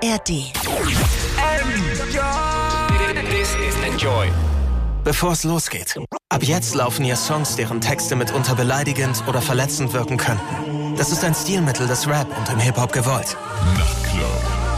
ARD. 0.00 0.52
Enjoy. 3.84 4.28
Bevor 5.02 5.32
es 5.32 5.42
losgeht. 5.42 5.98
Ab 6.28 6.42
jetzt 6.44 6.74
laufen 6.76 7.04
hier 7.04 7.16
Songs, 7.16 7.56
deren 7.56 7.80
Texte 7.80 8.14
mitunter 8.14 8.54
beleidigend 8.54 9.24
oder 9.26 9.40
verletzend 9.40 9.92
wirken 9.92 10.16
könnten. 10.16 10.94
Das 10.96 11.10
ist 11.10 11.24
ein 11.24 11.34
Stilmittel 11.34 11.88
des 11.88 12.06
Rap 12.06 12.28
und 12.38 12.48
im 12.48 12.60
Hip-Hop 12.60 12.92
gewollt. 12.92 13.36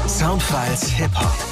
Soundfiles 0.08 0.88
Hip-Hop. 0.90 1.49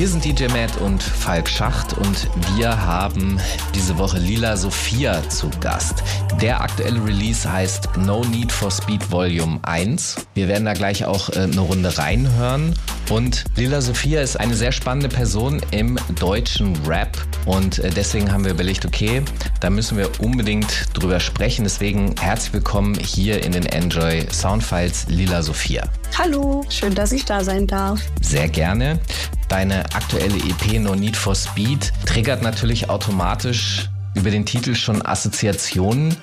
Hier 0.00 0.08
sind 0.08 0.24
DJ 0.24 0.46
Matt 0.46 0.78
und 0.78 1.02
Falk 1.02 1.46
Schacht 1.46 1.92
und 1.98 2.26
wir 2.56 2.70
haben 2.86 3.38
diese 3.74 3.98
Woche 3.98 4.18
Lila 4.18 4.56
Sophia 4.56 5.28
zu 5.28 5.50
Gast. 5.60 6.02
Der 6.40 6.62
aktuelle 6.62 7.04
Release 7.04 7.52
heißt 7.52 7.98
No 7.98 8.24
Need 8.24 8.50
for 8.50 8.70
Speed 8.70 9.12
Volume 9.12 9.60
1. 9.60 10.26
Wir 10.32 10.48
werden 10.48 10.64
da 10.64 10.72
gleich 10.72 11.04
auch 11.04 11.28
äh, 11.28 11.40
eine 11.40 11.60
Runde 11.60 11.98
reinhören. 11.98 12.74
Und 13.10 13.44
Lila 13.56 13.80
Sophia 13.80 14.20
ist 14.22 14.38
eine 14.38 14.54
sehr 14.54 14.70
spannende 14.70 15.08
Person 15.08 15.60
im 15.72 15.98
deutschen 16.20 16.76
Rap. 16.86 17.18
Und 17.44 17.80
äh, 17.80 17.90
deswegen 17.90 18.32
haben 18.32 18.44
wir 18.44 18.52
überlegt, 18.52 18.86
okay, 18.86 19.22
da 19.58 19.68
müssen 19.68 19.98
wir 19.98 20.08
unbedingt 20.20 20.86
drüber 20.92 21.18
sprechen. 21.18 21.64
Deswegen 21.64 22.14
herzlich 22.20 22.52
willkommen 22.52 22.94
hier 22.94 23.42
in 23.42 23.50
den 23.50 23.66
Enjoy 23.66 24.24
Soundfiles 24.30 25.08
Lila 25.08 25.42
Sophia. 25.42 25.88
Hallo, 26.16 26.64
schön, 26.68 26.94
dass 26.94 27.10
ich 27.10 27.24
da 27.24 27.42
sein 27.42 27.66
darf. 27.66 28.00
Sehr 28.22 28.48
gerne. 28.48 29.00
Deine 29.48 29.84
aktuelle 29.86 30.36
EP 30.36 30.78
No 30.78 30.94
Need 30.94 31.16
for 31.16 31.34
Speed 31.34 31.92
triggert 32.06 32.42
natürlich 32.42 32.90
automatisch 32.90 33.90
über 34.14 34.30
den 34.30 34.46
Titel 34.46 34.76
schon 34.76 35.04
Assoziationen. 35.04 36.14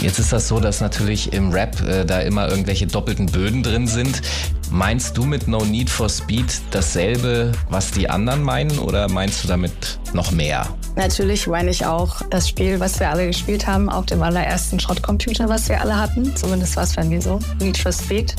Jetzt 0.00 0.18
ist 0.18 0.32
das 0.32 0.48
so, 0.48 0.60
dass 0.60 0.80
natürlich 0.80 1.34
im 1.34 1.50
Rap 1.50 1.78
äh, 1.82 2.06
da 2.06 2.20
immer 2.20 2.48
irgendwelche 2.48 2.86
doppelten 2.86 3.26
Böden 3.26 3.62
drin 3.62 3.86
sind. 3.86 4.22
Meinst 4.70 5.16
du 5.16 5.24
mit 5.24 5.48
No 5.48 5.64
Need 5.64 5.90
for 5.90 6.08
Speed 6.08 6.60
dasselbe, 6.70 7.50
was 7.68 7.90
die 7.90 8.08
anderen 8.08 8.42
meinen, 8.42 8.78
oder 8.78 9.08
meinst 9.10 9.42
du 9.42 9.48
damit 9.48 9.98
noch 10.12 10.30
mehr? 10.30 10.64
Natürlich 10.94 11.48
meine 11.48 11.70
ich 11.70 11.84
auch 11.84 12.22
das 12.30 12.48
Spiel, 12.48 12.78
was 12.78 13.00
wir 13.00 13.10
alle 13.10 13.26
gespielt 13.26 13.66
haben, 13.66 13.88
auf 13.88 14.06
dem 14.06 14.22
allerersten 14.22 14.78
Schrottcomputer, 14.78 15.48
was 15.48 15.68
wir 15.68 15.80
alle 15.80 15.96
hatten. 15.96 16.36
Zumindest 16.36 16.76
war 16.76 16.84
es 16.84 16.94
bei 16.94 17.04
mir 17.04 17.20
so. 17.20 17.40
Need 17.60 17.78
for 17.78 17.92
Speed. 17.92 18.36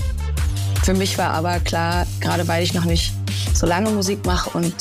Für 0.84 0.94
mich 0.94 1.18
war 1.18 1.32
aber 1.32 1.60
klar, 1.60 2.08
gerade 2.22 2.48
weil 2.48 2.64
ich 2.64 2.74
noch 2.74 2.86
nicht 2.86 3.14
so 3.54 3.68
lange 3.68 3.90
Musik 3.90 4.26
mache 4.26 4.58
und 4.58 4.74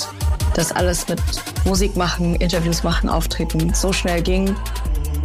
das 0.55 0.71
alles 0.73 1.09
mit 1.09 1.21
Musik 1.65 1.97
machen, 1.97 2.37
Interviews 2.37 2.85
machen, 2.85 3.09
Auftreten 3.09 3.75
so 3.75 3.93
schnell 3.93 4.23
ging, 4.23 4.55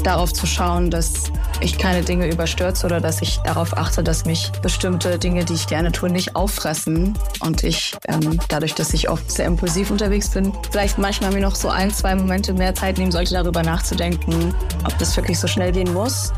darauf 0.05 0.33
zu 0.33 0.45
schauen, 0.45 0.91
dass 0.91 1.31
ich 1.61 1.77
keine 1.77 2.03
Dinge 2.03 2.27
überstürze 2.31 2.85
oder 2.85 3.01
dass 3.01 3.21
ich 3.21 3.39
darauf 3.39 3.75
achte, 3.77 4.03
dass 4.03 4.25
mich 4.25 4.51
bestimmte 4.61 5.17
Dinge, 5.17 5.45
die 5.45 5.53
ich 5.53 5.67
gerne 5.67 5.91
tue, 5.91 6.09
nicht 6.09 6.35
auffressen. 6.35 7.17
Und 7.39 7.63
ich, 7.63 7.95
ähm, 8.07 8.39
dadurch, 8.49 8.75
dass 8.75 8.93
ich 8.93 9.09
oft 9.09 9.31
sehr 9.31 9.45
impulsiv 9.45 9.89
unterwegs 9.89 10.29
bin, 10.29 10.53
vielleicht 10.71 10.97
manchmal 10.97 11.31
mir 11.31 11.41
noch 11.41 11.55
so 11.55 11.69
ein, 11.69 11.91
zwei 11.91 12.15
Momente 12.15 12.53
mehr 12.53 12.75
Zeit 12.75 12.97
nehmen 12.97 13.11
sollte, 13.11 13.33
darüber 13.33 13.63
nachzudenken, 13.63 14.53
ob 14.85 14.97
das 14.99 15.15
wirklich 15.17 15.39
so 15.39 15.47
schnell 15.47 15.71
gehen 15.71 15.91
muss 15.93 16.31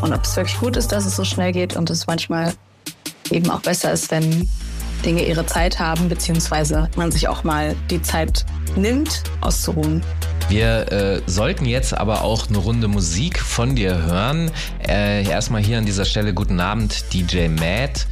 und 0.00 0.12
ob 0.12 0.24
es 0.24 0.36
wirklich 0.36 0.58
gut 0.58 0.76
ist, 0.76 0.92
dass 0.92 1.04
es 1.04 1.16
so 1.16 1.24
schnell 1.24 1.52
geht 1.52 1.76
und 1.76 1.90
es 1.90 2.06
manchmal 2.06 2.52
eben 3.30 3.50
auch 3.50 3.60
besser 3.60 3.92
ist, 3.92 4.10
wenn 4.10 4.48
Dinge 5.04 5.24
ihre 5.24 5.46
Zeit 5.46 5.78
haben, 5.78 6.08
beziehungsweise 6.08 6.88
man 6.96 7.12
sich 7.12 7.28
auch 7.28 7.44
mal 7.44 7.74
die 7.90 8.02
Zeit 8.02 8.44
nimmt, 8.76 9.22
auszuruhen. 9.40 10.02
Wir 10.48 10.90
äh, 10.90 11.20
sollten 11.26 11.66
jetzt 11.66 11.92
aber 11.92 12.22
auch 12.22 12.48
eine 12.48 12.56
Runde 12.56 12.88
Musik 12.88 13.38
von 13.38 13.76
dir 13.76 14.02
hören. 14.02 14.50
Äh, 14.86 15.28
erstmal 15.28 15.62
hier 15.62 15.76
an 15.76 15.84
dieser 15.84 16.06
Stelle 16.06 16.32
guten 16.32 16.58
Abend, 16.58 17.12
DJ 17.12 17.48
Matt. 17.48 18.06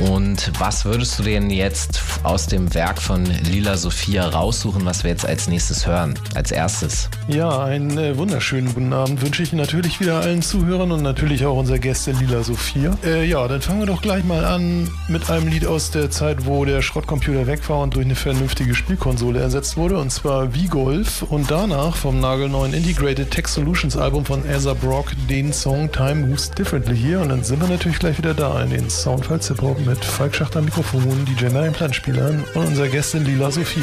Und 0.00 0.52
was 0.60 0.84
würdest 0.84 1.18
du 1.18 1.24
denn 1.24 1.50
jetzt 1.50 2.00
aus 2.22 2.46
dem 2.46 2.72
Werk 2.74 3.02
von 3.02 3.24
Lila 3.24 3.76
Sophia 3.76 4.28
raussuchen, 4.28 4.84
was 4.86 5.02
wir 5.02 5.10
jetzt 5.10 5.26
als 5.26 5.48
nächstes 5.48 5.84
hören? 5.84 6.16
Als 6.36 6.52
erstes. 6.52 7.10
Ja, 7.26 7.64
einen 7.64 7.98
äh, 7.98 8.16
wunderschönen 8.16 8.72
guten 8.72 8.92
Abend 8.92 9.20
wünsche 9.20 9.42
ich 9.42 9.52
natürlich 9.52 9.98
wieder 9.98 10.20
allen 10.20 10.42
Zuhörern 10.42 10.92
und 10.92 11.02
natürlich 11.02 11.44
auch 11.44 11.58
unserer 11.58 11.80
Gäste 11.80 12.12
Lila 12.12 12.44
Sophia. 12.44 12.96
Äh, 13.04 13.26
ja, 13.26 13.46
dann 13.48 13.60
fangen 13.60 13.80
wir 13.80 13.86
doch 13.86 14.00
gleich 14.00 14.22
mal 14.22 14.44
an 14.44 14.88
mit 15.08 15.28
einem 15.28 15.48
Lied 15.48 15.66
aus 15.66 15.90
der 15.90 16.08
Zeit, 16.10 16.46
wo 16.46 16.64
der 16.64 16.82
Schrottcomputer 16.82 17.48
weg 17.48 17.68
war 17.68 17.80
und 17.80 17.96
durch 17.96 18.06
eine 18.06 18.14
vernünftige 18.14 18.76
Spielkonsole 18.76 19.40
ersetzt 19.40 19.76
wurde, 19.76 19.98
und 19.98 20.10
zwar 20.10 20.52
V-Golf. 20.52 21.22
Und 21.22 21.50
danach 21.50 21.79
vom 21.88 22.20
nagelneuen 22.20 22.74
Integrated 22.74 23.30
Tech 23.30 23.48
Solutions 23.48 23.96
Album 23.96 24.26
von 24.26 24.44
Ezra 24.46 24.74
Brock 24.74 25.12
den 25.30 25.50
Song 25.50 25.90
Time 25.90 26.26
Moves 26.26 26.50
Differently 26.50 26.94
hier. 26.94 27.20
Und 27.20 27.30
dann 27.30 27.42
sind 27.42 27.60
wir 27.62 27.68
natürlich 27.68 27.98
gleich 27.98 28.18
wieder 28.18 28.34
da 28.34 28.62
in 28.62 28.68
den 28.68 28.90
Soundfiles 28.90 29.48
Hip 29.48 29.62
Hop 29.62 29.78
mit 29.86 30.04
Falk 30.04 30.34
Schacht 30.34 30.56
am 30.56 30.66
Mikrofon, 30.66 31.24
DJ 31.24 31.46
Marian 31.46 31.72
Plattenspielern 31.72 32.44
und 32.54 32.66
unserer 32.66 32.88
Gästin 32.88 33.24
Lila 33.24 33.50
Sophia. 33.50 33.82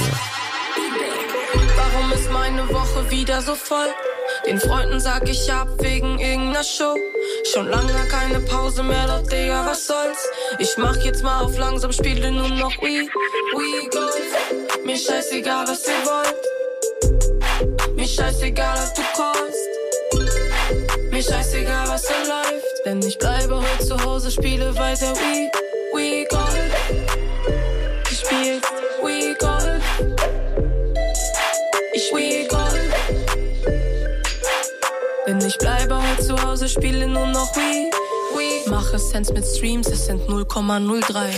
Warum 1.75 2.11
ist 2.11 2.31
meine 2.31 2.69
Woche 2.69 3.09
wieder 3.09 3.41
so 3.41 3.55
voll? 3.55 3.87
Den 4.45 4.59
Freunden 4.59 4.99
sag 4.99 5.27
ich 5.27 5.51
ab 5.51 5.67
wegen 5.79 6.19
irgendeiner 6.19 6.63
Show. 6.63 6.95
Schon 7.51 7.67
lange 7.67 7.93
keine 8.09 8.39
Pause 8.41 8.83
mehr, 8.83 9.07
doch 9.07 9.27
Digga, 9.27 9.65
was 9.65 9.87
soll's? 9.87 10.23
Ich 10.59 10.77
mach 10.77 10.97
jetzt 10.97 11.23
mal 11.23 11.43
auf 11.43 11.57
langsam, 11.57 11.91
spiele 11.91 12.31
nur 12.31 12.49
noch 12.49 12.77
Wii, 12.79 13.09
Wii 13.09 13.89
Golf. 13.89 14.85
Mir 14.85 14.97
scheißegal, 14.97 15.67
was 15.67 15.87
ihr 15.87 16.05
wollt. 16.05 16.56
Mir 18.07 18.13
scheißegal, 18.13 18.77
ob 18.87 18.95
du 18.95 19.01
callst. 19.17 19.67
Mir 21.11 21.21
scheißegal, 21.21 21.89
was 21.89 22.03
da 22.03 22.13
läuft. 22.23 22.85
Denn 22.85 23.01
ich 23.01 23.17
bleibe 23.17 23.57
heute 23.57 23.85
zu 23.85 24.01
Hause, 24.01 24.31
spiele 24.31 24.73
weiter 24.77 25.13
Wii, 25.13 25.51
Wii 25.93 26.25
Golf. 26.29 26.73
Spiel 28.09 28.61
Wii 29.03 29.35
Golf. 29.37 29.83
Ich 31.91 32.13
Wii 32.13 32.47
Golf. 32.47 32.93
Denn 35.27 35.41
ich 35.41 35.57
bleibe 35.57 36.01
heute 36.01 36.23
zu 36.25 36.41
Hause, 36.41 36.69
spiele 36.69 37.09
nur 37.09 37.27
noch 37.27 37.53
Wii. 37.57 37.91
Mache 38.69 38.97
Cents 38.97 39.31
mit 39.31 39.45
Streams, 39.45 39.87
es 39.87 40.05
sind 40.05 40.21
0,03. 40.27 41.29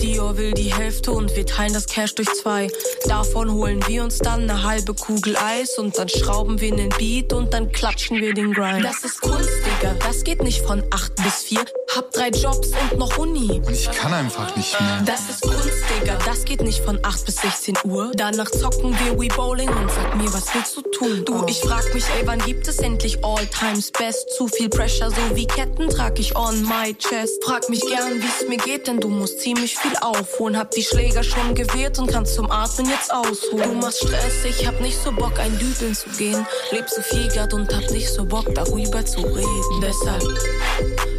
Dior 0.00 0.36
will 0.36 0.52
die 0.52 0.72
Hälfte 0.72 1.12
und 1.12 1.34
wir 1.36 1.46
teilen 1.46 1.74
das 1.74 1.86
Cash 1.86 2.14
durch 2.14 2.28
zwei. 2.34 2.68
Davon 3.06 3.52
holen 3.52 3.80
wir 3.86 4.02
uns 4.02 4.18
dann 4.18 4.42
eine 4.42 4.62
halbe 4.62 4.94
Kugel 4.94 5.36
Eis 5.36 5.78
und 5.78 5.98
dann 5.98 6.08
schrauben 6.08 6.60
wir 6.60 6.74
den 6.74 6.88
Beat 6.90 7.32
und 7.32 7.52
dann 7.52 7.70
klatschen 7.72 8.20
wir 8.20 8.32
den 8.32 8.52
Grind. 8.52 8.84
Das 8.84 9.04
ist 9.04 9.20
Kunst, 9.20 9.48
Digga, 9.48 9.94
das 9.94 10.24
geht 10.24 10.42
nicht 10.42 10.62
von 10.62 10.82
8 10.90 11.14
bis 11.16 11.42
4. 11.44 11.60
Hab 11.94 12.10
drei 12.10 12.30
Jobs 12.30 12.68
und 12.68 12.98
noch 12.98 13.18
Uni. 13.18 13.60
Und 13.64 13.70
ich 13.70 13.90
kann 13.90 14.14
einfach 14.14 14.56
nicht 14.56 14.80
mehr. 14.80 15.02
Das 15.04 15.28
ist 15.28 15.42
Kunst, 15.42 15.68
Digga, 16.00 16.18
das 16.24 16.44
geht 16.44 16.62
nicht 16.62 16.82
von 16.82 16.98
8 17.02 17.26
bis 17.26 17.36
16 17.36 17.74
Uhr. 17.84 18.12
Danach 18.14 18.50
zocken 18.50 18.96
wir 18.98 19.20
Wii 19.20 19.28
Bowling 19.28 19.68
und 19.68 19.90
sag 19.90 20.16
mir, 20.16 20.32
was 20.32 20.54
willst 20.54 20.76
du 20.76 20.82
tun? 20.82 21.24
Du, 21.26 21.44
ich 21.46 21.60
frag 21.60 21.92
mich, 21.92 22.04
ey, 22.18 22.26
wann 22.26 22.38
gibt 22.40 22.66
es 22.66 22.78
endlich 22.78 23.22
All 23.24 23.46
Times 23.46 23.90
Best? 23.90 24.30
Zu 24.36 24.48
viel 24.48 24.70
Pressure, 24.70 25.10
so 25.10 25.36
wie 25.36 25.46
Ketten 25.46 25.88
trag 25.90 26.18
ich 26.18 26.34
on 26.42 26.62
my 26.64 26.94
chest. 26.98 27.42
Frag 27.44 27.68
mich 27.68 27.80
gern, 27.80 28.20
wie's 28.20 28.48
mir 28.48 28.58
geht, 28.58 28.86
denn 28.86 29.00
du 29.00 29.08
musst 29.08 29.40
ziemlich 29.40 29.76
viel 29.76 29.96
aufholen. 30.00 30.58
Hab 30.58 30.70
die 30.72 30.82
Schläger 30.82 31.22
schon 31.22 31.54
gewählt 31.54 31.98
und 31.98 32.10
kannst 32.10 32.34
zum 32.34 32.50
Atmen 32.50 32.88
jetzt 32.88 33.12
ausholen. 33.12 33.70
Du 33.70 33.86
machst 33.86 33.98
Stress, 33.98 34.44
ich 34.44 34.66
hab 34.66 34.80
nicht 34.80 34.98
so 35.02 35.12
Bock, 35.12 35.38
ein 35.38 35.56
Dübeln 35.58 35.94
zu 35.94 36.10
gehen. 36.10 36.44
Leb 36.70 36.88
so 36.88 37.00
viel 37.02 37.28
grad 37.28 37.54
und 37.54 37.72
hab 37.74 37.88
nicht 37.90 38.08
so 38.08 38.24
Bock, 38.24 38.52
darüber 38.54 39.04
zu 39.04 39.20
reden. 39.20 39.80
Deshalb 39.80 40.22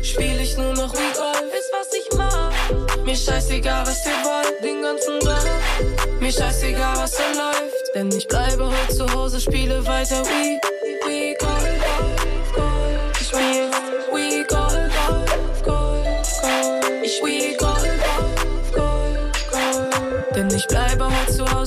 spiel 0.04 0.40
ich 0.42 0.58
nur 0.58 0.74
noch 0.74 0.94
Wii 0.94 1.14
Golf, 1.16 1.54
ist 1.54 1.72
was 1.72 1.94
ich 1.94 2.18
mag. 2.18 3.06
Mir 3.06 3.16
scheißegal, 3.16 3.86
was 3.88 4.06
ihr 4.06 4.20
wollt, 4.24 4.64
den 4.64 4.82
ganzen 4.82 5.20
Tag. 5.22 5.46
Mir 6.20 6.32
scheißegal, 6.32 6.98
was 6.98 7.12
da 7.12 7.24
läuft, 7.32 7.96
denn 7.96 8.10
ich 8.12 8.28
bleibe 8.28 8.66
heute 8.66 8.96
zu 8.96 9.14
Hause, 9.14 9.40
spiele 9.40 9.86
weiter 9.86 10.24
Wii, 10.26 10.60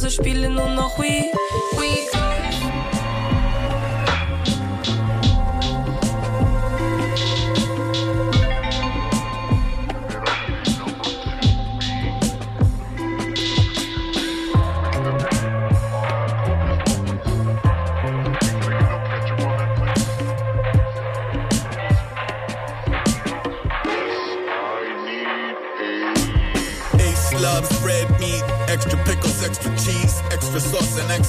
Hause, 0.06 0.23
spiele 0.23 0.49
nur 0.49 0.69
noch 0.69 0.99
Wii 1.00 1.32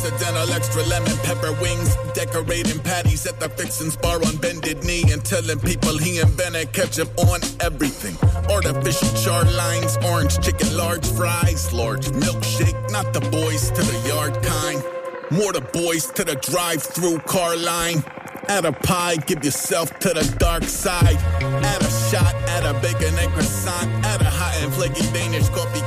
accidental 0.08 0.52
extra 0.54 0.84
lemon 0.84 1.18
pepper 1.18 1.54
wings. 1.62 1.96
Decorating 2.14 2.80
patties 2.80 3.26
at 3.26 3.40
the 3.40 3.50
fixins 3.50 3.96
bar 3.96 4.24
on 4.26 4.38
bended 4.38 4.84
knee 4.84 5.04
and 5.12 5.24
telling 5.24 5.60
people 5.60 5.98
he 5.98 6.20
invented 6.20 6.72
ketchup 6.74 7.10
on 7.20 7.40
everything. 7.60 8.16
Artificial 8.50 9.10
char 9.24 9.44
lines, 9.46 9.98
orange 10.06 10.40
chicken, 10.40 10.76
large 10.76 11.06
fries, 11.12 11.72
large 11.74 12.08
milkshake, 12.08 12.92
not 12.92 13.14
the 13.14 13.22
boys 13.32 13.70
to 13.72 13.82
the 13.82 14.08
yard 14.08 14.34
kind. 14.44 14.84
More 15.32 15.52
the 15.52 15.62
boys 15.62 16.06
to 16.12 16.24
the 16.24 16.36
drive-through 16.36 17.20
car 17.20 17.58
line. 17.58 18.04
Add 18.48 18.64
a 18.64 18.72
pie, 18.72 19.18
give 19.18 19.44
yourself 19.44 20.00
to 20.00 20.10
the 20.10 20.24
dark 20.40 20.64
side. 20.64 21.18
Add 21.44 21.82
a 21.82 21.92
shot, 22.10 22.34
add 22.56 22.64
a 22.64 22.74
bacon 22.80 23.14
and 23.20 23.30
croissant. 23.34 23.92
Add 24.06 24.22
a 24.22 24.30
hot 24.30 24.56
and 24.64 24.74
flaky 24.74 25.04
Danish 25.12 25.50
coffee, 25.50 25.84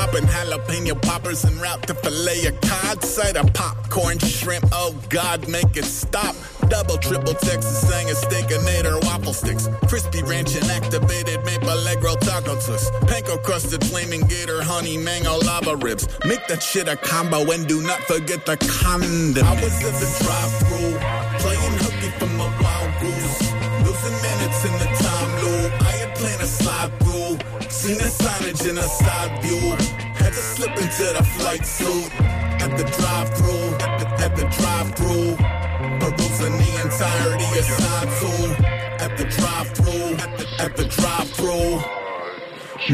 Popping 0.00 0.24
jalapeno 0.24 0.94
poppers 1.02 1.44
and 1.44 1.60
route 1.60 1.86
to 1.86 1.92
fillet 1.92 2.46
a 2.46 2.52
cod. 2.52 3.04
Cider 3.04 3.44
popcorn, 3.52 4.18
shrimp, 4.18 4.64
oh 4.72 4.94
God, 5.10 5.46
make 5.46 5.76
it 5.76 5.84
stop. 5.84 6.34
Double, 6.70 6.96
triple 6.96 7.34
Texas 7.34 7.86
sang 7.86 8.08
a 8.08 8.14
steakinator 8.14 8.98
waffle 9.04 9.34
sticks. 9.34 9.68
Crispy 9.88 10.22
ranch 10.22 10.56
and 10.56 10.64
activated 10.70 11.44
maple 11.44 11.68
allegro 11.68 12.14
taco 12.14 12.54
twist. 12.54 12.90
Panko 13.10 13.42
crusted 13.42 13.84
flaming 13.84 14.22
gator, 14.22 14.62
honey, 14.62 14.96
mango, 14.96 15.36
lava 15.36 15.76
ribs. 15.76 16.08
Make 16.24 16.46
that 16.46 16.62
shit 16.62 16.88
a 16.88 16.96
combo 16.96 17.50
and 17.50 17.68
do 17.68 17.82
not 17.82 18.00
forget 18.04 18.46
the 18.46 18.56
condom. 18.56 19.44
I 19.44 19.52
was 19.60 19.84
in 19.84 19.92
the 20.00 20.08
drive-through, 20.24 20.69
Seen 27.90 27.98
a 27.98 28.04
signage 28.04 28.70
in 28.70 28.78
a 28.78 28.82
side 28.82 29.42
view. 29.42 29.58
Had 30.14 30.32
to 30.32 30.38
slip 30.38 30.70
into 30.76 31.12
the 31.12 31.24
flight 31.24 31.66
suit. 31.66 32.08
At 32.62 32.78
the 32.78 32.84
drive-through, 32.84 33.74
at 33.84 33.98
the, 33.98 34.24
at 34.24 34.36
the 34.36 34.44
drive-through. 34.44 35.34
Perusing 35.98 36.56
the 36.56 36.70
entirety 36.84 37.58
of 37.58 37.64
side 37.64 38.10
two. 38.20 38.62
At 39.04 39.18
the 39.18 39.24
drive-through, 39.24 40.14
at 40.22 40.38
the, 40.38 40.46
at 40.62 40.76
the 40.76 40.84
drive-through. 40.84 42.09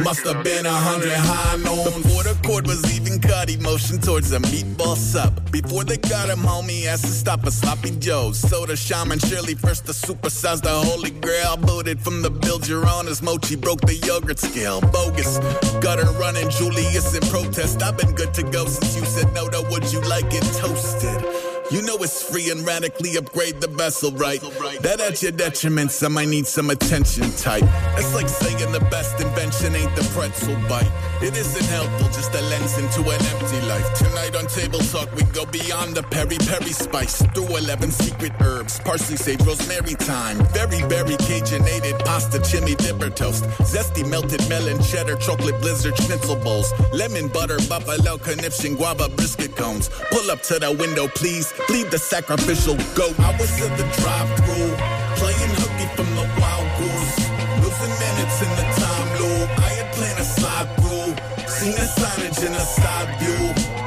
Must 0.04 0.26
have 0.26 0.44
been 0.44 0.66
a 0.66 0.70
hundred 0.70 1.12
high 1.12 1.56
noon 1.56 2.02
Before 2.02 2.22
the 2.22 2.38
cord 2.44 2.66
was 2.66 2.84
even 2.96 3.20
cut 3.20 3.48
He 3.48 3.56
motioned 3.56 4.02
towards 4.02 4.32
a 4.32 4.38
meatball 4.38 4.96
sub 4.96 5.50
Before 5.50 5.84
they 5.84 5.96
got 5.96 6.28
him 6.28 6.38
home 6.38 6.69
He 6.69 6.87
asked 6.87 7.04
to 7.04 7.10
stop 7.10 7.44
a 7.44 7.50
sloppy 7.50 7.90
joe's 7.98 8.38
Soda 8.38 8.76
shaman 8.76 9.19
Shirley 9.19 9.54
first 9.54 9.87
to 9.87 9.93
supersize 9.93 10.62
the 10.62 10.70
holy 10.70 11.10
grail. 11.10 11.56
Booted 11.56 12.00
from 12.00 12.22
the 12.22 12.31
build 12.31 12.69
your 12.69 12.87
honors 12.87 13.22
Mochi 13.22 13.56
broke 13.56 13.81
the 13.81 13.94
yogurt 13.94 14.38
scale. 14.38 14.81
Bogus. 14.81 15.38
Gutter 15.81 16.10
running 16.19 16.50
Julius 16.50 17.14
in 17.14 17.22
protest. 17.28 17.82
I've 17.82 17.96
been 17.96 18.14
good 18.14 18.34
to 18.34 18.42
go 18.42 18.66
since 18.66 18.96
you 18.96 19.04
said 19.04 19.32
no 19.34 19.49
to 19.49 19.66
Would 19.70 19.92
you 19.92 20.00
like 20.02 20.26
it 20.28 20.44
toasted? 20.60 21.45
You 21.68 21.82
know 21.82 21.96
it's 21.96 22.22
free 22.22 22.50
and 22.50 22.64
radically 22.64 23.16
upgrade 23.16 23.60
the 23.60 23.66
vessel, 23.66 24.12
right? 24.12 24.40
That 24.82 25.00
at 25.00 25.20
your 25.20 25.32
detriment, 25.32 25.90
some 25.90 26.12
might 26.12 26.28
need 26.28 26.46
some 26.46 26.70
attention 26.70 27.32
type. 27.32 27.64
It's 27.98 28.14
like 28.14 28.28
saying 28.28 28.70
the 28.70 28.80
best 28.90 29.20
invention 29.20 29.74
ain't 29.74 29.94
the 29.96 30.04
pretzel 30.14 30.54
bite. 30.68 30.90
It 31.22 31.36
isn't 31.36 31.66
helpful, 31.66 32.06
just 32.08 32.34
a 32.34 32.42
lens 32.42 32.78
into 32.78 33.02
an 33.02 33.20
empty 33.34 33.60
life. 33.66 33.94
Tonight 33.94 34.36
on 34.36 34.46
Table 34.46 34.78
Talk, 34.78 35.12
we 35.16 35.24
go 35.32 35.44
beyond 35.46 35.96
the 35.96 36.02
peri 36.04 36.38
peri 36.38 36.72
spice. 36.72 37.22
Through 37.34 37.56
11 37.56 37.90
secret 37.90 38.32
herbs, 38.40 38.78
parsley, 38.80 39.16
sage, 39.16 39.42
rosemary 39.42 39.94
thyme. 39.94 40.38
Very, 40.52 40.82
very 40.82 41.16
Cajunated 41.16 41.98
pasta, 42.04 42.38
chimney 42.40 42.74
dipper 42.76 43.10
toast. 43.10 43.44
Zesty 43.72 44.08
melted 44.08 44.46
melon, 44.48 44.80
cheddar, 44.82 45.16
chocolate 45.16 45.60
blizzard, 45.60 45.96
schnitzel 45.96 46.36
bowls. 46.36 46.72
Lemon 46.92 47.28
butter, 47.28 47.58
buffalo 47.68 48.18
conniption, 48.18 48.76
guava 48.76 49.08
brisket 49.08 49.56
cones. 49.56 49.88
Pull 50.10 50.30
up 50.30 50.42
to 50.42 50.58
the 50.60 50.70
window, 50.70 51.08
please. 51.08 51.55
Bleed 51.64 51.90
the 51.90 51.98
sacrificial 51.98 52.76
goat. 52.94 53.16
I 53.18 53.32
was 53.40 53.50
in 53.56 53.72
the 53.80 53.88
drive-through, 53.96 54.72
playing 55.16 55.52
hooky 55.56 55.88
from 55.96 56.08
the 56.12 56.28
wild 56.36 56.68
goose. 56.76 57.16
Losing 57.64 57.94
minutes 57.96 58.36
in 58.44 58.52
the 58.60 58.66
time 58.76 59.08
loop. 59.16 59.48
I 59.56 59.70
had 59.80 59.88
planned 59.96 60.20
a 60.20 60.24
slide 60.24 60.68
through. 60.76 61.16
Seen 61.48 61.74
a 61.80 61.88
signage 61.88 62.44
in 62.44 62.52
a 62.52 62.60
side 62.60 63.08
view. 63.18 63.40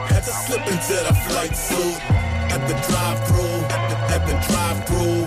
Had 0.10 0.26
to 0.26 0.34
slip 0.44 0.66
into 0.66 0.98
the 1.08 1.14
flight 1.30 1.56
suit. 1.56 1.98
At 2.50 2.66
the 2.66 2.76
drive-through, 2.90 3.58
at 3.70 3.82
the, 3.88 3.96
at 4.18 4.22
the 4.26 4.36
drive-through. 4.50 5.22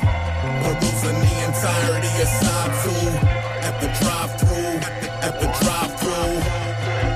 Perusing 0.67 1.19
the 1.23 1.35
entirety 1.47 2.13
of 2.21 2.31
side 2.43 2.75
two. 2.83 3.07
At 3.63 3.75
the 3.81 3.89
drive-through, 4.03 4.77
at 4.83 4.95
the, 5.01 5.09
at 5.31 5.35
the 5.41 5.49
drive-through. 5.63 6.35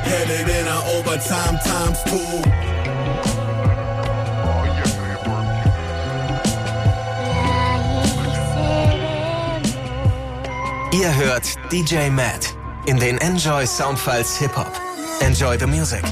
Headed 0.07 0.49
in 0.49 0.67
a 0.71 0.79
overtime 0.97 1.59
times 1.67 2.01
two. 2.07 2.96
Ihr 11.07 11.15
hört 11.15 11.55
DJ 11.71 12.11
Matt 12.11 12.57
in 12.87 12.99
den 12.99 13.17
Enjoy 13.19 13.65
Soundfiles 13.65 14.39
Hip 14.39 14.57
Hop. 14.57 14.73
Enjoy 15.21 15.57
the 15.57 15.65
music. 15.65 16.03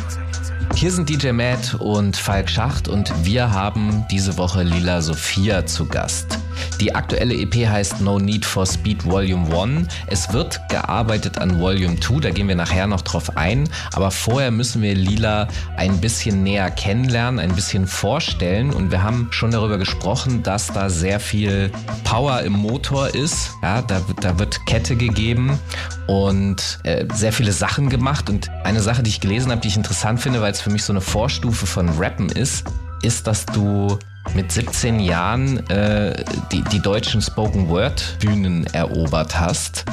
Hier 0.76 0.92
sind 0.92 1.08
DJ 1.08 1.32
Matt 1.32 1.74
und 1.80 2.16
Falk 2.16 2.48
Schacht 2.48 2.86
und 2.86 3.12
wir 3.24 3.50
haben 3.50 4.06
diese 4.08 4.36
Woche 4.36 4.62
Lila 4.62 5.02
Sophia 5.02 5.66
zu 5.66 5.86
Gast. 5.86 6.38
Die 6.80 6.94
aktuelle 6.94 7.34
EP 7.34 7.54
heißt 7.68 8.00
No 8.00 8.18
Need 8.18 8.44
for 8.44 8.66
Speed 8.66 9.04
Volume 9.04 9.46
1. 9.56 9.88
Es 10.08 10.32
wird 10.32 10.60
gearbeitet 10.68 11.38
an 11.38 11.60
Volume 11.60 11.98
2, 12.00 12.20
da 12.20 12.30
gehen 12.30 12.48
wir 12.48 12.56
nachher 12.56 12.86
noch 12.86 13.02
drauf 13.02 13.36
ein. 13.36 13.68
Aber 13.92 14.10
vorher 14.10 14.50
müssen 14.50 14.82
wir 14.82 14.94
Lila 14.94 15.48
ein 15.76 16.00
bisschen 16.00 16.42
näher 16.42 16.70
kennenlernen, 16.70 17.38
ein 17.38 17.54
bisschen 17.54 17.86
vorstellen. 17.86 18.72
Und 18.72 18.90
wir 18.90 19.02
haben 19.02 19.28
schon 19.30 19.50
darüber 19.50 19.78
gesprochen, 19.78 20.42
dass 20.42 20.68
da 20.68 20.90
sehr 20.90 21.20
viel 21.20 21.70
Power 22.02 22.40
im 22.40 22.52
Motor 22.52 23.14
ist. 23.14 23.50
Ja, 23.62 23.82
da, 23.82 24.00
da 24.20 24.38
wird 24.38 24.66
Kette 24.66 24.96
gegeben 24.96 25.58
und 26.06 26.80
äh, 26.82 27.06
sehr 27.14 27.32
viele 27.32 27.52
Sachen 27.52 27.88
gemacht. 27.88 28.28
Und 28.28 28.50
eine 28.64 28.82
Sache, 28.82 29.02
die 29.02 29.10
ich 29.10 29.20
gelesen 29.20 29.50
habe, 29.50 29.60
die 29.60 29.68
ich 29.68 29.76
interessant 29.76 30.20
finde, 30.20 30.40
weil 30.40 30.52
es 30.52 30.60
für 30.60 30.70
mich 30.70 30.84
so 30.84 30.92
eine 30.92 31.00
Vorstufe 31.00 31.66
von 31.66 31.88
Rappen 31.98 32.28
ist, 32.28 32.64
ist, 33.02 33.26
dass 33.26 33.46
du 33.46 33.98
mit 34.34 34.50
17 34.50 35.00
Jahren 35.00 35.58
äh, 35.70 36.24
die, 36.50 36.62
die 36.62 36.80
deutschen 36.80 37.20
Spoken 37.20 37.68
Word 37.68 38.16
Bühnen 38.20 38.66
erobert 38.72 39.38
hast. 39.38 39.84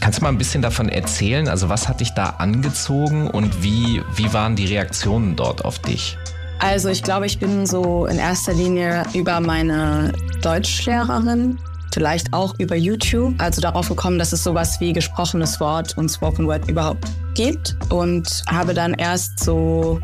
Kannst 0.00 0.18
du 0.18 0.22
mal 0.22 0.28
ein 0.28 0.38
bisschen 0.38 0.62
davon 0.62 0.88
erzählen? 0.88 1.48
Also 1.48 1.68
was 1.68 1.88
hat 1.88 2.00
dich 2.00 2.12
da 2.14 2.34
angezogen 2.38 3.28
und 3.28 3.62
wie, 3.62 4.02
wie 4.14 4.32
waren 4.32 4.56
die 4.56 4.66
Reaktionen 4.66 5.36
dort 5.36 5.64
auf 5.64 5.78
dich? 5.80 6.16
Also 6.58 6.88
ich 6.90 7.02
glaube, 7.02 7.26
ich 7.26 7.38
bin 7.40 7.66
so 7.66 8.06
in 8.06 8.18
erster 8.18 8.52
Linie 8.52 9.02
über 9.14 9.40
meine 9.40 10.12
Deutschlehrerin, 10.42 11.58
vielleicht 11.94 12.32
auch 12.32 12.54
über 12.58 12.76
YouTube, 12.76 13.34
also 13.38 13.60
darauf 13.60 13.88
gekommen, 13.88 14.18
dass 14.18 14.32
es 14.32 14.44
sowas 14.44 14.80
wie 14.80 14.92
gesprochenes 14.92 15.60
Wort 15.60 15.96
und 15.96 16.08
Spoken 16.08 16.46
Word 16.46 16.68
überhaupt 16.68 17.04
gibt 17.34 17.76
und 17.90 18.42
habe 18.48 18.74
dann 18.74 18.94
erst 18.94 19.40
so 19.40 20.00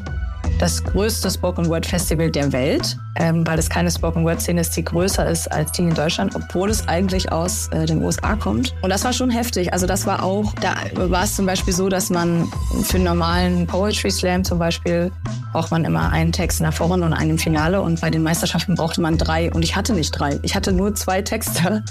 das 0.59 0.83
größte 0.83 1.29
Spoken 1.29 1.69
Word 1.69 1.85
Festival 1.85 2.31
der 2.31 2.51
Welt, 2.51 2.97
ähm, 3.15 3.45
weil 3.45 3.59
es 3.59 3.69
keine 3.69 3.91
Spoken 3.91 4.23
Word 4.23 4.41
Szene 4.41 4.61
ist, 4.61 4.75
die 4.75 4.83
größer 4.83 5.29
ist 5.29 5.51
als 5.51 5.71
die 5.73 5.83
in 5.83 5.93
Deutschland, 5.93 6.35
obwohl 6.35 6.69
es 6.69 6.87
eigentlich 6.87 7.31
aus 7.31 7.67
äh, 7.69 7.85
den 7.85 8.03
USA 8.03 8.35
kommt. 8.35 8.73
Und 8.81 8.89
das 8.89 9.03
war 9.03 9.13
schon 9.13 9.29
heftig. 9.29 9.71
Also 9.73 9.85
das 9.85 10.05
war 10.05 10.23
auch, 10.23 10.53
da 10.55 10.75
war 10.95 11.23
es 11.23 11.35
zum 11.35 11.45
Beispiel 11.45 11.73
so, 11.73 11.89
dass 11.89 12.09
man 12.09 12.51
für 12.83 12.95
einen 12.97 13.03
normalen 13.05 13.67
Poetry 13.67 14.09
Slam 14.09 14.43
zum 14.43 14.59
Beispiel 14.59 15.11
braucht 15.51 15.71
man 15.71 15.85
immer 15.85 16.11
einen 16.11 16.31
Text 16.31 16.59
in 16.59 16.63
der 16.63 16.71
Vorrunde 16.71 17.05
und 17.05 17.13
einen 17.13 17.31
im 17.31 17.37
Finale 17.37 17.81
und 17.81 18.01
bei 18.01 18.09
den 18.09 18.23
Meisterschaften 18.23 18.75
brauchte 18.75 19.01
man 19.01 19.17
drei 19.17 19.51
und 19.51 19.63
ich 19.63 19.75
hatte 19.75 19.93
nicht 19.93 20.11
drei. 20.11 20.39
Ich 20.41 20.55
hatte 20.55 20.71
nur 20.71 20.95
zwei 20.95 21.21
Texte 21.21 21.83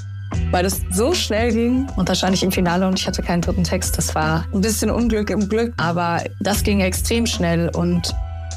weil 0.50 0.62
das 0.62 0.80
so 0.92 1.14
schnell 1.14 1.52
ging. 1.52 1.86
Und 1.96 2.08
da 2.08 2.14
stand 2.14 2.34
ich 2.34 2.42
im 2.42 2.52
Finale 2.52 2.86
und 2.86 2.98
ich 2.98 3.06
hatte 3.06 3.22
keinen 3.22 3.42
dritten 3.42 3.64
Text. 3.64 3.98
Das 3.98 4.14
war 4.14 4.44
ein 4.52 4.60
bisschen 4.60 4.90
Unglück 4.90 5.30
im 5.30 5.48
Glück, 5.48 5.72
aber 5.76 6.22
das 6.40 6.62
ging 6.62 6.80
extrem 6.80 7.26
schnell. 7.26 7.70
Und 7.70 8.14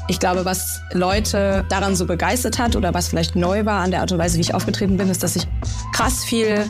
ich 0.08 0.18
glaube, 0.18 0.44
was 0.44 0.80
Leute 0.92 1.64
daran 1.68 1.94
so 1.96 2.06
begeistert 2.06 2.58
hat 2.58 2.76
oder 2.76 2.94
was 2.94 3.08
vielleicht 3.08 3.36
neu 3.36 3.64
war 3.64 3.80
an 3.82 3.90
der 3.90 4.00
Art 4.00 4.12
und 4.12 4.18
Weise, 4.18 4.36
wie 4.38 4.42
ich 4.42 4.54
aufgetreten 4.54 4.96
bin, 4.96 5.08
ist, 5.08 5.22
dass 5.22 5.36
ich 5.36 5.46
krass 5.92 6.24
viel 6.24 6.64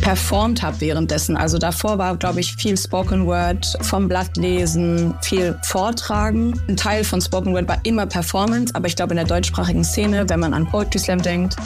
performt 0.00 0.62
habe 0.62 0.80
währenddessen. 0.80 1.36
Also 1.36 1.58
davor 1.58 1.98
war, 1.98 2.16
glaube 2.16 2.40
ich, 2.40 2.54
viel 2.56 2.76
Spoken 2.76 3.26
Word, 3.26 3.76
vom 3.82 4.08
Blatt 4.08 4.36
lesen, 4.36 5.14
viel 5.22 5.58
Vortragen. 5.64 6.58
Ein 6.68 6.76
Teil 6.76 7.04
von 7.04 7.20
Spoken 7.20 7.52
Word 7.54 7.68
war 7.68 7.78
immer 7.84 8.06
Performance, 8.06 8.74
aber 8.74 8.86
ich 8.86 8.96
glaube 8.96 9.12
in 9.12 9.16
der 9.16 9.26
deutschsprachigen 9.26 9.84
Szene, 9.84 10.28
wenn 10.28 10.40
man 10.40 10.54
an 10.54 10.66
Poetry 10.66 10.98
Slam 10.98 11.22
denkt, 11.22 11.56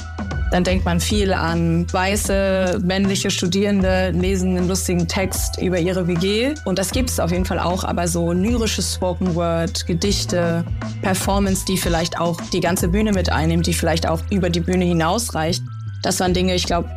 dann 0.53 0.65
denkt 0.65 0.85
man 0.85 1.01
viel 1.01 1.33
an 1.33 1.87
weiße 1.91 2.81
männliche 2.85 3.31
Studierende 3.31 4.11
lesen 4.11 4.57
einen 4.57 4.69
lustigen 4.69 5.09
Text 5.09 5.59
über 5.61 5.79
ihre 5.79 6.07
WG. 6.07 6.55
Und 6.67 6.79
das 6.79 6.91
gibt 6.91 7.09
es 7.09 7.19
auf 7.19 7.31
jeden 7.33 7.47
Fall 7.47 7.59
auch, 7.59 7.85
aber 7.85 8.07
so 8.07 8.33
lyrisches 8.33 8.95
Spoken 8.95 9.35
Word, 9.35 9.87
Gedichte, 9.87 10.63
Performance, 11.01 11.65
die 11.67 11.79
vielleicht 11.79 12.21
auch 12.21 12.39
die 12.53 12.61
ganze 12.61 12.89
Bühne 12.89 13.13
mit 13.13 13.33
einnimmt, 13.33 13.67
die 13.67 13.73
vielleicht 13.73 14.07
auch 14.07 14.21
über 14.31 14.51
die 14.51 14.61
Bühne 14.61 14.85
hinausreicht. 14.85 15.63
Das 16.03 16.21
waren 16.21 16.35
Dinge, 16.35 16.55
ich 16.55 16.67
glaube, 16.67 16.91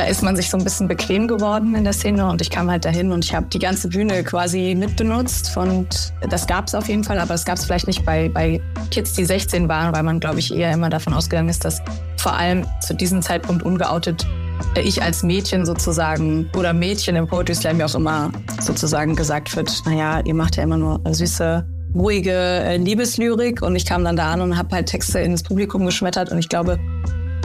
da 0.00 0.06
ist 0.06 0.22
man 0.22 0.34
sich 0.34 0.48
so 0.48 0.56
ein 0.56 0.64
bisschen 0.64 0.88
bequem 0.88 1.28
geworden 1.28 1.74
in 1.74 1.84
der 1.84 1.92
Szene 1.92 2.26
und 2.26 2.40
ich 2.40 2.48
kam 2.48 2.70
halt 2.70 2.86
dahin 2.86 3.12
und 3.12 3.22
ich 3.22 3.34
habe 3.34 3.44
die 3.52 3.58
ganze 3.58 3.88
Bühne 3.88 4.24
quasi 4.24 4.74
mitbenutzt 4.74 5.54
und 5.58 6.14
das 6.30 6.46
gab 6.46 6.68
es 6.68 6.74
auf 6.74 6.88
jeden 6.88 7.04
Fall, 7.04 7.18
aber 7.18 7.34
es 7.34 7.44
gab 7.44 7.58
es 7.58 7.66
vielleicht 7.66 7.86
nicht 7.86 8.06
bei, 8.06 8.30
bei 8.30 8.62
Kids, 8.90 9.12
die 9.12 9.26
16 9.26 9.68
waren, 9.68 9.94
weil 9.94 10.02
man, 10.02 10.18
glaube 10.18 10.38
ich, 10.38 10.54
eher 10.54 10.72
immer 10.72 10.88
davon 10.88 11.12
ausgegangen 11.12 11.50
ist, 11.50 11.66
dass 11.66 11.82
vor 12.16 12.32
allem 12.32 12.64
zu 12.80 12.94
diesem 12.94 13.20
Zeitpunkt 13.20 13.62
ungeoutet 13.62 14.26
äh, 14.74 14.80
ich 14.80 15.02
als 15.02 15.22
Mädchen 15.22 15.66
sozusagen 15.66 16.48
oder 16.56 16.72
Mädchen 16.72 17.14
im 17.14 17.26
Poetry 17.26 17.54
Slam 17.54 17.78
ja 17.78 17.84
auch 17.84 17.94
immer 17.94 18.32
sozusagen 18.58 19.16
gesagt 19.16 19.54
wird, 19.54 19.82
naja, 19.84 20.20
ihr 20.24 20.34
macht 20.34 20.56
ja 20.56 20.62
immer 20.62 20.78
nur 20.78 21.02
süße 21.10 21.66
ruhige 21.94 22.32
äh, 22.32 22.76
Liebeslyrik. 22.78 23.60
Und 23.60 23.76
ich 23.76 23.84
kam 23.84 24.04
dann 24.04 24.16
da 24.16 24.32
an 24.32 24.40
und 24.40 24.56
habe 24.56 24.76
halt 24.76 24.86
Texte 24.86 25.18
ins 25.20 25.42
Publikum 25.42 25.84
geschmettert 25.84 26.30
und 26.30 26.38
ich 26.38 26.48
glaube, 26.48 26.78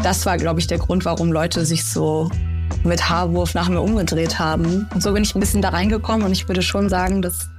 das 0.06 0.28
war, 0.28 0.38
glaube 0.38 0.60
ich, 0.60 0.68
der 0.68 0.78
Grund, 0.78 1.04
warum 1.04 1.32
Leute 1.32 1.66
sich 1.66 1.84
so 1.84 2.30
mit 2.84 3.10
Haarwurf 3.10 3.56
nach 3.56 3.70
mir 3.70 3.82
umgedreht 3.82 4.38
haben. 4.38 4.88
Und 4.94 5.02
so 5.02 5.12
bin 5.12 5.24
ich 5.24 5.34
ein 5.34 5.40
bisschen 5.40 5.64
da 5.64 5.70
reingekommen 5.70 6.28
und 6.28 6.32
ich 6.32 6.48
würde 6.48 6.62
schon 6.62 6.90
sagen, 6.90 7.24
dass 7.24 7.50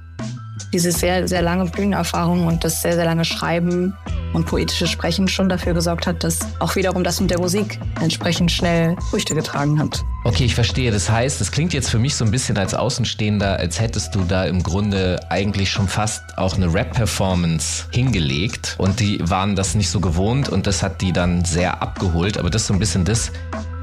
diese 0.73 0.91
sehr, 0.91 1.27
sehr 1.27 1.41
lange 1.41 1.65
Bühnenerfahrung 1.65 2.47
und 2.47 2.63
das 2.63 2.81
sehr, 2.81 2.95
sehr 2.95 3.05
lange 3.05 3.25
Schreiben 3.25 3.93
und 4.33 4.45
poetische 4.45 4.87
Sprechen 4.87 5.27
schon 5.27 5.49
dafür 5.49 5.73
gesorgt 5.73 6.07
hat, 6.07 6.23
dass 6.23 6.39
auch 6.59 6.75
wiederum 6.75 7.03
das 7.03 7.19
mit 7.21 7.31
der 7.31 7.39
Musik 7.39 7.79
entsprechend 8.01 8.51
schnell 8.51 8.95
Früchte 9.09 9.33
getragen 9.35 9.79
hat. 9.79 10.03
Okay, 10.23 10.45
ich 10.45 10.55
verstehe. 10.55 10.91
Das 10.91 11.09
heißt, 11.09 11.39
es 11.39 11.51
klingt 11.51 11.73
jetzt 11.73 11.89
für 11.89 11.99
mich 11.99 12.15
so 12.15 12.25
ein 12.25 12.31
bisschen 12.31 12.57
als 12.57 12.73
Außenstehender, 12.73 13.57
als 13.57 13.79
hättest 13.79 14.13
du 14.13 14.23
da 14.25 14.45
im 14.45 14.61
Grunde 14.61 15.19
eigentlich 15.29 15.69
schon 15.69 15.87
fast 15.87 16.37
auch 16.37 16.55
eine 16.55 16.73
Rap-Performance 16.73 17.85
hingelegt 17.91 18.75
und 18.77 18.99
die 18.99 19.19
waren 19.21 19.55
das 19.55 19.75
nicht 19.75 19.89
so 19.89 19.99
gewohnt 19.99 20.49
und 20.49 20.67
das 20.67 20.83
hat 20.83 21.01
die 21.01 21.13
dann 21.13 21.45
sehr 21.45 21.81
abgeholt. 21.81 22.37
Aber 22.37 22.49
das 22.49 22.63
ist 22.63 22.67
so 22.67 22.73
ein 22.73 22.79
bisschen 22.79 23.05
das, 23.05 23.31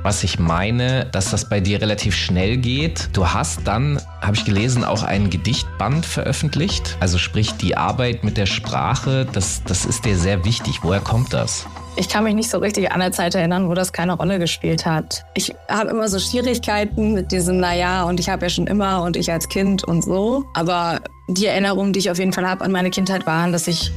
was 0.05 0.23
ich 0.23 0.39
meine, 0.39 1.07
dass 1.07 1.31
das 1.31 1.49
bei 1.49 1.61
dir 1.61 1.81
relativ 1.81 2.15
schnell 2.15 2.59
geht. 2.59 3.09
Du 3.15 3.27
hast 3.27 3.61
dann, 3.65 3.99
habe 4.21 4.37
ich 4.37 4.45
gelesen, 4.45 4.85
auch 4.85 5.03
einen 5.03 5.31
Gedichtband 5.31 6.05
veröffentlicht. 6.05 6.99
Also 7.01 7.17
sprich, 7.17 7.53
die 7.53 7.77
Arbeit 7.77 8.23
mit 8.23 8.37
der 8.37 8.45
Sprache, 8.45 9.27
das, 9.33 9.63
das 9.65 9.87
ist 9.87 10.05
dir 10.05 10.19
sehr 10.19 10.45
wichtig. 10.45 10.81
Woher 10.83 11.01
kommt 11.01 11.33
das? 11.33 11.67
Ich 11.97 12.11
kann 12.11 12.25
mich 12.25 12.35
nicht 12.35 12.51
so 12.51 12.59
richtig 12.59 12.93
an 12.93 13.01
der 13.01 13.13
Zeit 13.13 13.35
erinnern, 13.35 13.71
wo 13.71 13.75
das 13.75 13.95
keine 13.95 14.13
Rolle 14.13 14.39
gespielt 14.39 14.85
hat. 14.85 15.25
Ich 15.33 15.55
habe 15.71 15.89
immer 15.89 16.07
so 16.09 16.19
Schwierigkeiten 16.19 17.15
mit 17.15 17.33
diesem, 17.33 17.59
naja, 17.59 18.05
und 18.05 18.21
ich 18.21 18.29
habe 18.29 18.45
ja 18.45 18.51
schon 18.51 18.67
immer 18.67 19.03
und 19.03 19.17
ich 19.17 19.33
als 19.33 19.49
Kind 19.49 19.85
und 19.85 20.05
so. 20.05 20.45
Aber 20.53 21.01
die 21.29 21.47
Erinnerungen, 21.47 21.95
die 21.95 22.01
ich 22.01 22.11
auf 22.11 22.19
jeden 22.19 22.35
Fall 22.35 22.47
habe 22.47 22.63
an 22.63 22.73
meine 22.73 22.91
Kindheit, 22.91 23.27
waren, 23.27 23.53
dass 23.53 23.67
ich 23.69 23.91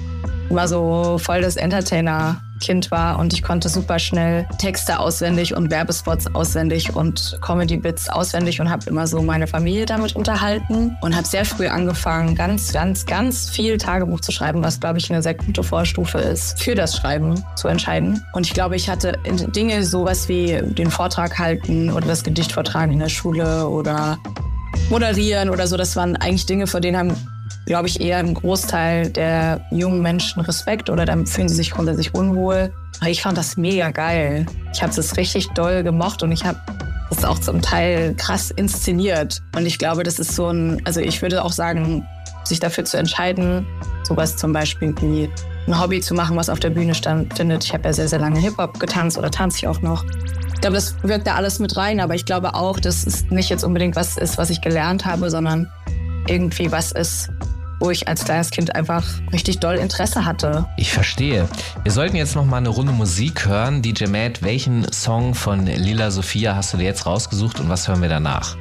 immer 0.50 0.70
so 0.70 1.18
voll 1.18 1.42
das 1.42 1.58
Entertainer 1.58 2.42
Kind 2.60 2.92
war 2.92 3.20
und 3.20 3.34
ich 3.34 3.44
konnte 3.44 3.70
super 3.70 4.00
schnell 4.00 4.48
Texte 4.58 5.00
auswendig 5.00 5.56
und 5.56 5.72
Werbespots 5.72 6.34
auswendig 6.36 6.96
und 6.96 7.38
Comedy-Bits 7.42 8.10
auswendig 8.10 8.60
und 8.62 8.70
habe 8.70 8.90
immer 8.90 9.08
so 9.08 9.22
meine 9.22 9.48
Familie 9.48 9.86
damit 9.86 10.16
unterhalten 10.16 10.98
und 11.02 11.16
habe 11.16 11.28
sehr 11.28 11.46
früh 11.46 11.68
angefangen, 11.68 12.36
ganz, 12.36 12.74
ganz, 12.74 13.06
ganz 13.06 13.50
viel 13.50 13.78
Tagebuch 13.78 14.22
zu 14.22 14.32
schreiben, 14.32 14.64
was, 14.64 14.80
glaube 14.80 14.98
ich, 14.98 15.12
eine 15.12 15.22
sehr 15.22 15.34
gute 15.34 15.64
Vorstufe 15.64 16.18
ist, 16.18 16.62
für 16.62 16.76
das 16.76 16.96
Schreiben 16.96 17.44
zu 17.56 17.68
entscheiden. 17.68 18.24
Und 18.34 18.46
ich 18.46 18.54
glaube, 18.54 18.76
ich 18.76 18.90
hatte 18.90 19.18
Dinge, 19.56 19.84
sowas 19.84 20.28
wie 20.28 20.60
den 20.62 20.92
Vortrag 20.92 21.38
halten 21.38 21.92
oder 21.92 22.08
das 22.08 22.24
Gedicht 22.24 22.52
vortragen 22.52 22.94
in 22.94 23.00
der 23.00 23.10
Schule 23.10 23.68
oder 23.68 24.18
moderieren 24.90 25.50
oder 25.50 25.68
so, 25.68 25.78
das 25.78 25.96
waren 25.96 26.16
eigentlich 26.16 26.46
Dinge, 26.46 26.68
vor 26.68 26.82
denen 26.82 26.98
haben 26.98 27.37
glaube 27.68 27.88
ich, 27.88 28.02
eher 28.02 28.20
im 28.22 28.34
Großteil 28.34 29.12
der 29.12 29.62
jungen 29.72 30.02
Menschen 30.02 30.42
Respekt 30.42 30.90
oder 30.90 31.06
dann 31.06 31.28
fühlen 31.28 31.50
sie 31.50 31.56
sich 31.56 31.72
grundsätzlich 31.72 32.16
unwohl. 32.16 32.74
Ich 33.06 33.22
fand 33.22 33.38
das 33.38 33.58
mega 33.58 33.92
geil. 33.92 34.46
Ich 34.74 34.82
habe 34.82 34.98
es 34.98 35.18
richtig 35.18 35.50
doll 35.50 35.84
gemocht 35.84 36.24
und 36.24 36.32
ich 36.32 36.46
habe 36.46 36.58
das 37.10 37.26
auch 37.26 37.40
zum 37.40 37.62
Teil 37.62 38.16
krass 38.16 38.52
inszeniert. 38.52 39.42
Und 39.56 39.66
ich 39.66 39.78
glaube, 39.78 40.04
das 40.04 40.18
ist 40.18 40.34
so 40.34 40.48
ein, 40.48 40.82
also 40.86 41.02
ich 41.02 41.22
würde 41.22 41.44
auch 41.44 41.52
sagen, 41.52 42.08
sich 42.46 42.60
dafür 42.62 42.86
zu 42.86 42.98
entscheiden, 42.98 43.68
sowas 44.04 44.38
zum 44.38 44.54
Beispiel 44.54 44.96
wie 45.02 45.30
ein 45.68 45.80
Hobby 45.80 46.00
zu 46.00 46.14
machen, 46.14 46.38
was 46.38 46.50
auf 46.50 46.62
der 46.62 46.70
Bühne 46.70 46.96
stattfindet. 46.96 47.66
Ich 47.66 47.74
habe 47.74 47.84
ja 47.84 47.94
sehr, 47.94 48.08
sehr 48.08 48.20
lange 48.20 48.40
Hip-Hop 48.40 48.80
getanzt 48.80 49.18
oder 49.18 49.30
tanze 49.30 49.58
ich 49.58 49.68
auch 49.68 49.82
noch. 49.82 50.06
Ich 50.54 50.62
glaube, 50.62 50.76
das 50.76 50.96
wirkt 51.04 51.28
da 51.28 51.36
alles 51.36 51.60
mit 51.60 51.76
rein, 51.76 52.00
aber 52.00 52.16
ich 52.16 52.26
glaube 52.26 52.56
auch, 52.56 52.80
dass 52.80 53.06
es 53.06 53.30
nicht 53.30 53.50
jetzt 53.50 53.66
unbedingt 53.66 53.98
was 53.98 54.18
ist, 54.18 54.38
was 54.38 54.50
ich 54.50 54.62
gelernt 54.62 55.06
habe, 55.06 55.30
sondern 55.30 55.70
irgendwie 56.28 56.72
was 56.72 56.92
ist, 56.94 57.30
wo 57.80 57.90
ich 57.92 58.08
als 58.08 58.26
kleines 58.26 58.50
Kind 58.52 58.76
einfach 58.76 59.04
richtig 59.32 59.60
doll 59.60 59.76
Interesse 59.76 60.26
hatte. 60.26 60.66
Ich 60.78 60.92
verstehe. 60.92 61.48
Wir 61.84 61.92
sollten 61.92 62.16
jetzt 62.16 62.36
noch 62.36 62.46
mal 62.46 62.58
eine 62.58 62.70
Runde 62.70 62.92
Musik 62.92 63.46
hören. 63.46 63.82
DJ 63.82 64.06
Matt, 64.06 64.42
welchen 64.44 64.92
Song 64.92 65.36
von 65.36 65.66
Lila 65.66 66.12
Sophia 66.12 66.56
hast 66.56 66.74
du 66.74 66.78
dir 66.78 66.86
jetzt 66.86 67.06
rausgesucht 67.06 67.60
und 67.60 67.70
was 67.70 67.88
hören 67.88 68.02
wir 68.02 68.10
danach? 68.10 68.56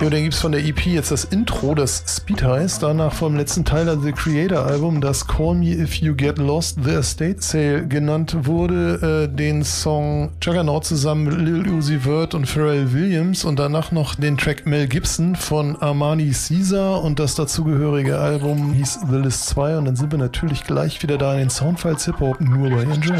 Ja, 0.00 0.10
dann 0.10 0.22
gibt 0.22 0.34
es 0.34 0.40
von 0.40 0.52
der 0.52 0.64
EP 0.64 0.86
jetzt 0.86 1.10
das 1.10 1.24
Intro, 1.24 1.74
das 1.74 2.04
Speed 2.06 2.44
heißt. 2.44 2.84
Danach 2.84 3.12
vom 3.12 3.34
letzten 3.34 3.64
Teil 3.64 3.84
der 3.84 3.98
The 3.98 4.12
Creator 4.12 4.64
Album, 4.64 5.00
das 5.00 5.26
Call 5.26 5.56
Me 5.56 5.72
If 5.72 5.94
You 5.94 6.14
Get 6.14 6.38
Lost, 6.38 6.78
The 6.84 6.92
Estate 6.92 7.38
Sale 7.40 7.84
genannt 7.84 8.46
wurde, 8.46 9.26
äh, 9.28 9.36
den 9.36 9.64
Song 9.64 10.30
Juggernaut 10.40 10.84
zusammen 10.84 11.24
mit 11.24 11.38
Lil 11.38 11.68
Uzi 11.72 11.98
Vert 11.98 12.34
und 12.34 12.46
Pharrell 12.46 12.92
Williams 12.92 13.44
und 13.44 13.58
danach 13.58 13.90
noch 13.90 14.14
den 14.14 14.38
Track 14.38 14.66
Mel 14.66 14.86
Gibson 14.86 15.34
von 15.34 15.74
Armani 15.82 16.30
Caesar 16.30 17.02
und 17.02 17.18
das 17.18 17.34
dazugehörige 17.34 18.18
Album 18.18 18.74
hieß 18.74 19.00
The 19.10 19.16
List 19.16 19.46
2 19.48 19.78
und 19.78 19.86
dann 19.86 19.96
sind 19.96 20.12
wir 20.12 20.18
natürlich 20.18 20.62
gleich 20.62 21.02
wieder 21.02 21.18
da 21.18 21.32
in 21.32 21.40
den 21.40 21.50
Soundfiles 21.50 22.04
Hip-Hop 22.04 22.40
nur 22.40 22.70
bei 22.70 22.82
Enjoy. 22.82 23.16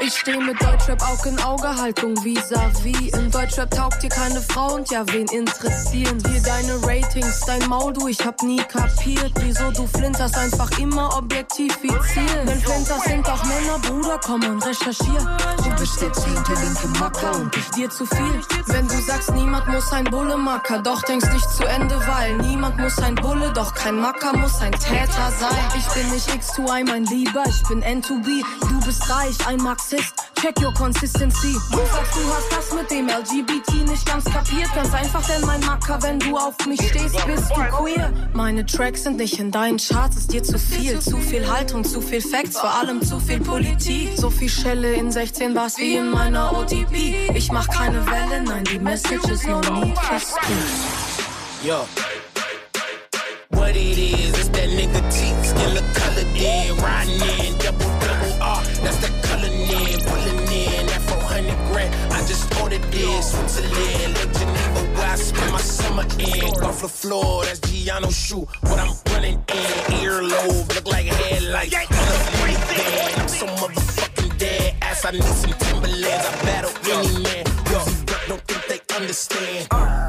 Ich 0.00 0.14
stehe 0.14 0.38
mit 0.38 0.60
Deutschrap 0.62 1.02
Auge 1.02 1.28
in 1.28 1.38
Auge, 1.40 1.68
Haltung 1.68 2.14
vis-à-vis. 2.24 3.18
In 3.18 3.30
Deutschrap 3.30 3.70
taugt 3.70 4.02
dir 4.02 4.08
keine 4.08 4.40
Frau 4.40 4.76
und 4.76 4.90
ja, 4.90 5.04
wen 5.12 5.26
interessieren? 5.26 6.21
Hier 6.28 6.42
deine 6.42 6.74
Ratings, 6.82 7.40
dein 7.46 7.68
Maul, 7.68 7.92
du, 7.92 8.08
ich 8.08 8.24
hab 8.24 8.42
nie 8.42 8.62
kapiert, 8.62 9.32
wieso 9.40 9.70
du 9.70 9.86
flinterst, 9.86 10.36
einfach 10.36 10.70
immer 10.78 11.16
objektifizieren. 11.16 12.46
Wenn 12.46 12.60
Flinter 12.60 12.98
sind 13.04 13.28
auch 13.28 13.44
Männer, 13.44 13.78
Bruder, 13.78 14.20
komm 14.24 14.42
und 14.44 14.64
recherchier. 14.64 15.38
Du 15.64 15.70
bist 15.78 16.00
der 16.00 16.12
zehnte 16.12 16.52
linke 16.54 16.88
Macker 16.98 17.34
und 17.36 17.56
ich 17.56 17.68
dir 17.70 17.90
zu 17.90 18.06
viel. 18.06 18.40
Wenn 18.66 18.88
du 18.88 19.00
sagst, 19.02 19.32
niemand 19.32 19.66
muss 19.68 19.92
ein 19.92 20.04
Bulle 20.04 20.36
Macker, 20.36 20.78
doch 20.78 21.02
denkst 21.02 21.32
nicht 21.32 21.50
zu 21.50 21.64
Ende, 21.64 21.98
weil 22.06 22.36
niemand 22.38 22.78
muss 22.78 22.98
ein 22.98 23.14
Bulle, 23.14 23.52
doch 23.52 23.74
kein 23.74 23.96
Macker 23.96 24.36
muss 24.36 24.60
ein 24.60 24.72
Täter 24.72 25.32
sein. 25.38 25.64
Ich 25.76 25.86
bin 25.88 26.10
nicht 26.10 26.28
X2I, 26.28 26.86
mein 26.86 27.04
Lieber, 27.04 27.44
ich 27.46 27.62
bin 27.68 27.82
N2B. 27.82 28.42
Du 28.68 28.80
bist 28.86 29.08
reich, 29.10 29.36
ein 29.46 29.58
Marxist, 29.58 30.14
check 30.40 30.60
your 30.60 30.72
consistency. 30.74 31.52
Du 31.70 31.78
sagst, 31.78 32.14
du 32.14 32.34
hast 32.34 32.52
das 32.52 32.72
mit 32.72 32.90
dem 32.90 33.08
LGBT 33.08 33.88
nicht 33.88 34.06
ganz 34.06 34.24
kapiert, 34.24 34.68
ganz 34.74 34.92
einfach, 34.94 35.24
denn 35.26 35.44
mein 35.46 35.60
Macker, 35.60 36.02
wenn 36.02 36.11
wenn 36.12 36.18
du 36.18 36.36
auf 36.36 36.54
mich 36.66 36.80
stehst, 36.88 37.26
bist 37.26 37.50
du 37.50 37.54
queer. 37.54 38.12
Meine 38.34 38.66
Tracks 38.66 39.04
sind 39.04 39.16
nicht 39.16 39.38
in 39.38 39.50
deinen 39.50 39.78
Charts, 39.78 40.16
ist 40.16 40.32
dir 40.32 40.42
zu 40.42 40.58
viel. 40.58 41.00
Zu 41.00 41.16
viel 41.16 41.50
Haltung, 41.50 41.84
zu 41.84 42.02
viel 42.02 42.20
Facts, 42.20 42.58
vor 42.58 42.70
allem 42.70 43.00
zu 43.00 43.18
viel 43.18 43.40
Politik. 43.40 44.10
So 44.16 44.28
viel 44.28 44.50
Schelle 44.50 44.92
in 44.92 45.10
16 45.10 45.54
Bars 45.54 45.78
wie 45.78 45.96
in 45.96 46.10
meiner 46.10 46.54
OTP. 46.54 47.30
Ich 47.34 47.50
mach 47.50 47.66
keine 47.68 48.04
Welle, 48.06 48.42
nein, 48.42 48.64
die 48.64 48.78
Message 48.78 49.24
ist 49.30 49.46
no 49.46 49.60
need 49.60 49.98
for. 49.98 50.20
Yo. 51.64 51.86
What 53.50 53.76
it 53.76 53.96
is, 53.96 54.30
it's 54.36 54.48
that 54.48 54.68
nigga 54.68 55.00
T, 55.08 55.32
skin 55.46 55.74
the 55.74 55.82
color 55.94 56.26
in, 56.34 56.76
riding 56.82 57.22
in, 57.38 57.56
double, 57.58 57.86
double 58.00 58.42
R, 58.42 58.62
that's 58.82 58.98
the 58.98 59.08
color 59.22 59.46
in, 59.46 60.00
pulling 60.02 60.40
in, 60.50 60.86
that 60.86 61.00
400 61.06 61.54
grand, 61.70 61.94
I 62.12 62.18
just 62.26 62.52
ordered 62.60 62.82
this, 62.90 63.30
Switzerland, 63.30 64.14
Lake 64.18 64.32
Geneva, 64.32 64.80
where 64.96 65.10
I 65.10 65.14
spend 65.14 65.52
my 65.52 65.61
summer 65.92 66.08
in. 66.18 66.64
Off 66.64 66.80
the 66.80 66.88
floor, 66.88 67.44
that's 67.44 67.60
Giano 67.60 68.10
shoe. 68.10 68.46
What 68.60 68.78
I'm 68.78 68.94
running 69.12 69.34
in, 69.34 69.70
earlobe, 70.02 70.74
look 70.74 70.86
like 70.86 71.06
headlights. 71.06 71.74
On 71.74 71.86
the 71.88 73.20
I'm 73.20 73.28
so 73.28 73.46
motherfucking 73.46 74.38
dead. 74.38 74.74
Ass, 74.82 75.04
I 75.04 75.10
need 75.12 75.24
some 75.24 75.52
Timberlands. 75.52 76.26
I 76.26 76.44
battle 76.44 76.72
any 76.90 77.22
man. 77.22 77.46
Yo, 77.70 77.84
don't 78.28 78.42
think 78.48 78.66
they 78.68 78.96
understand. 78.96 79.68
Uh. 79.70 80.01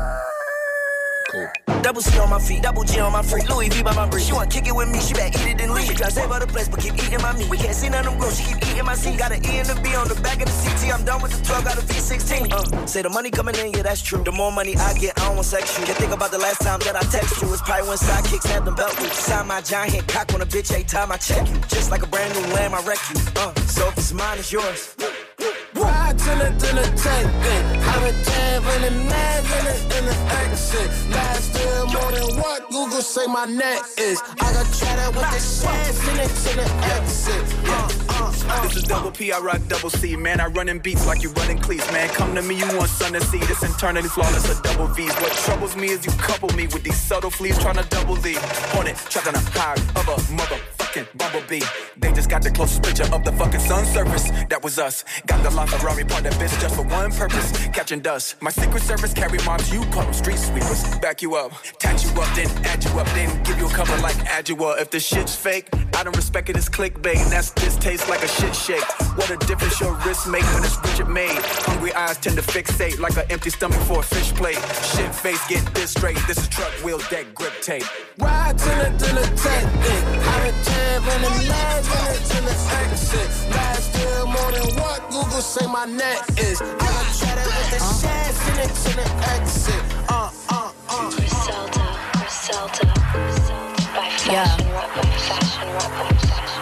Cool. 1.33 1.49
Double 1.81 1.99
C 1.99 2.19
on 2.19 2.29
my 2.29 2.37
feet, 2.37 2.61
double 2.61 2.83
G 2.83 2.99
on 2.99 3.11
my 3.11 3.23
freak, 3.23 3.49
Louis 3.49 3.67
V 3.67 3.81
by 3.81 3.95
my 3.95 4.07
break. 4.07 4.23
She 4.23 4.33
wanna 4.33 4.51
kick 4.51 4.67
it 4.67 4.75
with 4.75 4.87
me, 4.87 4.99
she 4.99 5.15
back, 5.15 5.33
eat 5.33 5.47
it 5.47 5.57
then 5.57 5.73
leave. 5.73 5.87
She 5.87 5.95
try 5.95 6.09
save 6.09 6.31
all 6.31 6.39
the 6.39 6.45
place, 6.45 6.69
but 6.69 6.79
keep 6.79 6.93
eating 6.93 7.21
my 7.21 7.33
meat. 7.33 7.49
We 7.49 7.57
can't 7.57 7.73
see 7.75 7.89
none 7.89 8.05
of 8.05 8.11
them 8.11 8.19
grow, 8.19 8.29
she 8.29 8.43
keep 8.43 8.61
eating 8.69 8.85
my 8.85 8.93
seat. 8.93 9.17
Got 9.17 9.31
an 9.31 9.43
E 9.43 9.57
and 9.57 9.67
a 9.67 9.75
B 9.81 9.95
on 9.95 10.07
the 10.07 10.15
back 10.21 10.41
of 10.41 10.45
the 10.45 10.53
CT. 10.61 10.93
I'm 10.93 11.03
done 11.03 11.23
with 11.23 11.33
the 11.33 11.43
12, 11.43 11.63
got 11.65 11.77
a 11.79 11.81
V16. 11.81 12.53
Uh, 12.53 12.85
say 12.85 13.01
the 13.01 13.09
money 13.09 13.31
coming 13.31 13.55
in, 13.55 13.73
yeah, 13.73 13.81
that's 13.81 14.03
true. 14.03 14.23
The 14.23 14.31
more 14.31 14.51
money 14.51 14.77
I 14.77 14.93
get, 14.93 15.19
I 15.19 15.25
don't 15.25 15.35
want 15.35 15.47
sex 15.47 15.75
you. 15.79 15.85
Can't 15.85 15.97
think 15.97 16.13
about 16.13 16.29
the 16.29 16.37
last 16.37 16.61
time 16.61 16.79
that 16.81 16.95
I 16.95 17.01
text 17.09 17.41
you. 17.41 17.51
It's 17.51 17.63
probably 17.63 17.89
when 17.89 17.97
sidekicks 17.97 18.45
had 18.45 18.65
them 18.65 18.75
belt 18.75 18.93
loops. 19.01 19.17
Sign 19.17 19.47
my 19.47 19.61
giant 19.61 20.07
cock 20.07 20.31
on 20.35 20.41
a 20.41 20.45
bitch, 20.45 20.71
every 20.71 20.83
time 20.83 21.11
I 21.11 21.17
check 21.17 21.49
you. 21.49 21.57
Just 21.67 21.89
like 21.89 22.03
a 22.03 22.07
brand 22.07 22.31
new 22.35 22.53
lamb, 22.53 22.75
I 22.75 22.81
wreck 22.85 22.99
you. 23.09 23.19
Uh, 23.37 23.53
so 23.65 23.87
if 23.87 23.97
it's 23.97 24.13
mine, 24.13 24.37
it's 24.37 24.51
yours. 24.51 24.95
Ride 25.75 26.17
to 26.17 26.31
the, 26.41 26.49
to 26.49 26.75
the 26.75 26.85
tank, 26.97 27.27
I'm 27.87 28.03
a 28.03 28.11
jab 28.23 28.63
in 28.75 28.81
the 28.81 28.91
mag 29.09 29.43
in 29.43 29.65
the, 29.65 29.97
in 29.97 30.03
exit. 30.53 30.89
Last 31.09 31.55
year 31.57 31.85
more 31.85 32.11
than 32.11 32.39
what 32.39 32.69
Google 32.69 33.01
say 33.01 33.25
my 33.27 33.45
net 33.45 33.81
is. 33.97 34.21
I 34.39 34.53
got 34.53 34.67
cheddar 34.73 35.09
with 35.11 35.27
the 35.33 35.39
shit 35.39 36.13
in 36.13 36.19
it 36.19 36.29
to 36.29 36.51
the 36.57 36.67
exit. 36.93 37.45
Uh, 37.65 37.89
uh, 38.09 38.33
uh, 38.47 38.63
this 38.63 38.75
is 38.77 38.83
double 38.83 39.11
P, 39.11 39.31
I 39.31 39.39
rock 39.39 39.61
double 39.67 39.89
C. 39.89 40.15
Man, 40.15 40.39
I 40.39 40.47
run 40.47 40.69
in 40.69 40.79
beats 40.79 41.07
like 41.07 41.23
you 41.23 41.29
running 41.31 41.57
cleats. 41.57 41.91
Man, 41.91 42.09
come 42.09 42.35
to 42.35 42.41
me, 42.41 42.55
you 42.55 42.67
want 42.77 42.89
sun 42.89 43.13
to 43.13 43.21
see. 43.21 43.39
This 43.39 43.63
eternity 43.63 44.07
flawless, 44.07 44.49
a 44.57 44.61
double 44.61 44.87
V's. 44.87 45.13
What 45.15 45.31
troubles 45.31 45.75
me 45.75 45.87
is 45.87 46.05
you 46.05 46.11
couple 46.13 46.49
me 46.49 46.67
with 46.67 46.83
these 46.83 46.99
subtle 46.99 47.31
fleas 47.31 47.57
trying 47.57 47.77
to 47.77 47.87
double 47.89 48.15
D. 48.15 48.35
On 48.77 48.87
it, 48.87 48.97
trapped 49.09 49.27
on 49.27 49.35
a 49.35 49.39
high 49.39 49.73
of 49.99 50.07
a 50.07 50.33
mother 50.33 50.59
fucking 50.93 51.09
bumblebee. 51.17 51.61
They 51.97 52.11
just 52.13 52.29
got 52.29 52.41
the 52.41 52.51
closest 52.51 52.83
picture 52.83 53.07
of 53.13 53.23
the 53.23 53.31
fucking 53.31 53.59
sun 53.59 53.85
surface. 53.85 54.29
That 54.49 54.63
was 54.63 54.77
us. 54.79 55.03
Got 55.25 55.43
the 55.43 55.49
LaFerrari 55.49 56.07
part 56.07 56.23
that 56.23 56.33
bitch 56.33 56.59
just 56.61 56.75
for 56.75 56.83
one 56.83 57.11
purpose. 57.11 57.51
Catching 57.67 58.01
dust. 58.01 58.41
My 58.41 58.51
secret 58.51 58.83
service 58.83 59.13
carry 59.13 59.39
mobs, 59.45 59.71
you 59.71 59.81
call 59.85 60.03
them 60.03 60.13
street 60.13 60.37
sweepers. 60.37 60.83
Back 60.99 61.21
you 61.21 61.35
up, 61.35 61.51
tatch 61.79 61.92
you 62.13 62.21
up, 62.21 62.35
then 62.35 62.65
add 62.65 62.83
you 62.83 62.91
up, 62.99 63.07
then 63.07 63.43
give 63.43 63.57
you 63.57 63.67
a 63.67 63.69
cover 63.69 63.95
like 64.01 64.15
Adjua. 64.27 64.81
If 64.81 64.89
the 64.89 64.99
shit's 64.99 65.35
fake, 65.35 65.69
I 65.95 66.03
don't 66.03 66.15
respect 66.15 66.49
it 66.49 66.57
it's 66.57 66.69
clickbait. 66.69 67.17
And 67.17 67.31
that's 67.31 67.51
this 67.51 67.77
tastes 67.77 68.09
like 68.09 68.23
a 68.23 68.27
shit 68.27 68.55
shake. 68.55 68.83
What 69.17 69.29
a 69.29 69.37
difference 69.45 69.79
your 69.79 69.93
wrist 70.05 70.27
make 70.27 70.43
when 70.53 70.63
it's 70.63 70.77
Richard 70.83 71.09
made. 71.09 71.39
Hungry 71.67 71.93
eyes 71.93 72.17
tend 72.17 72.35
to 72.37 72.41
fixate 72.41 72.99
like 72.99 73.15
an 73.17 73.25
empty 73.29 73.49
stomach 73.49 73.79
for 73.81 73.99
a 73.99 74.03
fish 74.03 74.33
plate. 74.33 74.57
Shit 74.95 75.13
face, 75.13 75.47
get 75.47 75.63
this 75.73 75.91
straight. 75.91 76.17
This 76.27 76.37
is 76.37 76.47
truck 76.47 76.71
wheel 76.83 76.99
deck 77.09 77.33
grip 77.33 77.53
tape. 77.61 77.83
Ride 78.17 78.57
to 78.57 78.65
the, 78.65 79.05
to 79.05 79.15
the 79.15 79.25
tent, 79.35 79.67
I'm 80.25 80.43
live 81.03 81.15
in 81.15 81.21
the 81.21 81.49
lag 81.49 81.83
in 81.85 82.15
it 82.15 82.23
to 82.29 82.39
the 82.41 82.55
exit. 82.83 83.29
Last 83.51 83.95
year 83.97 84.25
more 84.25 84.51
than 84.51 84.81
what 84.81 85.01
Google 85.09 85.41
say 85.41 85.65
my 85.67 85.85
net 85.85 86.21
is. 86.39 86.61
I 86.61 86.77
got 86.77 87.05
cheddar 87.17 87.47
with 87.47 87.69
the 87.71 87.79
shares 87.79 88.39
in 88.49 88.57
it 88.65 88.73
to 88.83 88.91
the 88.97 89.07
exit. 89.31 89.83
Uh, 90.09 90.31
uh, 90.49 90.71
uh. 90.89 91.82
Griselda, 92.45 92.85
by 93.95 94.09
fashion, 94.19 94.33
yeah. 94.33 94.57
fashion, 94.57 95.69
fashion. 96.27 96.52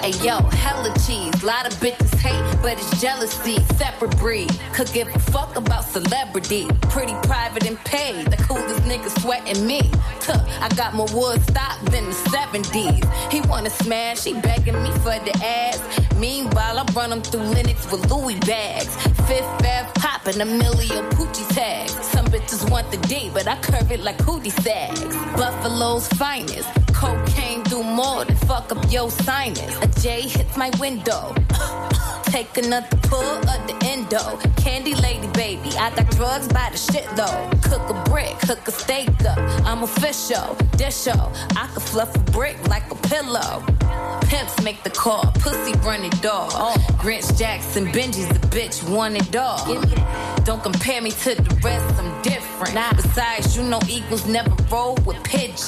Hey 0.00 0.12
yo, 0.26 0.40
hella 0.48 0.94
cheese. 1.06 1.44
Lot 1.44 1.66
of 1.66 1.78
bitches 1.78 2.14
hate, 2.16 2.62
but 2.62 2.72
it's 2.78 3.02
jealousy. 3.02 3.62
Separate 3.76 4.16
breed. 4.16 4.50
Could 4.72 4.90
give 4.94 5.14
a 5.14 5.18
fuck 5.18 5.56
about 5.56 5.84
celebrity. 5.84 6.66
Pretty 6.88 7.12
private 7.22 7.66
and 7.66 7.78
paid. 7.84 8.24
The 8.28 8.38
coolest 8.38 8.80
nigga 8.84 9.10
sweating 9.20 9.66
me. 9.66 9.82
Tuh, 10.20 10.40
I 10.62 10.70
got 10.74 10.94
more 10.94 11.06
wood 11.12 11.42
stock 11.42 11.78
than 11.90 12.06
the 12.06 12.16
70s. 12.32 13.04
He 13.30 13.42
wanna 13.42 13.68
smash, 13.68 14.24
he 14.24 14.32
begging 14.40 14.82
me 14.82 14.90
for 15.04 15.18
the 15.20 15.38
ass. 15.44 15.82
Meanwhile, 16.16 16.78
I 16.78 16.84
run 16.94 17.12
him 17.12 17.20
through 17.20 17.52
Linux 17.52 17.92
with 17.92 18.10
Louis 18.10 18.40
bags. 18.40 18.96
Fifth 19.28 19.44
Ave 19.60 19.90
popping 19.96 20.40
a 20.40 20.46
million 20.46 21.04
Poochie 21.10 21.46
tags. 21.54 21.92
Some 22.06 22.24
bitches 22.26 22.68
want 22.70 22.90
the 22.90 22.96
D, 23.06 23.30
but 23.34 23.46
I 23.46 23.60
curve 23.60 23.92
it 23.92 24.00
like 24.00 24.16
Hootie 24.18 24.50
Sags. 24.62 25.02
Buffalo's 25.36 26.08
finest. 26.08 26.70
Cocaine 27.00 27.62
do 27.62 27.82
more 27.82 28.26
than 28.26 28.36
fuck 28.36 28.70
up 28.70 28.92
your 28.92 29.10
sinus. 29.10 29.74
A 29.80 29.86
J 30.02 30.20
hits 30.20 30.54
my 30.54 30.70
window. 30.78 31.34
Take 32.24 32.58
another 32.58 32.94
pull 33.04 33.22
of 33.22 33.66
the 33.66 33.74
endo. 33.84 34.36
Candy 34.62 34.94
lady, 34.96 35.26
baby. 35.28 35.70
I 35.78 35.88
got 35.96 36.10
drugs 36.10 36.46
by 36.48 36.68
the 36.70 36.76
shit 36.76 37.08
though. 37.16 37.50
Cook 37.62 37.88
a 37.88 38.10
brick, 38.10 38.38
cook 38.40 38.68
a 38.68 38.70
steak 38.70 39.08
up. 39.24 39.38
I'm 39.64 39.82
official, 39.82 40.54
dish 40.76 41.04
show. 41.04 41.32
I 41.56 41.70
could 41.72 41.82
fluff 41.82 42.14
a 42.14 42.18
brick 42.32 42.56
like 42.68 42.90
a 42.90 42.96
pillow. 43.08 43.64
Pimps 44.28 44.62
make 44.62 44.82
the 44.84 44.90
call, 44.90 45.32
pussy 45.36 45.72
running 45.80 46.12
dog. 46.20 46.52
Grinch 47.00 47.36
Jackson, 47.38 47.86
Benji's 47.86 48.28
the 48.28 48.46
bitch, 48.48 48.86
one 48.88 49.14
dog. 49.30 49.66
Don't 50.44 50.62
compare 50.62 51.00
me 51.00 51.10
to 51.10 51.34
the 51.34 51.60
rest, 51.64 51.98
I'm 51.98 52.22
different. 52.22 52.74
Nah. 52.74 52.92
Besides, 52.92 53.56
you 53.56 53.62
know 53.64 53.80
equals 53.88 54.26
never 54.26 54.54
roll 54.70 54.94
with 55.04 55.22
pigeons. 55.24 55.66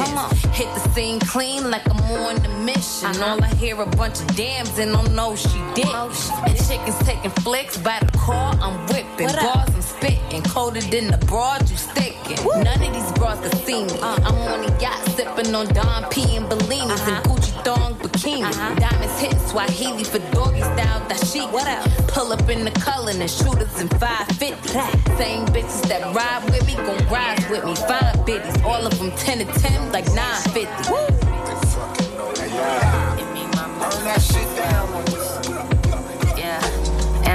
Hit 0.52 0.68
the 0.74 0.90
scene 0.94 1.18
clean 1.26 1.70
like 1.70 1.88
I'm 1.88 2.00
on 2.12 2.37
the 2.42 2.48
mission. 2.64 3.08
Uh-huh. 3.08 3.32
All 3.32 3.44
I 3.44 3.54
hear 3.54 3.80
a 3.80 3.87
bunch 3.87 4.20
of 4.20 4.37
dams 4.37 4.78
and 4.78 4.92
don't 4.92 5.14
know 5.14 5.37
she 5.37 5.58
did. 5.74 5.88
And 5.88 6.56
chickens 6.66 6.98
taking 7.00 7.30
flicks 7.42 7.76
by 7.76 7.98
the 8.00 8.18
car, 8.18 8.54
I'm 8.61 8.78
whipping. 8.88 9.28
Bars 9.28 9.68
I'm 9.74 9.82
spitting, 9.82 10.42
colder 10.42 10.80
than 10.80 11.11
the 11.11 11.18
broad 11.26 11.68
you 11.70 11.76
sticking. 11.76 12.44
Woo. 12.44 12.62
None 12.62 12.82
of 12.82 12.92
these 12.92 13.12
bras 13.12 13.40
can 13.40 13.52
see 13.64 13.85
me. 13.85 13.92
Uh-huh. 14.00 14.28
I'm 14.28 14.37
on 14.52 14.64
a 14.64 14.80
yacht 14.80 15.00
sipping 15.16 15.54
on 15.54 15.66
Don 15.74 16.11
P 16.11 16.37
and 16.37 16.46
Bellinis 16.46 17.00
uh-huh. 17.00 17.11
and 17.11 17.24
Gucci 17.26 17.52
thong 17.64 17.94
bikini. 17.96 18.44
Uh-huh. 18.44 18.74
Diamonds 18.76 19.20
hit 19.20 19.38
Swahili 19.48 20.04
for 20.04 20.18
doggy 20.32 20.61
style 20.61 21.00
dashiki. 21.08 21.52
What 21.52 21.68
up? 21.68 21.88
Pull 22.08 22.32
up 22.32 22.48
in 22.48 22.64
the 22.64 22.70
color 22.72 23.12
and 23.12 23.30
shooters 23.30 23.80
in 23.80 23.88
550. 23.88 24.68
Same 25.16 25.46
bitches 25.46 25.82
that 25.88 26.02
ride 26.14 26.44
with 26.44 26.66
me, 26.66 26.74
gon' 26.74 27.06
ride 27.08 27.44
with 27.50 27.64
me. 27.64 27.74
Five 27.74 28.16
bitches, 28.26 28.62
all 28.64 28.87
of 28.87 28.98
them 28.98 29.11
10 29.12 29.38
to 29.38 29.61
10, 29.61 29.92
like 29.92 30.06
950. 30.14 30.92
Woo. 30.92 31.12
Burn 33.79 34.05
that 34.05 34.20
shit 34.22 34.57
down 34.57 35.41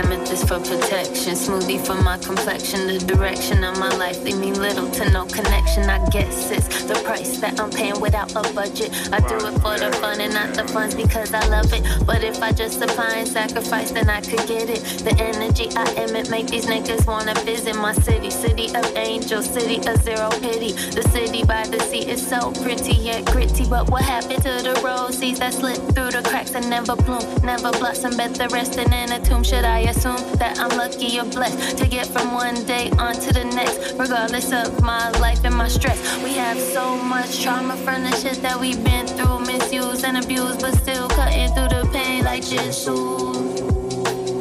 just 0.03 0.47
for 0.47 0.59
protection. 0.59 1.33
Smoothie 1.33 1.83
for 1.85 1.95
my 1.95 2.17
complexion. 2.17 2.87
The 2.87 2.99
direction 2.99 3.63
of 3.63 3.79
my 3.79 3.89
life 3.95 4.21
leave 4.21 4.37
me 4.37 4.51
little 4.51 4.89
to 4.91 5.09
no 5.09 5.25
connection. 5.25 5.89
I 5.89 6.05
guess 6.09 6.51
it's 6.51 6.83
the 6.83 6.95
price 7.05 7.39
that 7.39 7.59
I'm 7.59 7.71
paying 7.71 7.99
without 7.99 8.31
a 8.35 8.53
budget. 8.53 8.91
I 9.11 9.19
do 9.19 9.35
it 9.35 9.55
for 9.61 9.77
the 9.77 9.91
fun 9.99 10.21
and 10.21 10.33
not 10.33 10.53
the 10.53 10.67
funds 10.67 10.93
because 10.93 11.33
I 11.33 11.45
love 11.47 11.71
it. 11.73 11.83
But 12.05 12.23
if 12.23 12.41
I 12.41 12.51
just 12.51 12.81
apply 12.81 13.15
and 13.17 13.27
sacrifice, 13.27 13.91
then 13.91 14.09
I 14.09 14.21
could 14.21 14.47
get 14.47 14.69
it. 14.69 14.81
The 15.03 15.15
energy 15.19 15.69
I 15.75 15.85
emit 16.03 16.29
make 16.29 16.47
these 16.47 16.65
niggas 16.65 17.07
wanna 17.07 17.33
visit 17.45 17.75
my 17.75 17.93
city. 17.93 18.29
City 18.29 18.67
of 18.75 18.85
angels, 18.95 19.49
city 19.49 19.77
of 19.89 20.01
zero 20.03 20.29
pity. 20.41 20.73
The 20.91 21.03
city 21.09 21.43
by 21.43 21.65
the 21.67 21.79
sea 21.79 22.05
is 22.07 22.25
so 22.25 22.51
pretty 22.63 22.93
yet 22.93 23.25
gritty. 23.25 23.65
But 23.67 23.89
what 23.89 24.03
happened 24.03 24.43
to 24.43 24.61
the 24.61 24.79
roses 24.83 25.39
that 25.39 25.53
slip 25.53 25.77
through 25.95 26.11
the 26.11 26.21
cracks 26.23 26.53
and 26.53 26.69
never 26.69 26.95
bloom, 26.95 27.23
never 27.43 27.71
blossom? 27.71 28.15
Bet 28.17 28.35
the 28.35 28.47
resting 28.49 28.91
in 28.93 29.11
a 29.11 29.19
tomb. 29.19 29.43
Should 29.43 29.65
I 29.65 29.86
assume? 29.87 30.27
that 30.37 30.59
I'm 30.59 30.77
lucky 30.77 31.19
or 31.19 31.25
blessed 31.25 31.77
to 31.77 31.87
get 31.87 32.07
from 32.07 32.33
one 32.33 32.63
day 32.65 32.89
on 32.97 33.13
to 33.15 33.33
the 33.33 33.45
next, 33.45 33.93
regardless 33.97 34.51
of 34.51 34.81
my 34.81 35.09
life 35.19 35.43
and 35.43 35.55
my 35.55 35.67
stress. 35.67 35.99
We 36.23 36.33
have 36.33 36.59
so 36.59 36.97
much 36.97 37.41
trauma 37.41 37.75
from 37.77 38.03
the 38.03 38.15
shit 38.15 38.41
that 38.41 38.59
we've 38.59 38.83
been 38.83 39.07
through, 39.07 39.39
misused 39.39 40.05
and 40.05 40.17
abused, 40.23 40.61
but 40.61 40.75
still 40.75 41.07
cutting 41.09 41.49
through 41.53 41.69
the 41.69 41.89
pain 41.91 42.23
like 42.23 42.43
Jesus. 42.43 42.87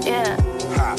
Yeah. 0.07 0.37
Ha. 0.77 0.97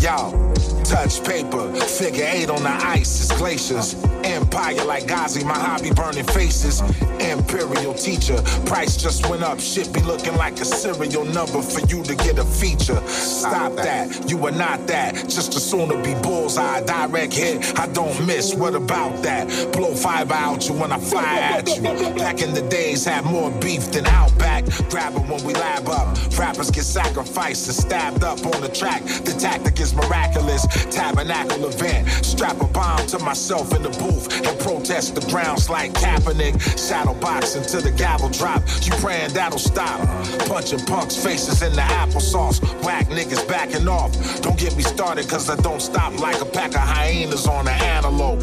Yo 0.00 0.47
touch 0.88 1.22
paper. 1.22 1.70
Figure 1.74 2.24
eight 2.26 2.48
on 2.48 2.62
the 2.62 2.70
ice 2.70 3.20
is 3.20 3.32
glaciers. 3.38 3.94
Empire 4.24 4.84
like 4.84 5.06
Ghazi, 5.06 5.44
my 5.44 5.58
hobby 5.58 5.90
burning 5.92 6.24
faces. 6.24 6.80
Imperial 7.20 7.94
teacher, 7.94 8.40
price 8.64 8.96
just 8.96 9.28
went 9.28 9.42
up. 9.42 9.60
Shit 9.60 9.92
be 9.92 10.00
looking 10.00 10.34
like 10.36 10.54
a 10.60 10.64
serial 10.64 11.24
number 11.26 11.60
for 11.60 11.80
you 11.86 12.02
to 12.04 12.14
get 12.14 12.38
a 12.38 12.44
feature. 12.44 13.00
Stop 13.06 13.74
that, 13.76 14.30
you 14.30 14.44
are 14.46 14.52
not 14.52 14.86
that. 14.86 15.14
Just 15.28 15.54
as 15.54 15.68
soon 15.70 15.88
to 15.90 15.96
be 16.02 16.14
bullseye, 16.22 16.82
direct 16.84 17.34
hit. 17.34 17.78
I 17.78 17.86
don't 17.88 18.26
miss. 18.26 18.54
What 18.54 18.74
about 18.74 19.22
that? 19.22 19.72
Blow 19.72 19.94
five 19.94 20.30
out 20.30 20.68
you 20.68 20.74
when 20.74 20.92
I 20.92 20.98
fire 20.98 21.40
at 21.40 21.68
you. 21.68 21.82
Back 22.16 22.40
in 22.40 22.54
the 22.54 22.66
days, 22.68 23.04
had 23.04 23.24
more 23.24 23.50
beef 23.60 23.90
than 23.92 24.06
Outback. 24.06 24.64
Grab 24.88 25.14
it 25.14 25.26
when 25.28 25.44
we 25.44 25.52
lab 25.52 25.88
up. 25.88 26.16
Rappers 26.38 26.70
get 26.70 26.84
sacrificed 26.84 27.66
and 27.68 27.76
stabbed 27.76 28.24
up 28.24 28.44
on 28.46 28.60
the 28.62 28.68
track. 28.68 29.02
The 29.04 29.36
tactic 29.38 29.80
is 29.80 29.94
miraculous 29.94 30.66
tabernacle 30.90 31.66
event. 31.66 32.08
Strap 32.24 32.60
a 32.60 32.66
bomb 32.66 33.06
to 33.08 33.18
myself 33.18 33.74
in 33.74 33.82
the 33.82 33.90
booth 33.90 34.46
and 34.46 34.58
protest 34.60 35.14
the 35.14 35.20
grounds 35.30 35.68
like 35.68 35.92
Kaepernick. 35.92 36.60
Shadow 36.78 37.14
boxing 37.14 37.62
to 37.64 37.80
the 37.80 37.90
gavel 37.90 38.28
drop. 38.30 38.62
You 38.82 38.92
praying 38.92 39.32
that'll 39.32 39.58
stop. 39.58 40.00
Punching 40.48 40.84
punks' 40.86 41.16
faces 41.16 41.62
in 41.62 41.72
the 41.72 41.82
applesauce. 41.82 42.60
Whack 42.84 43.06
niggas 43.08 43.46
backing 43.48 43.88
off. 43.88 44.12
Don't 44.42 44.58
get 44.58 44.76
me 44.76 44.82
started, 44.82 45.28
cause 45.28 45.50
I 45.50 45.56
don't 45.56 45.82
stop 45.82 46.18
like 46.20 46.40
a 46.40 46.46
pack 46.46 46.70
of 46.70 46.80
hyenas 46.80 47.46
on 47.46 47.68
an 47.68 47.80
antelope. 47.82 48.40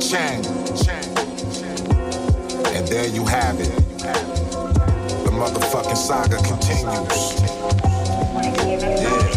Chang. 0.00 0.44
And 2.76 2.86
there 2.88 3.08
you 3.08 3.24
have 3.24 3.58
it. 3.58 3.72
The 5.24 5.30
motherfucking 5.32 5.96
saga 5.96 6.36
continues. 6.36 7.36
Yeah 8.66 9.35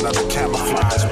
another 0.00 0.28
camouflage. 0.28 1.04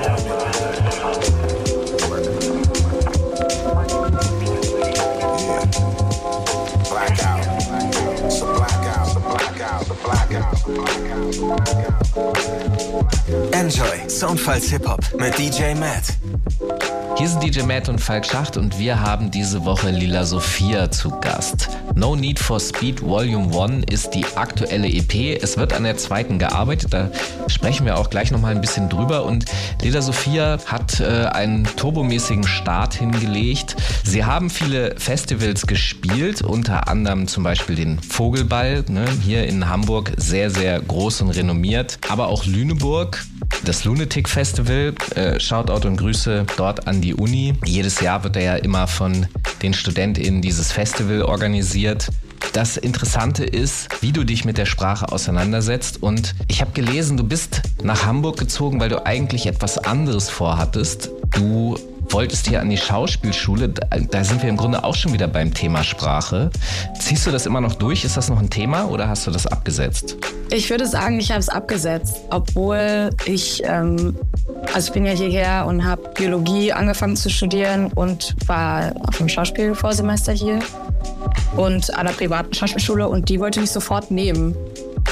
Yeah. 10.69 11.07
Enjoy 13.53 14.09
Soundfalls 14.09 14.71
Hip 14.71 14.87
Hop 14.87 15.01
mit 15.19 15.37
DJ 15.39 15.75
Matt. 15.75 16.17
Hier 17.17 17.29
sind 17.29 17.43
DJ 17.43 17.63
Matt 17.63 17.89
und 17.89 17.99
Falk 17.99 18.25
Schacht 18.25 18.57
und 18.57 18.79
wir 18.79 19.01
haben 19.01 19.31
diese 19.31 19.65
Woche 19.65 19.91
Lila 19.91 20.25
Sophia 20.25 20.91
zu 20.91 21.11
Gast. 21.21 21.69
No 21.97 22.15
Need 22.15 22.39
for 22.39 22.61
Speed 22.61 23.01
Volume 23.01 23.59
1 23.59 23.87
ist 23.91 24.11
die 24.11 24.27
aktuelle 24.35 24.87
EP. 24.87 25.43
Es 25.43 25.57
wird 25.57 25.73
an 25.73 25.85
der 25.85 25.97
zweiten 25.97 26.39
gearbeitet, 26.39 26.93
da 26.93 27.11
sprechen 27.47 27.87
wir 27.87 27.97
auch 27.97 28.11
gleich 28.11 28.31
nochmal 28.31 28.55
ein 28.55 28.61
bisschen 28.61 28.91
drüber. 28.91 29.25
Und 29.25 29.47
Lila 29.81 30.03
Sophia 30.03 30.59
hat 30.67 31.01
äh, 31.01 31.25
einen 31.33 31.65
turbomäßigen 31.65 32.47
Start 32.47 32.93
hingelegt. 32.93 33.77
Sie 34.05 34.27
haben 34.27 34.51
viele 34.51 34.95
Festivals 34.99 35.67
gespielt, 35.67 36.43
unter 36.43 36.87
anderem 36.87 37.29
zum 37.29 37.45
Beispiel 37.45 37.77
den 37.77 37.99
Vogelball, 37.99 38.85
ne, 38.89 39.07
hier 39.25 39.47
in 39.47 39.67
Hamburg 39.67 40.13
sehr, 40.19 40.51
sehr 40.51 40.79
groß 40.81 41.23
und 41.23 41.31
renommiert, 41.31 41.99
aber 42.11 42.29
auch 42.29 42.45
Lüneburg 42.45 43.25
das 43.65 43.85
Lunatic 43.85 44.29
Festival. 44.29 44.95
Äh, 45.15 45.41
Shoutout 45.41 45.87
und 45.87 45.97
Grüße 45.97 46.47
dort 46.57 46.87
an 46.87 47.01
die 47.01 47.15
Uni. 47.15 47.55
Jedes 47.65 48.01
Jahr 48.01 48.23
wird 48.25 48.37
da 48.37 48.41
ja 48.41 48.57
immer 48.57 48.87
von 48.87 49.27
den 49.63 49.75
StudentInnen 49.75 50.43
dieses 50.43 50.73
Festival 50.73 51.23
organisiert. 51.23 51.86
Das 52.53 52.79
Interessante 52.79 53.45
ist, 53.45 54.03
wie 54.03 54.13
du 54.13 54.25
dich 54.25 54.45
mit 54.45 54.57
der 54.57 54.65
Sprache 54.65 55.13
auseinandersetzt. 55.13 56.03
Und 56.03 56.35
ich 56.49 56.63
habe 56.63 56.73
gelesen, 56.73 57.17
du 57.17 57.25
bist 57.25 57.61
nach 57.83 58.07
Hamburg 58.07 58.39
gezogen, 58.39 58.81
weil 58.81 58.89
du 58.89 59.05
eigentlich 59.05 59.47
etwas 59.47 59.77
anderes 59.77 60.31
vorhattest. 60.31 61.11
Du 61.33 61.77
wolltest 62.09 62.49
hier 62.49 62.61
an 62.61 62.71
die 62.71 62.77
Schauspielschule. 62.77 63.69
Da 63.69 64.25
sind 64.25 64.43
wir 64.43 64.49
im 64.49 64.57
Grunde 64.57 64.85
auch 64.85 64.95
schon 64.95 65.13
wieder 65.13 65.29
beim 65.29 65.53
Thema 65.53 65.85
Sprache. 65.85 66.51
Ziehst 66.99 67.27
du 67.27 67.31
das 67.31 67.47
immer 67.47 67.61
noch 67.61 67.75
durch? 67.75 68.05
Ist 68.05 68.17
das 68.17 68.29
noch 68.31 68.41
ein 68.41 68.49
Thema 68.49 68.89
oder 68.89 69.09
hast 69.09 69.27
du 69.27 69.31
das 69.31 69.47
abgesetzt? 69.47 70.17
Ich 70.51 70.71
würde 70.71 70.87
sagen, 70.87 71.19
ich 71.19 71.31
habe 71.31 71.41
es 71.41 71.49
abgesetzt, 71.49 72.23
obwohl 72.31 73.11
ich, 73.27 73.63
ähm, 73.65 74.17
also 74.73 74.89
ich 74.89 74.93
bin 74.93 75.05
ja 75.05 75.13
hierher 75.13 75.67
und 75.67 75.85
habe 75.85 76.09
Biologie 76.15 76.73
angefangen 76.73 77.17
zu 77.17 77.29
studieren 77.29 77.93
und 77.93 78.37
war 78.47 78.93
auf 79.07 79.19
dem 79.19 79.29
Schauspielvorsemester 79.29 80.33
hier 80.33 80.61
und 81.57 81.93
an 81.95 82.07
einer 82.07 82.13
privaten 82.13 82.53
Schauspielschule 82.55 83.09
und 83.09 83.29
die 83.29 83.41
wollte 83.41 83.61
mich 83.61 83.71
sofort 83.71 84.11
nehmen. 84.11 84.55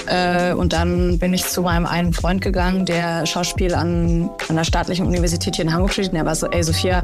Äh, 0.06 0.52
und 0.52 0.72
dann 0.72 1.18
bin 1.18 1.32
ich 1.32 1.44
zu 1.44 1.62
meinem 1.62 1.86
einen 1.86 2.12
Freund 2.12 2.40
gegangen, 2.42 2.84
der 2.84 3.26
Schauspiel 3.26 3.74
an, 3.74 4.30
an 4.48 4.56
der 4.56 4.64
staatlichen 4.64 5.06
Universität 5.06 5.56
hier 5.56 5.64
in 5.64 5.72
Hamburg 5.72 5.92
studiert. 5.92 6.12
Und 6.12 6.18
er 6.18 6.26
war 6.26 6.34
so, 6.34 6.46
ey 6.48 6.62
Sophia, 6.62 7.02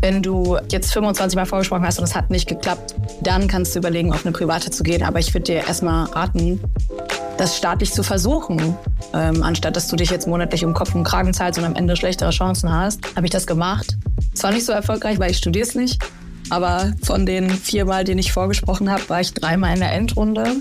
wenn 0.00 0.22
du 0.22 0.58
jetzt 0.70 0.92
25 0.92 1.36
Mal 1.36 1.46
vorgesprochen 1.46 1.84
hast 1.84 1.98
und 1.98 2.04
es 2.04 2.14
hat 2.14 2.30
nicht 2.30 2.48
geklappt, 2.48 2.94
dann 3.22 3.48
kannst 3.48 3.74
du 3.74 3.78
überlegen, 3.78 4.12
auf 4.12 4.26
eine 4.26 4.32
private 4.32 4.70
zu 4.70 4.82
gehen. 4.82 5.02
Aber 5.02 5.18
ich 5.18 5.32
würde 5.32 5.44
dir 5.44 5.66
erstmal 5.66 6.04
raten, 6.06 6.60
das 7.38 7.56
staatlich 7.56 7.92
zu 7.92 8.02
versuchen. 8.02 8.76
Ähm, 9.14 9.42
anstatt 9.42 9.76
dass 9.76 9.88
du 9.88 9.96
dich 9.96 10.10
jetzt 10.10 10.26
monatlich 10.26 10.64
um 10.64 10.74
Kopf 10.74 10.94
und 10.94 11.04
Kragen 11.04 11.32
zahlst 11.32 11.58
und 11.58 11.64
am 11.64 11.74
Ende 11.74 11.96
schlechtere 11.96 12.30
Chancen 12.30 12.72
hast, 12.72 13.00
habe 13.16 13.26
ich 13.26 13.30
das 13.30 13.46
gemacht. 13.46 13.96
Zwar 14.34 14.52
nicht 14.52 14.66
so 14.66 14.72
erfolgreich, 14.72 15.18
weil 15.18 15.30
ich 15.30 15.38
studiere 15.38 15.66
es 15.66 15.74
nicht, 15.74 16.02
aber 16.50 16.92
von 17.02 17.26
den 17.26 17.50
viermal, 17.50 18.04
den 18.04 18.18
ich 18.18 18.32
vorgesprochen 18.32 18.90
habe, 18.90 19.08
war 19.08 19.20
ich 19.20 19.34
dreimal 19.34 19.74
in 19.74 19.80
der 19.80 19.92
Endrunde. 19.92 20.56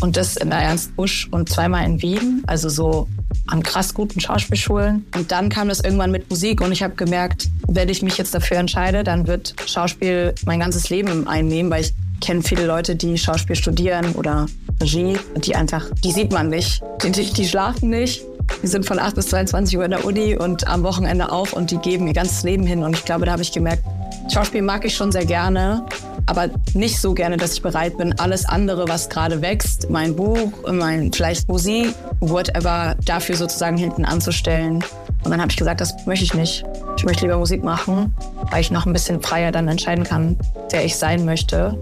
Und 0.00 0.16
das 0.16 0.36
in 0.36 0.50
der 0.50 0.60
Ernst 0.60 0.96
Busch 0.96 1.28
und 1.30 1.48
zweimal 1.48 1.84
in 1.84 2.00
Wien, 2.00 2.42
also 2.46 2.68
so 2.68 3.08
an 3.48 3.62
krass 3.62 3.92
guten 3.92 4.20
Schauspielschulen. 4.20 5.04
Und 5.14 5.30
dann 5.30 5.48
kam 5.48 5.68
das 5.68 5.80
irgendwann 5.80 6.10
mit 6.10 6.30
Musik 6.30 6.60
und 6.60 6.72
ich 6.72 6.82
habe 6.82 6.94
gemerkt, 6.94 7.48
wenn 7.66 7.88
ich 7.88 8.02
mich 8.02 8.16
jetzt 8.16 8.34
dafür 8.34 8.58
entscheide, 8.58 9.04
dann 9.04 9.26
wird 9.26 9.54
Schauspiel 9.66 10.34
mein 10.46 10.60
ganzes 10.60 10.88
Leben 10.90 11.26
einnehmen, 11.26 11.70
weil 11.70 11.82
ich 11.82 11.92
kenne 12.20 12.42
viele 12.42 12.66
Leute, 12.66 12.96
die 12.96 13.18
Schauspiel 13.18 13.56
studieren 13.56 14.12
oder 14.14 14.46
Regie, 14.80 15.18
die 15.36 15.56
einfach, 15.56 15.86
die 16.04 16.12
sieht 16.12 16.32
man 16.32 16.48
nicht. 16.48 16.82
Die, 17.02 17.10
die, 17.10 17.46
schlafen 17.46 17.90
nicht. 17.90 18.22
Die 18.62 18.66
sind 18.66 18.86
von 18.86 18.98
8 18.98 19.14
bis 19.14 19.28
22 19.28 19.78
Uhr 19.78 19.84
in 19.84 19.90
der 19.90 20.04
Uni 20.04 20.36
und 20.36 20.66
am 20.66 20.82
Wochenende 20.82 21.30
auf 21.30 21.52
und 21.52 21.70
die 21.70 21.78
geben 21.78 22.06
ihr 22.06 22.14
ganzes 22.14 22.42
Leben 22.42 22.66
hin. 22.66 22.82
Und 22.82 22.94
ich 22.94 23.04
glaube, 23.04 23.26
da 23.26 23.32
habe 23.32 23.42
ich 23.42 23.52
gemerkt, 23.52 23.84
Schauspiel 24.30 24.62
mag 24.62 24.84
ich 24.84 24.94
schon 24.94 25.10
sehr 25.10 25.24
gerne, 25.24 25.84
aber 26.26 26.50
nicht 26.74 27.00
so 27.00 27.14
gerne, 27.14 27.36
dass 27.36 27.54
ich 27.54 27.62
bereit 27.62 27.98
bin, 27.98 28.16
alles 28.20 28.44
andere, 28.44 28.88
was 28.88 29.08
gerade 29.08 29.42
wächst, 29.42 29.90
mein 29.90 30.14
Buch, 30.14 30.52
mein 30.70 31.12
vielleicht 31.12 31.48
Musik, 31.48 31.94
whatever, 32.20 32.94
dafür 33.04 33.36
sozusagen 33.36 33.76
hinten 33.76 34.04
anzustellen. 34.04 34.84
Und 35.24 35.30
dann 35.30 35.40
habe 35.40 35.50
ich 35.50 35.56
gesagt, 35.56 35.80
das 35.80 36.06
möchte 36.06 36.24
ich 36.24 36.34
nicht. 36.34 36.64
Ich 36.96 37.04
möchte 37.04 37.24
lieber 37.24 37.38
Musik 37.38 37.64
machen, 37.64 38.14
weil 38.50 38.60
ich 38.60 38.70
noch 38.70 38.86
ein 38.86 38.92
bisschen 38.92 39.20
freier 39.20 39.50
dann 39.50 39.66
entscheiden 39.66 40.04
kann, 40.04 40.36
wer 40.70 40.84
ich 40.84 40.96
sein 40.96 41.24
möchte 41.24 41.76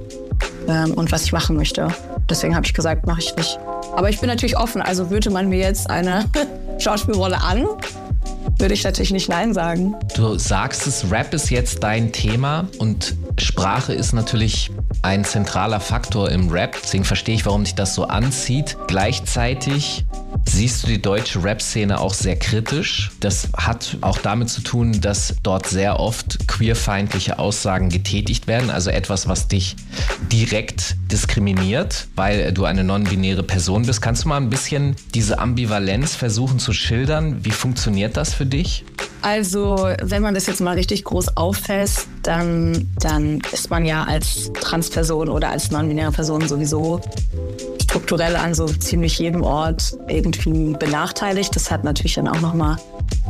ähm, 0.68 0.94
und 0.94 1.12
was 1.12 1.24
ich 1.24 1.32
machen 1.32 1.56
möchte. 1.56 1.88
Deswegen 2.30 2.54
habe 2.54 2.64
ich 2.64 2.72
gesagt, 2.72 3.06
mache 3.06 3.20
ich 3.20 3.37
nicht. 3.37 3.58
Aber 3.94 4.08
ich 4.08 4.20
bin 4.20 4.28
natürlich 4.28 4.56
offen. 4.56 4.80
Also 4.80 5.11
würde 5.11 5.30
man 5.30 5.48
mir 5.48 5.58
jetzt 5.58 5.90
eine 5.90 6.24
Schauspielrolle 6.78 7.42
an, 7.42 7.66
würde 8.58 8.74
ich 8.74 8.84
natürlich 8.84 9.12
nicht 9.12 9.28
Nein 9.28 9.54
sagen. 9.54 9.94
Du 10.14 10.38
sagst 10.38 10.87
es, 10.87 11.11
Rap 11.11 11.34
ist 11.34 11.50
jetzt 11.50 11.82
dein 11.82 12.12
Thema 12.12 12.68
und 12.78 13.14
Sprache 13.38 13.92
ist 13.92 14.12
natürlich 14.12 14.70
ein 15.02 15.24
zentraler 15.24 15.80
Faktor 15.80 16.30
im 16.30 16.48
Rap. 16.48 16.76
Deswegen 16.82 17.04
verstehe 17.04 17.34
ich, 17.34 17.46
warum 17.46 17.64
dich 17.64 17.74
das 17.74 17.94
so 17.94 18.04
anzieht. 18.04 18.76
Gleichzeitig 18.88 20.04
siehst 20.48 20.82
du 20.82 20.87
die 20.88 21.00
deutsche 21.00 21.42
Rap-Szene 21.42 22.00
auch 22.00 22.14
sehr 22.14 22.37
kritisch. 22.37 23.11
Das 23.20 23.48
hat 23.56 23.98
auch 24.00 24.18
damit 24.18 24.48
zu 24.48 24.62
tun, 24.62 25.00
dass 25.00 25.37
dort 25.42 25.66
sehr 25.66 26.00
oft 26.00 26.48
queerfeindliche 26.48 27.38
Aussagen 27.38 27.90
getätigt 27.90 28.46
werden. 28.46 28.70
Also 28.70 28.90
etwas, 28.90 29.28
was 29.28 29.48
dich 29.48 29.76
direkt 30.32 30.96
diskriminiert, 31.12 32.08
weil 32.16 32.52
du 32.52 32.64
eine 32.64 32.84
non-binäre 32.84 33.42
Person 33.42 33.87
bist. 33.87 34.02
Kannst 34.02 34.24
du 34.24 34.28
mal 34.28 34.37
ein 34.37 34.50
bisschen 34.50 34.96
diese 35.14 35.38
Ambivalenz 35.38 36.14
versuchen 36.14 36.58
zu 36.58 36.72
schildern? 36.72 37.44
Wie 37.44 37.50
funktioniert 37.50 38.16
das 38.16 38.34
für 38.38 38.46
dich? 38.46 38.85
Also, 39.20 39.88
wenn 40.01 40.22
man 40.22 40.35
das 40.35 40.46
jetzt 40.46 40.61
mal 40.61 40.77
richtig 40.77 41.03
groß 41.05 41.37
auffasst, 41.37 42.07
dann, 42.22 42.88
dann 43.01 43.42
ist 43.53 43.68
man 43.68 43.85
ja 43.85 44.05
als 44.05 44.53
Transperson 44.53 45.29
oder 45.29 45.51
als 45.51 45.72
non-binäre 45.72 46.12
Person 46.12 46.46
sowieso 46.46 47.01
strukturell 47.83 48.37
an 48.37 48.55
so 48.55 48.66
ziemlich 48.66 49.18
jedem 49.18 49.42
Ort 49.42 49.98
irgendwie 50.07 50.74
benachteiligt. 50.79 51.55
Das 51.57 51.70
hat 51.70 51.83
natürlich 51.83 52.14
dann 52.14 52.29
auch 52.29 52.40
nochmal 52.40 52.77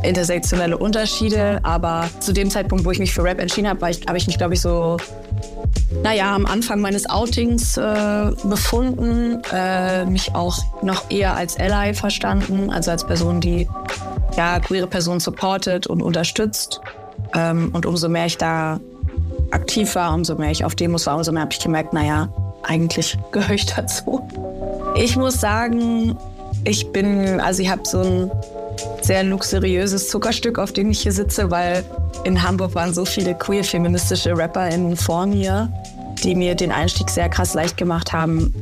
intersektionelle 0.03 0.77
Unterschiede. 0.77 1.59
Aber 1.63 2.07
zu 2.19 2.33
dem 2.33 2.51
Zeitpunkt, 2.51 2.85
wo 2.85 2.91
ich 2.91 2.99
mich 2.99 3.11
für 3.11 3.23
Rap 3.23 3.39
entschieden 3.39 3.67
habe, 3.67 3.83
habe 4.07 4.17
ich 4.17 4.27
mich, 4.27 4.37
glaube 4.37 4.53
ich, 4.53 4.61
so, 4.61 4.97
naja, 6.03 6.35
am 6.35 6.45
Anfang 6.45 6.81
meines 6.81 7.09
Outings 7.09 7.77
äh, 7.77 8.31
befunden, 8.43 9.41
äh, 9.51 10.05
mich 10.05 10.35
auch 10.35 10.59
noch 10.83 11.09
eher 11.09 11.35
als 11.35 11.57
Ally 11.57 11.95
verstanden, 11.95 12.69
also 12.69 12.91
als 12.91 13.05
Person, 13.05 13.41
die 13.41 13.67
ja, 14.35 14.59
queere 14.59 14.87
Personen 14.87 15.19
supportet 15.19 15.87
und 15.87 16.01
unterstützt. 16.01 16.81
Ähm, 17.35 17.69
und 17.73 17.85
umso 17.85 18.09
mehr 18.09 18.25
ich 18.25 18.37
da 18.37 18.79
aktiv 19.51 19.95
war, 19.95 20.13
umso 20.13 20.35
mehr 20.35 20.51
ich 20.51 20.63
auf 20.63 20.75
Demos 20.75 21.05
war, 21.05 21.17
umso 21.17 21.31
mehr 21.31 21.41
habe 21.41 21.53
ich 21.53 21.59
gemerkt, 21.59 21.93
naja, 21.93 22.29
eigentlich 22.63 23.17
gehöre 23.31 23.55
ich 23.55 23.65
dazu. 23.65 24.27
Ich 24.95 25.15
muss 25.15 25.39
sagen, 25.39 26.17
ich 26.65 26.91
bin, 26.91 27.39
also 27.39 27.61
ich 27.61 27.69
habe 27.69 27.81
so 27.85 27.99
ein 28.01 28.31
sehr 29.01 29.23
luxuriöses 29.23 30.09
Zuckerstück, 30.09 30.59
auf 30.59 30.71
dem 30.71 30.91
ich 30.91 31.01
hier 31.01 31.11
sitze, 31.11 31.51
weil 31.51 31.83
in 32.23 32.41
Hamburg 32.41 32.75
waren 32.75 32.93
so 32.93 33.05
viele 33.05 33.33
queer-feministische 33.35 34.37
RapperInnen 34.37 34.95
vor 34.95 35.25
mir, 35.25 35.71
die 36.23 36.35
mir 36.35 36.55
den 36.55 36.71
Einstieg 36.71 37.09
sehr 37.09 37.29
krass 37.29 37.53
leicht 37.53 37.77
gemacht 37.77 38.13
haben, 38.13 38.53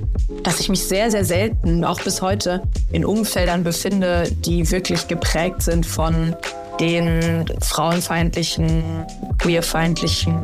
dass 0.43 0.59
ich 0.59 0.69
mich 0.69 0.83
sehr, 0.87 1.11
sehr 1.11 1.25
selten, 1.25 1.83
auch 1.83 2.01
bis 2.01 2.21
heute, 2.21 2.63
in 2.91 3.05
Umfeldern 3.05 3.63
befinde, 3.63 4.31
die 4.45 4.69
wirklich 4.71 5.07
geprägt 5.07 5.61
sind 5.61 5.85
von 5.85 6.35
den 6.79 7.45
frauenfeindlichen, 7.61 8.83
queerfeindlichen, 9.39 10.43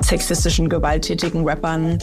sexistischen, 0.00 0.68
gewalttätigen 0.68 1.48
Rappern, 1.48 1.98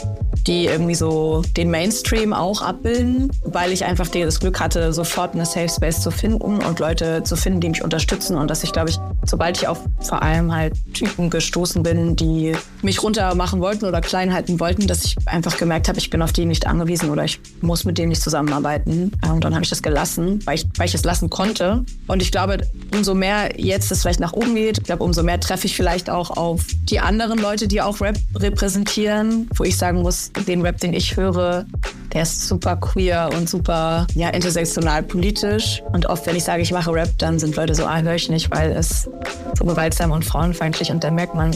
die 0.47 0.65
irgendwie 0.65 0.95
so 0.95 1.43
den 1.57 1.69
Mainstream 1.69 2.33
auch 2.33 2.61
abbilden, 2.61 3.31
weil 3.43 3.71
ich 3.71 3.85
einfach 3.85 4.07
das 4.07 4.39
Glück 4.39 4.59
hatte, 4.59 4.93
sofort 4.93 5.33
eine 5.33 5.45
Safe 5.45 5.69
Space 5.69 6.01
zu 6.01 6.11
finden 6.11 6.63
und 6.63 6.79
Leute 6.79 7.23
zu 7.23 7.35
finden, 7.35 7.61
die 7.61 7.69
mich 7.69 7.83
unterstützen 7.83 8.37
und 8.37 8.49
dass 8.49 8.63
ich, 8.63 8.71
glaube 8.71 8.89
ich, 8.89 8.99
sobald 9.25 9.57
ich 9.57 9.67
auf 9.67 9.79
vor 10.01 10.21
allem 10.21 10.53
halt 10.53 10.73
Typen 10.93 11.29
gestoßen 11.29 11.83
bin, 11.83 12.15
die 12.15 12.53
mich 12.81 13.03
runter 13.03 13.35
machen 13.35 13.61
wollten 13.61 13.85
oder 13.85 14.01
klein 14.01 14.33
halten 14.33 14.59
wollten, 14.59 14.87
dass 14.87 15.03
ich 15.03 15.15
einfach 15.25 15.57
gemerkt 15.57 15.87
habe, 15.87 15.99
ich 15.99 16.09
bin 16.09 16.21
auf 16.21 16.33
die 16.33 16.45
nicht 16.45 16.67
angewiesen 16.67 17.09
oder 17.09 17.25
ich 17.25 17.39
muss 17.61 17.85
mit 17.85 17.97
denen 17.97 18.09
nicht 18.09 18.21
zusammenarbeiten. 18.21 19.11
Und 19.31 19.43
dann 19.43 19.53
habe 19.53 19.63
ich 19.63 19.69
das 19.69 19.81
gelassen, 19.81 20.39
weil 20.45 20.55
ich, 20.55 20.65
weil 20.77 20.87
ich 20.87 20.95
es 20.95 21.03
lassen 21.03 21.29
konnte. 21.29 21.83
Und 22.07 22.21
ich 22.21 22.31
glaube, 22.31 22.57
umso 22.93 23.13
mehr 23.13 23.59
jetzt 23.59 23.91
es 23.91 24.01
vielleicht 24.01 24.19
nach 24.19 24.33
oben 24.33 24.55
geht, 24.55 24.79
ich 24.79 24.83
glaube, 24.85 25.03
umso 25.03 25.23
mehr 25.23 25.39
treffe 25.39 25.67
ich 25.67 25.75
vielleicht 25.75 26.09
auch 26.09 26.31
auf 26.31 26.61
die 26.83 26.99
anderen 26.99 27.39
Leute, 27.39 27.67
die 27.67 27.78
auch 27.85 28.01
Rap 28.01 28.17
repräsentieren, 28.35 29.49
wo 29.55 29.63
ich 29.63 29.77
sagen 29.77 30.01
muss, 30.01 30.31
den 30.47 30.61
Rap, 30.61 30.79
den 30.79 30.93
ich 30.93 31.15
höre, 31.15 31.65
der 32.13 32.23
ist 32.23 32.47
super 32.47 32.75
queer 32.75 33.29
und 33.35 33.49
super 33.49 34.07
ja, 34.15 34.29
intersektional 34.29 35.03
politisch. 35.03 35.81
Und 35.93 36.05
oft, 36.07 36.25
wenn 36.25 36.35
ich 36.35 36.43
sage, 36.43 36.61
ich 36.61 36.71
mache 36.71 36.91
Rap, 36.91 37.09
dann 37.17 37.39
sind 37.39 37.55
Leute 37.55 37.75
so, 37.75 37.85
ah, 37.85 38.01
höre 38.01 38.15
ich 38.15 38.29
nicht, 38.29 38.51
weil 38.51 38.71
es 38.71 39.09
so 39.57 39.65
gewaltsam 39.65 40.11
und 40.11 40.25
frauenfeindlich. 40.25 40.91
Und 40.91 41.03
dann 41.03 41.15
merkt 41.15 41.35
man, 41.35 41.55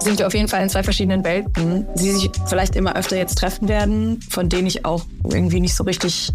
sind 0.00 0.18
wir 0.18 0.26
auf 0.26 0.34
jeden 0.34 0.48
Fall 0.48 0.62
in 0.62 0.68
zwei 0.68 0.82
verschiedenen 0.82 1.24
Welten, 1.24 1.86
die 1.96 2.10
sich 2.10 2.30
vielleicht 2.46 2.76
immer 2.76 2.96
öfter 2.96 3.16
jetzt 3.16 3.36
treffen 3.36 3.68
werden, 3.68 4.20
von 4.28 4.48
denen 4.48 4.66
ich 4.66 4.84
auch 4.84 5.04
irgendwie 5.30 5.60
nicht 5.60 5.74
so 5.74 5.84
richtig 5.84 6.32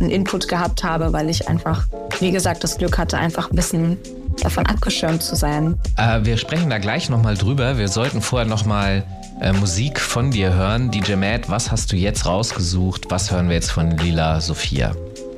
einen 0.00 0.10
Input 0.10 0.48
gehabt 0.48 0.84
habe, 0.84 1.12
weil 1.12 1.28
ich 1.28 1.48
einfach, 1.48 1.86
wie 2.20 2.30
gesagt, 2.30 2.62
das 2.62 2.78
Glück 2.78 2.98
hatte, 2.98 3.18
einfach 3.18 3.50
ein 3.50 3.56
bisschen 3.56 3.96
davon 4.44 4.66
abgeschirmt 4.66 5.22
zu 5.22 5.36
sein. 5.36 5.78
Äh, 5.96 6.20
wir 6.22 6.36
sprechen 6.36 6.70
da 6.70 6.78
gleich 6.78 7.08
nochmal 7.08 7.36
drüber. 7.36 7.78
Wir 7.78 7.88
sollten 7.88 8.22
vorher 8.22 8.48
nochmal 8.48 9.04
äh, 9.40 9.52
Musik 9.52 10.00
von 10.00 10.30
dir 10.30 10.52
hören. 10.54 10.90
DJ 10.90 11.14
Matt, 11.14 11.48
was 11.48 11.70
hast 11.70 11.92
du 11.92 11.96
jetzt 11.96 12.26
rausgesucht? 12.26 13.06
Was 13.10 13.30
hören 13.30 13.48
wir 13.48 13.56
jetzt 13.56 13.70
von 13.70 13.96
Lila 13.96 14.40
Sophia? 14.40 14.94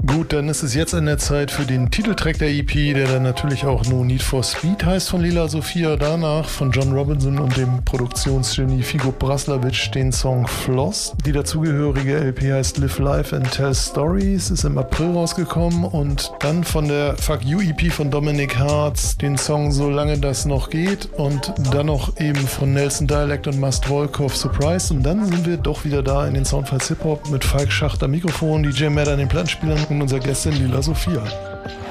Gut, 0.07 0.33
dann 0.33 0.49
ist 0.49 0.63
es 0.63 0.75
jetzt 0.75 0.95
an 0.95 1.05
der 1.05 1.19
Zeit 1.19 1.51
für 1.51 1.67
den 1.67 1.91
Titeltrack 1.91 2.39
der 2.39 2.49
EP, 2.49 2.73
der 2.95 3.07
dann 3.07 3.23
natürlich 3.23 3.67
auch 3.67 3.85
No 3.85 4.03
Need 4.03 4.23
for 4.23 4.43
Speed 4.43 4.83
heißt 4.83 5.11
von 5.11 5.21
Lila 5.21 5.47
Sophia. 5.47 5.97
Danach 5.97 6.49
von 6.49 6.71
John 6.71 6.93
Robinson 6.93 7.39
und 7.39 7.55
dem 7.59 7.85
Produktionsgenie 7.85 8.83
Figo 8.83 9.13
Braslavic 9.13 9.93
den 9.93 10.11
Song 10.11 10.47
Floss. 10.47 11.13
Die 11.27 11.33
dazugehörige 11.33 12.17
LP 12.17 12.51
heißt 12.51 12.79
Live 12.79 12.99
Life 12.99 13.37
and 13.37 13.51
Tell 13.51 13.75
Stories, 13.75 14.51
ist 14.51 14.65
im 14.65 14.79
April 14.79 15.13
rausgekommen 15.13 15.85
und 15.85 16.33
dann 16.41 16.65
von 16.65 16.89
der 16.89 17.15
Fuck 17.19 17.45
You 17.45 17.61
EP 17.61 17.93
von 17.93 18.11
Dominic 18.11 18.59
Hartz 18.59 19.19
den 19.19 19.37
Song 19.37 19.71
Solange 19.71 20.19
das 20.19 20.47
noch 20.47 20.71
geht 20.71 21.11
und 21.13 21.53
dann 21.73 21.87
noch 21.87 22.19
eben 22.19 22.47
von 22.47 22.73
Nelson 22.73 23.07
Dialect 23.07 23.47
und 23.49 23.61
Mast 23.61 23.87
Volkov 23.87 24.35
Surprise 24.35 24.95
und 24.95 25.03
dann 25.03 25.27
sind 25.27 25.47
wir 25.47 25.59
doch 25.59 25.85
wieder 25.85 26.03
da 26.03 26.27
in 26.27 26.33
den 26.33 26.47
Soundfiles 26.47 26.89
Hip 26.89 27.05
Hop 27.05 27.29
mit 27.29 27.45
Falk 27.45 27.71
Schachter 27.71 28.09
Mikrofon, 28.09 28.63
DJ 28.63 28.87
Matt 28.87 29.09
an 29.09 29.19
den 29.19 29.29
Plattenspielern 29.29 29.90
und 29.91 30.03
unser 30.03 30.21
Gästin 30.21 30.53
Lila 30.53 30.83
Sophia. 30.83 31.23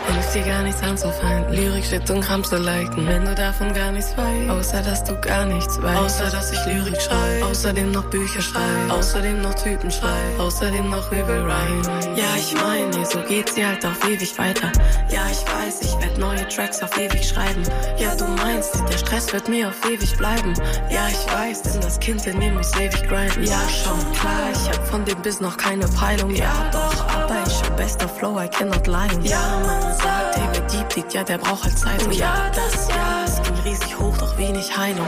Und 0.10 0.18
ist 0.18 0.34
dir 0.34 0.42
gar 0.42 0.64
nichts 0.64 0.82
anzufallen. 0.82 1.54
Lyrik, 1.54 1.86
Shit 1.86 2.10
und 2.10 2.22
Kram 2.22 2.44
zu 2.44 2.58
liken. 2.58 3.06
Wenn 3.06 3.26
du 3.26 3.36
davon 3.36 3.72
gar 3.74 3.92
nichts 3.92 4.18
weißt. 4.18 4.50
Außer, 4.50 4.82
dass 4.82 5.04
du 5.04 5.16
gar 5.22 5.46
nichts 5.46 5.80
weißt. 5.80 6.00
Außer, 6.00 6.32
dass 6.32 6.52
ich 6.52 6.66
Lyrik 6.66 7.00
schreibe. 7.00 7.46
Außerdem 7.46 7.92
noch 7.92 8.06
Bücher 8.10 8.42
schreibe. 8.42 8.92
Außerdem 8.92 9.42
noch 9.44 9.54
Typen 9.54 9.92
schreibe. 9.92 10.40
Außerdem 10.40 10.90
noch 10.90 11.12
übel 11.12 11.42
rein. 11.42 11.82
Ja, 12.16 12.26
ich 12.36 12.56
meine, 12.56 13.06
so 13.06 13.20
geht 13.28 13.50
sie 13.50 13.64
halt 13.64 13.86
auf 13.86 14.04
ewig 14.10 14.36
weiter. 14.40 14.72
Ja, 15.12 15.28
ich 15.30 15.46
weiß, 15.46 15.82
ich 15.82 15.94
werd 16.02 16.18
neue 16.18 16.48
Tracks 16.48 16.82
auf 16.82 16.98
ewig 16.98 17.28
schreiben. 17.28 17.62
Ja, 18.00 18.16
du 18.16 18.26
meinst, 18.26 18.82
der 18.92 18.98
Stress 18.98 19.32
wird 19.32 19.48
mir 19.48 19.68
auf 19.68 19.86
ewig 19.88 20.18
bleiben. 20.18 20.54
Ja, 20.90 21.08
ich 21.08 21.32
weiß, 21.32 21.62
denn 21.64 21.82
das 21.82 22.00
Kind 22.00 22.26
in 22.26 22.40
mir 22.40 22.52
muss 22.52 22.76
ewig 22.76 23.08
grinden. 23.08 23.44
Ja, 23.44 23.62
schon 23.70 24.00
klar, 24.14 24.50
ich 24.52 24.76
hab 24.76 24.88
von 24.88 25.06
dem 25.06 25.22
Biss 25.22 25.40
noch 25.40 25.58
keine 25.58 25.88
Peilung. 25.88 26.34
Ja, 26.34 26.52
doch, 26.72 27.08
aber 27.10 27.29
ich 27.50 27.64
hab 27.64 27.78
bester 27.78 28.08
Flow, 28.08 28.40
I 28.40 28.48
cannot 28.48 28.86
lie. 28.88 29.10
Ja, 29.24 29.62
man 29.66 29.82
sagt, 29.98 30.38
hey, 30.38 30.48
wer 30.54 30.62
Deep 30.62 30.96
liegt, 30.96 31.14
ja, 31.14 31.24
der 31.24 31.38
braucht 31.38 31.64
halt 31.64 31.78
Zeit. 31.78 32.04
Und 32.04 32.14
ja, 32.14 32.50
das 32.54 32.88
ja, 32.90 33.24
es 33.26 33.42
ging 33.42 33.56
riesig 33.66 34.00
hoch, 34.00 34.16
doch 34.18 34.38
wenig 34.38 34.76
Heilung. 34.78 35.08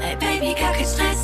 Hey 0.00 0.16
Baby, 0.16 0.54
gar 0.58 0.72
kein 0.72 0.86
Stress, 0.86 1.19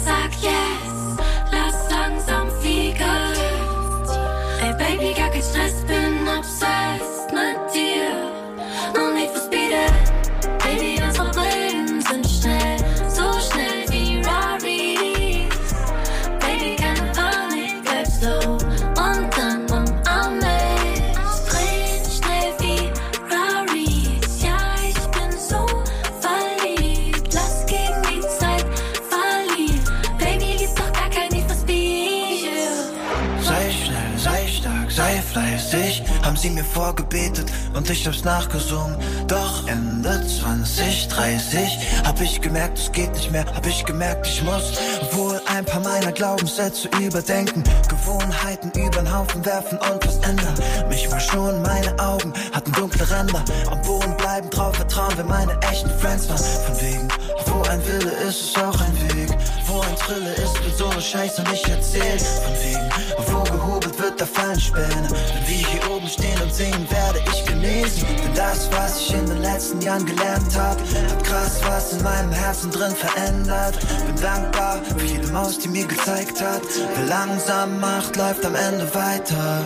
vorgebetet 36.87 37.51
und 37.75 37.91
ich 37.91 38.07
hab's 38.07 38.23
nachgesungen. 38.23 38.97
Doch 39.27 39.67
Ende 39.67 40.25
2030 40.25 41.79
hab 42.05 42.21
ich 42.21 42.41
gemerkt, 42.41 42.79
es 42.79 42.93
geht 42.93 43.13
nicht 43.13 43.33
mehr, 43.33 43.45
hab 43.45 43.67
ich 43.67 43.85
gemerkt, 43.85 44.25
ich 44.29 44.41
muss 44.45 44.73
wohl 45.11 45.41
ein 45.47 45.65
paar 45.65 45.81
meiner 45.81 46.13
Glaubenssätze 46.13 46.89
überdenken, 47.01 47.65
Gewohnheiten 47.89 48.71
übern 48.79 49.13
Haufen 49.13 49.45
werfen 49.45 49.79
und 49.79 50.07
was 50.07 50.19
ändern. 50.19 50.55
Mich 50.89 51.11
war 51.11 51.19
schon, 51.19 51.61
meine 51.63 51.99
Augen 51.99 52.33
hatten 52.53 52.71
dunkle 52.71 53.11
Ränder, 53.11 53.45
am 53.69 53.83
Boden 53.83 54.17
bleiben, 54.17 54.49
drauf 54.51 54.77
vertrauen, 54.77 55.15
wer 55.17 55.25
meine 55.25 55.61
echten 55.63 55.91
Friends 55.99 56.29
waren. 56.29 56.39
Von 56.39 56.81
wegen, 56.81 57.09
wo 57.47 57.63
ein 57.63 57.85
Wille 57.85 58.13
ist, 58.29 58.41
ist 58.43 58.59
auch 58.59 58.81
ein 58.81 58.95
Weg. 59.17 59.37
Wo 59.67 59.81
ein 59.81 59.97
Trille 59.97 60.33
ist, 60.35 60.65
wird 60.65 60.77
so 60.79 60.87
eine 60.89 61.01
Scheiße 61.01 61.43
nicht 61.51 61.69
erzählt. 61.69 62.23
Von 62.23 62.55
wegen, 62.63 62.89
wo 63.27 63.43
gehobelt 63.43 63.96
da 64.19 64.27
fallen 64.27 64.61
Späne. 64.61 65.09
Wenn 65.11 65.49
wir 65.49 65.67
hier 65.69 65.91
oben 65.91 66.09
stehen 66.09 66.41
und 66.43 66.55
singen, 66.55 66.87
werde 66.91 67.23
ich 67.33 67.45
genesen. 67.45 68.07
Denn 68.25 68.35
das, 68.35 68.71
was 68.73 69.01
ich 69.01 69.15
in 69.15 69.27
den 69.27 69.43
letzten 69.43 69.81
Jahren 69.81 70.05
gelernt 70.05 70.57
hab, 70.57 70.79
hat 70.81 71.25
krass 71.25 71.61
was 71.67 71.93
in 71.93 72.03
meinem 72.03 72.33
Herzen 72.33 72.71
drin 72.71 72.95
verändert. 72.95 73.79
Bin 74.07 74.23
dankbar 74.23 74.81
für 74.85 75.05
jede 75.05 75.29
Maus, 75.29 75.59
die 75.59 75.69
mir 75.69 75.87
gezeigt 75.87 76.41
hat, 76.41 76.63
wer 76.95 77.07
langsam 77.07 77.81
macht, 77.81 78.17
läuft 78.17 78.45
am 78.45 78.55
Ende 78.55 78.93
weiter. 78.95 79.65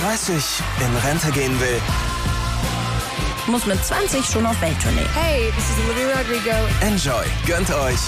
30 0.00 0.62
in 0.80 0.96
Rente 1.08 1.30
gehen 1.32 1.58
will, 1.60 1.80
muss 3.48 3.66
mit 3.66 3.84
20 3.84 4.24
schon 4.24 4.46
auf 4.46 4.60
Welttournee. 4.60 5.06
Hey, 5.14 5.50
this 5.56 5.64
is 5.70 5.76
Olivia 5.84 6.16
Rodrigo. 6.16 6.56
enjoy, 6.82 7.24
gönnt 7.46 7.70
euch. 7.72 7.98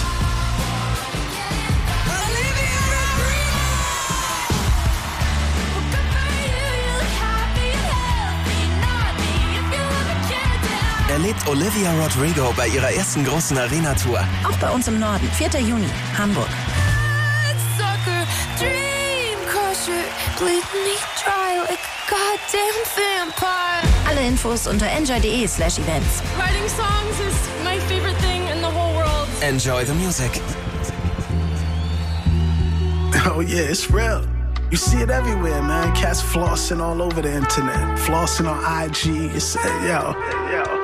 Erlebt 11.09 11.45
Olivia 11.45 11.91
Rodrigo 12.01 12.53
bei 12.55 12.67
ihrer 12.67 12.91
ersten 12.91 13.25
großen 13.25 13.57
Arena-Tour. 13.57 14.23
Auch 14.47 14.57
bei 14.59 14.69
uns 14.69 14.87
im 14.87 14.97
Norden. 14.97 15.29
4. 15.37 15.59
Juni, 15.59 15.89
Hamburg. 16.17 16.47
Sucker, 21.61 21.67
dream 21.67 21.67
crusher, 21.67 21.67
bleed 21.67 21.69
me 21.69 21.69
dry 21.69 21.69
like 21.69 21.69
a 21.69 22.01
goddamn 22.09 22.73
vampire. 22.95 23.81
Alle 24.07 24.27
Infos 24.27 24.67
unter 24.67 24.87
enjoy.de 24.87 25.47
slash 25.47 25.79
events. 25.79 26.21
Writing 26.37 26.67
songs 26.69 27.19
is 27.19 27.63
my 27.63 27.79
favorite 27.87 28.17
thing 28.17 28.47
in 28.47 28.61
the 28.61 28.69
whole 28.69 28.95
world. 28.95 29.27
Enjoy 29.43 29.83
the 29.83 29.93
music. 29.93 30.41
Oh 33.23 33.41
yeah, 33.41 33.69
it's 33.69 33.91
real. 33.91 34.25
You 34.71 34.77
see 34.77 34.97
it 35.01 35.09
everywhere, 35.09 35.61
man. 35.61 35.93
Cats 35.95 36.21
flossing 36.21 36.79
all 36.81 37.01
over 37.01 37.21
the 37.21 37.31
internet. 37.31 37.99
Flossing 37.99 38.47
on 38.47 38.57
IG. 38.85 39.35
It's 39.35 39.55
uh, 39.55 39.67
yo. 39.85 40.80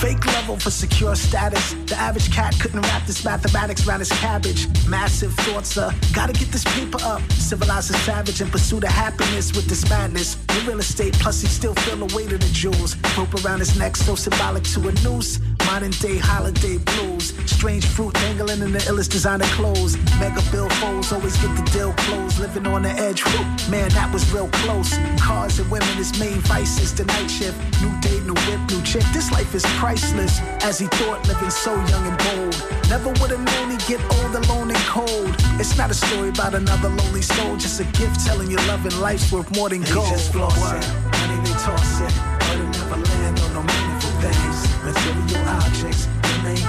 Fake 0.00 0.26
level 0.26 0.58
for 0.58 0.70
secure 0.70 1.16
status. 1.16 1.72
The 1.86 1.96
average 1.96 2.30
cat 2.30 2.54
couldn't 2.60 2.82
wrap 2.82 3.06
this 3.06 3.24
mathematics 3.24 3.88
around 3.88 4.00
his 4.00 4.10
cabbage. 4.10 4.68
Massive 4.86 5.32
thoughts, 5.32 5.78
uh, 5.78 5.90
gotta 6.12 6.34
get 6.34 6.48
this 6.52 6.64
paper 6.64 6.98
up. 7.02 7.22
Civilize 7.32 7.88
the 7.88 7.94
savage 7.94 8.42
and 8.42 8.52
pursue 8.52 8.78
the 8.78 8.90
happiness 8.90 9.56
with 9.56 9.66
this 9.66 9.88
madness. 9.88 10.34
The 10.34 10.64
real 10.68 10.80
estate, 10.80 11.14
plus 11.14 11.40
he 11.40 11.48
still 11.48 11.74
feel 11.74 12.06
the 12.06 12.14
weight 12.14 12.30
of 12.30 12.40
the 12.40 12.50
jewels. 12.52 12.94
Rope 13.16 13.42
around 13.42 13.60
his 13.60 13.78
neck, 13.78 13.96
so 13.96 14.14
symbolic 14.14 14.64
to 14.64 14.80
a 14.86 14.92
noose. 15.02 15.40
Modern 15.66 15.90
day 15.90 16.18
holiday 16.18 16.78
blues. 16.78 17.34
Strange 17.46 17.84
fruit 17.86 18.14
dangling 18.14 18.62
in 18.62 18.72
the 18.72 18.78
illest 18.90 19.10
designer 19.10 19.44
clothes. 19.56 19.96
Mega 20.20 20.42
bill 20.50 20.68
foes 20.80 21.12
always 21.12 21.36
get 21.38 21.54
the 21.56 21.62
deal 21.70 21.92
closed. 21.94 22.38
Living 22.38 22.66
on 22.66 22.82
the 22.82 22.90
edge, 22.90 23.22
whew, 23.22 23.44
man, 23.70 23.90
that 23.90 24.10
was 24.12 24.30
real 24.32 24.48
close. 24.64 24.96
Cars 25.18 25.58
and 25.58 25.70
women, 25.70 25.88
his 25.96 26.18
main 26.18 26.38
vices. 26.48 26.94
The 26.94 27.04
night 27.04 27.28
shift, 27.28 27.58
new 27.82 27.92
day, 28.00 28.20
new 28.20 28.34
whip, 28.46 28.60
new 28.70 28.82
chick. 28.82 29.02
This 29.12 29.30
life 29.32 29.54
is 29.54 29.64
priceless. 29.80 30.40
As 30.62 30.78
he 30.78 30.86
thought, 30.86 31.26
living 31.28 31.50
so 31.50 31.74
young 31.74 32.06
and 32.06 32.18
bold. 32.18 32.56
Never 32.88 33.10
would 33.20 33.30
have 33.30 33.44
known 33.44 33.70
he'd 33.70 33.84
get 33.86 34.00
old, 34.16 34.34
alone 34.34 34.70
and 34.70 34.84
cold. 34.86 35.34
It's 35.58 35.76
not 35.76 35.90
a 35.90 35.94
story 35.94 36.28
about 36.28 36.54
another 36.54 36.88
lonely 36.88 37.22
soul, 37.22 37.56
just 37.56 37.80
a 37.80 37.84
gift 37.98 38.24
telling 38.24 38.50
you 38.50 38.56
love 38.68 38.84
and 38.84 38.98
life's 39.00 39.32
worth 39.32 39.50
more 39.56 39.68
than 39.68 39.82
gold. 39.82 40.08
Just 40.08 40.32
floss 40.32 40.56
it, 40.56 40.86
money 41.12 41.36
they 41.42 41.54
toss 41.58 42.00
it, 42.00 42.35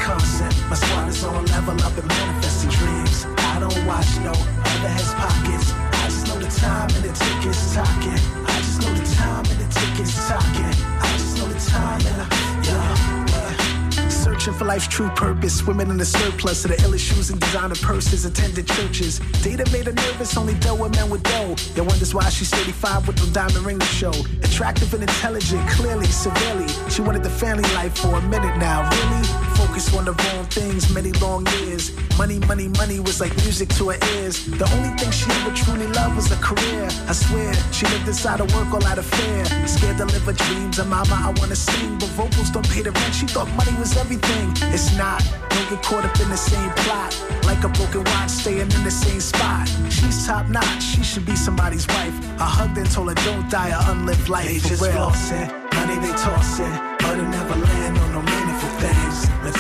constant. 0.08 0.56
My 0.70 0.76
squad 0.76 1.10
is 1.10 1.24
on 1.24 1.46
level 1.48 1.76
up 1.84 1.98
and 1.98 2.08
manifesting 2.08 2.72
dreams. 2.80 3.26
I 3.52 3.60
don't 3.60 3.86
watch 3.86 4.08
no 4.24 4.32
other 4.32 4.91
has 4.96 5.12
pockets. 5.20 5.67
I 5.76 6.06
just 6.08 6.28
know 6.28 6.39
the 6.39 6.52
time 6.63 6.89
and 6.96 7.04
the 7.04 7.12
tickets 7.12 7.76
talking. 7.76 8.20
I 8.48 8.56
just 8.63 8.80
know 8.82 8.93
the 8.96 9.06
time 9.20 9.46
and 9.52 9.60
the 9.60 9.67
tickets 9.80 10.15
talking. 10.30 10.74
I 11.04 11.08
just 11.20 11.38
know 11.38 11.48
the 11.52 11.60
time 11.60 12.02
and 12.08 12.17
the. 12.22 12.28
Searching 14.10 14.54
for 14.54 14.65
life's 14.65 14.88
true 14.88 15.10
purpose. 15.10 15.65
Women 15.65 15.89
in 15.89 15.98
the 15.98 16.06
surplus 16.06 16.63
of 16.65 16.72
the 16.72 16.78
illest 16.78 17.06
shoes 17.10 17.30
and 17.30 17.39
designer 17.39 17.76
purses, 17.76 18.26
attended 18.26 18.67
churches. 18.67 19.20
Data 19.41 19.65
made 19.72 19.88
her 19.88 19.93
nervous, 19.93 20.38
only 20.38 20.54
dealt 20.56 20.80
with 20.80 20.96
men 20.96 21.10
with 21.10 21.24
dough. 21.24 21.56
That 21.76 21.84
wonders 21.84 22.13
why 22.13 22.30
she's 22.30 22.50
35 22.50 23.08
with 23.08 23.17
no 23.24 23.28
diamond 23.32 23.65
ring 23.65 23.80
to 23.80 23.86
show. 23.86 24.13
Attractive 24.43 24.93
and 24.93 25.04
intelligent, 25.04 25.67
clearly, 25.70 26.08
severely. 26.08 26.67
She 26.89 27.02
wanted 27.02 27.24
the 27.24 27.30
family 27.30 27.67
life 27.74 27.98
for 27.98 28.15
a 28.15 28.22
minute 28.22 28.58
now. 28.58 28.89
Really? 28.89 29.46
Focus 29.58 29.89
on 29.98 30.06
the 30.06 30.13
wrong 30.13 30.46
things, 30.46 30.93
many 30.93 31.12
long 31.13 31.46
years. 31.58 31.91
Money, 32.17 32.38
money, 32.46 32.67
money 32.78 33.00
was 33.00 33.20
like 33.20 33.36
music 33.38 33.70
to 33.70 33.89
her 33.89 33.98
ears. 34.13 34.46
The 34.46 34.70
only 34.78 34.89
thing 34.98 35.10
she 35.10 35.26
ever 35.32 35.54
truly 35.56 35.88
loved 35.88 36.15
was 36.15 36.32
a 36.32 36.38
career. 36.38 36.88
I 37.10 37.13
swear, 37.13 37.54
she 37.74 37.86
lived 37.88 38.08
inside 38.08 38.39
of 38.39 38.54
work 38.54 38.72
all 38.72 38.86
out 38.86 39.00
of 39.00 39.06
fear. 39.06 39.46
Scared 39.65 39.98
to 39.98 40.06
live 40.06 40.24
her 40.30 40.34
dreams, 40.34 40.78
and 40.78 40.89
mama, 40.89 41.17
I 41.28 41.34
wanna 41.39 41.56
sing, 41.56 41.98
but 41.98 42.10
vocals 42.10 42.52
don't 42.52 42.70
pay 42.70 42.84
the 42.84 42.91
rent. 42.91 43.13
She 43.15 43.26
thought 43.26 43.50
money 43.58 43.74
was 43.80 43.98
everything. 43.98 44.54
It's 44.74 44.96
not. 44.96 45.24
Don't 45.50 45.70
get 45.70 45.82
caught 45.84 46.06
up 46.06 46.20
in 46.20 46.30
the 46.30 46.38
same 46.38 46.72
plot. 46.86 47.12
Like 47.43 47.63
a 47.63 47.70
broken 47.70 48.04
watch, 48.04 48.30
staying 48.30 48.70
in 48.78 48.84
the 48.84 48.91
same 48.91 49.22
spot. 49.22 49.67
She's 49.89 50.28
top 50.28 50.48
notch, 50.50 50.84
she 50.84 51.04
should 51.04 51.26
be 51.26 51.36
somebody's 51.36 51.88
wife. 51.88 52.13
I 52.39 52.46
hugged 52.46 52.78
and 52.78 52.89
told 52.91 53.10
her, 53.10 53.15
don't 53.26 53.50
die 53.50 53.70
a 53.70 53.91
unlived 53.91 54.30
life. 54.30 54.48
They 54.48 54.60
for 54.60 54.67
just 54.70 54.84
real. 54.84 54.93
flossing, 54.93 55.50
money 55.74 55.98
they 56.04 56.13
tossing, 56.13 56.76
but 57.00 57.17
it 57.17 57.28
never 57.30 57.56
land 57.56 57.87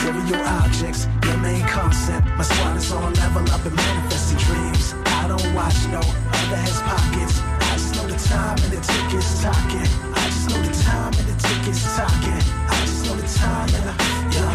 Material 0.07 0.47
objects, 0.47 1.05
your 1.25 1.35
main 1.39 1.61
concept. 1.67 2.25
My 2.37 2.43
squad 2.43 2.77
is 2.77 2.89
on 2.93 3.13
level 3.15 3.43
up 3.51 3.65
and 3.65 3.75
manifesting 3.75 4.37
dreams. 4.37 4.95
I 5.05 5.27
don't 5.27 5.53
watch 5.53 5.75
no 5.91 5.99
other 5.99 6.59
has 6.63 6.79
pockets. 6.79 7.41
I 7.43 7.75
just 7.75 7.95
know 7.95 8.07
the 8.07 8.15
time 8.15 8.57
and 8.63 8.71
the 8.71 8.79
tickets 8.79 9.43
talking. 9.43 9.87
I 10.15 10.23
just 10.31 10.49
know 10.49 10.61
the 10.63 10.71
time 10.81 11.13
and 11.19 11.27
the 11.27 11.35
tickets 11.43 11.83
talking. 11.97 12.41
I 12.71 12.75
just 12.87 13.03
know 13.05 13.15
the 13.15 13.27
time 13.35 13.67
and 13.75 13.83
the 13.83 13.93
yeah. 14.31 14.46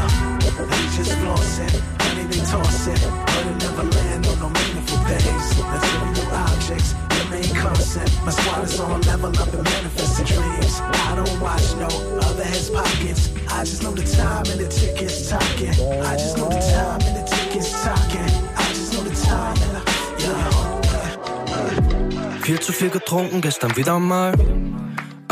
They 0.67 0.85
just 0.97 1.13
flossing, 1.19 1.75
money 1.99 2.25
they 2.31 2.41
tossing, 2.47 3.03
but 3.27 3.47
it 3.47 3.57
never 3.63 3.85
land 3.85 4.27
on 4.27 4.39
no 4.39 4.49
meaningful 4.49 4.99
things. 5.09 5.57
Material 5.59 6.35
objects, 6.35 6.95
your 7.17 7.27
main 7.31 7.55
concept. 7.55 8.13
My 8.25 8.31
squad 8.31 8.65
is 8.65 8.79
on 8.81 9.01
level 9.03 9.31
up 9.39 9.53
and 9.53 9.65
manifesting 9.65 10.27
dreams. 10.27 10.81
I 10.81 11.15
don't 11.17 11.41
watch 11.41 11.75
no 11.77 11.89
other 12.27 12.45
has 12.45 12.71
pockets. 12.71 13.31
I 13.49 13.65
just 13.65 13.83
know 13.83 13.93
the 13.93 14.05
time 14.05 14.47
and 14.53 14.61
the 14.61 14.69
tickets 14.69 15.29
talking. 15.29 15.75
I 16.03 16.17
just 16.17 16.37
know 16.37 16.49
the 16.49 16.61
time 16.73 17.01
and 17.07 17.17
the 17.17 17.25
tickets 17.29 17.71
talking. 17.83 18.31
I 18.57 18.69
just 18.69 18.93
know 18.95 19.03
the 19.03 19.15
time 19.27 19.57
and 19.63 19.73
the 19.77 19.83
yeah. 20.23 20.73
Viel 22.43 22.61
zu 22.61 22.73
viel 22.73 22.91
getrunken, 22.91 23.41
gestern 23.41 23.77
wieder 23.77 23.99
mal. 23.99 24.35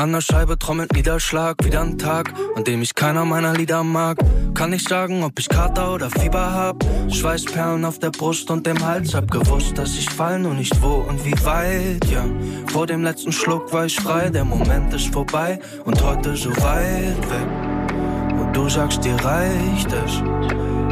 An 0.00 0.12
der 0.12 0.22
Scheibe 0.22 0.58
trommelt 0.58 0.94
Niederschlag, 0.94 1.62
wieder 1.62 1.82
ein 1.82 1.98
Tag, 1.98 2.32
an 2.56 2.64
dem 2.64 2.80
ich 2.80 2.94
keiner 2.94 3.26
meiner 3.26 3.52
Lieder 3.52 3.84
mag. 3.84 4.16
Kann 4.54 4.70
nicht 4.70 4.88
sagen, 4.88 5.22
ob 5.22 5.38
ich 5.38 5.46
Kater 5.46 5.92
oder 5.92 6.08
Fieber 6.08 6.54
hab. 6.54 6.82
Schweißperlen 7.12 7.84
auf 7.84 7.98
der 7.98 8.08
Brust 8.08 8.50
und 8.50 8.66
dem 8.66 8.82
Hals, 8.82 9.14
hab 9.14 9.30
gewusst, 9.30 9.76
dass 9.76 9.98
ich 9.98 10.08
fall, 10.08 10.38
nur 10.38 10.54
nicht 10.54 10.80
wo 10.80 11.04
und 11.06 11.22
wie 11.26 11.34
weit, 11.44 12.02
ja. 12.06 12.24
Vor 12.72 12.86
dem 12.86 13.04
letzten 13.04 13.30
Schluck 13.30 13.74
war 13.74 13.84
ich 13.84 13.96
frei, 13.96 14.30
der 14.30 14.46
Moment 14.46 14.94
ist 14.94 15.12
vorbei 15.12 15.60
und 15.84 16.02
heute 16.02 16.34
so 16.34 16.48
weit 16.48 17.20
weg. 17.30 18.40
Und 18.40 18.56
du 18.56 18.70
sagst, 18.70 19.04
dir 19.04 19.16
reicht 19.22 19.92
es, 19.92 20.22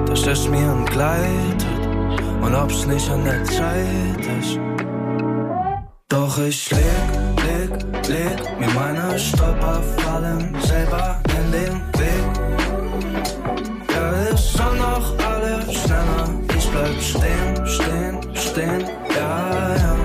dass 0.05 0.27
es 0.27 0.47
mir 0.51 0.71
entgleitet 0.71 1.65
und 2.43 2.55
ob's 2.55 2.85
nicht 2.85 3.09
an 3.09 3.25
der 3.25 3.43
Zeit 3.45 4.21
ist. 4.39 4.61
Doch 6.11 6.39
ich 6.39 6.71
leg 6.71 7.28
Leg, 8.09 8.59
mir 8.59 8.71
meine 8.71 9.19
Stolperfallen 9.19 10.57
selber 10.63 11.21
in 11.37 11.53
den 11.53 11.75
Weg. 11.99 12.25
Ja, 13.93 14.13
es 14.33 14.53
soll 14.55 14.77
noch 14.79 15.13
alles 15.27 15.75
schneller. 15.75 16.31
Ich 16.57 16.71
bleib 16.71 17.03
stehen, 17.03 17.67
stehen, 17.67 18.19
stehen. 18.35 18.85
Ja, 19.15 19.77
ja. 19.77 19.97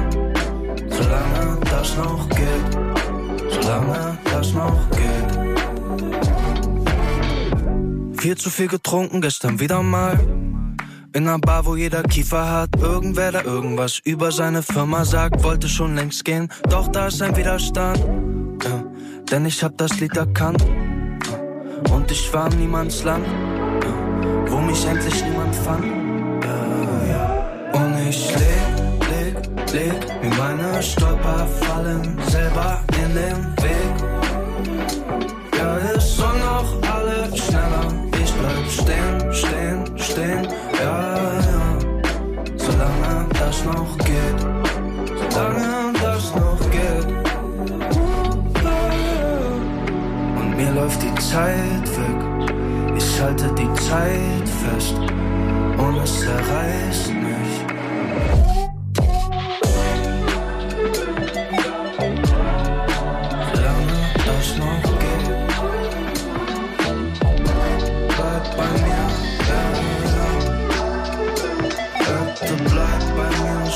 Solange 0.90 1.60
das 1.62 1.96
noch 1.96 2.28
geht. 2.30 2.78
Solange 3.52 4.18
das 4.26 4.54
noch 4.54 4.90
geht. 4.90 5.30
Viel 8.20 8.36
zu 8.36 8.50
viel 8.50 8.68
getrunken, 8.68 9.22
gestern 9.22 9.62
wieder 9.62 9.82
mal. 9.82 10.20
In 11.16 11.28
einer 11.28 11.38
Bar, 11.38 11.64
wo 11.68 11.76
jeder 11.76 12.02
Kiefer 12.02 12.52
hat. 12.52 12.70
Irgendwer, 12.82 13.32
der 13.32 13.46
irgendwas 13.46 14.00
über 14.04 14.32
seine 14.32 14.64
Firma 14.64 15.06
sagt, 15.06 15.44
wollte 15.44 15.70
schon 15.70 15.94
längst 15.94 16.26
gehen. 16.26 16.50
Doch 16.72 16.88
da 16.88 17.06
ist 17.06 17.22
ein 17.22 17.38
Widerstand. 17.38 18.00
Ja, 18.64 18.84
denn 19.30 19.46
ich 19.46 19.64
hab 19.64 19.78
das 19.78 20.00
Lied 20.00 20.18
erkannt. 20.18 20.66
Ja, 21.30 21.94
und 21.94 22.10
ich 22.10 22.34
war 22.34 22.52
im 22.52 22.58
Niemandsland, 22.58 23.28
ja, 23.28 24.52
wo 24.52 24.58
mich 24.58 24.84
endlich 24.88 25.24
niemand 25.24 25.56
fand. 25.56 25.86
Und 27.74 28.10
ich 28.10 28.34
leg, 28.34 28.66
leg, 29.12 29.36
leg 29.72 30.24
mir 30.24 30.36
meine 30.36 30.82
Stolperfallen 30.82 32.18
selber 32.28 32.82
in 33.04 33.14
den 33.14 33.38
Weg. 33.62 33.94
Ja, 35.60 35.78
es 35.96 36.16
soll 36.16 36.40
noch 36.40 36.92
alles 36.92 37.38
schneller. 37.38 37.94
Ich 38.20 38.34
bleib 38.34 38.68
stehen, 38.68 39.32
stehen, 39.32 40.00
stehen 40.00 40.63
ja, 40.80 41.34
ja. 41.50 41.78
Solange 42.58 43.28
das 43.40 43.66
noch 43.66 43.98
geht, 44.00 44.40
solange 45.32 45.94
das 46.02 46.36
noch 46.36 46.72
geht. 46.72 47.08
Und 50.40 50.58
mir 50.58 50.72
läuft 50.72 51.02
die 51.04 51.16
Zeit 51.16 51.88
weg, 51.98 52.54
ich 52.98 53.22
halte 53.22 53.50
die 53.56 53.74
Zeit 53.82 54.50
fest 54.64 54.96
und 55.78 55.98
es 56.04 56.20
zerreißt 56.20 57.23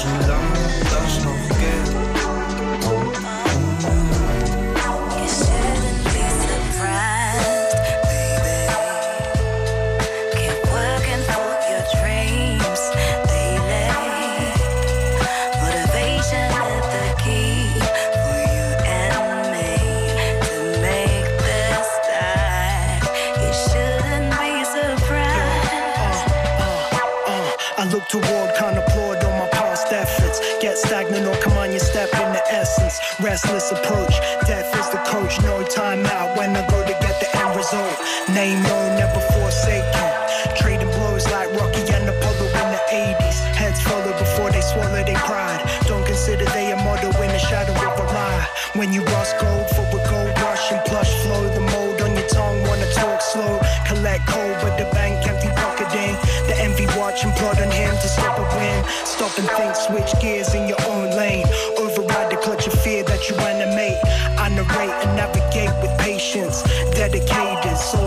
vision 0.05 0.36
and 59.37 59.49
think, 59.51 59.75
switch 59.75 60.19
gears 60.21 60.53
in 60.53 60.67
your 60.67 60.81
own 60.87 61.11
lane. 61.15 61.45
Override 61.77 62.31
the 62.31 62.37
clutch 62.37 62.67
of 62.67 62.73
fear 62.81 63.03
that 63.03 63.29
you 63.29 63.35
animate. 63.37 63.97
I 64.37 64.49
narrate 64.49 64.95
and 65.05 65.15
navigate 65.15 65.73
with 65.81 65.93
patience. 65.99 66.63
Dedicated, 66.93 67.77
soul 67.77 68.06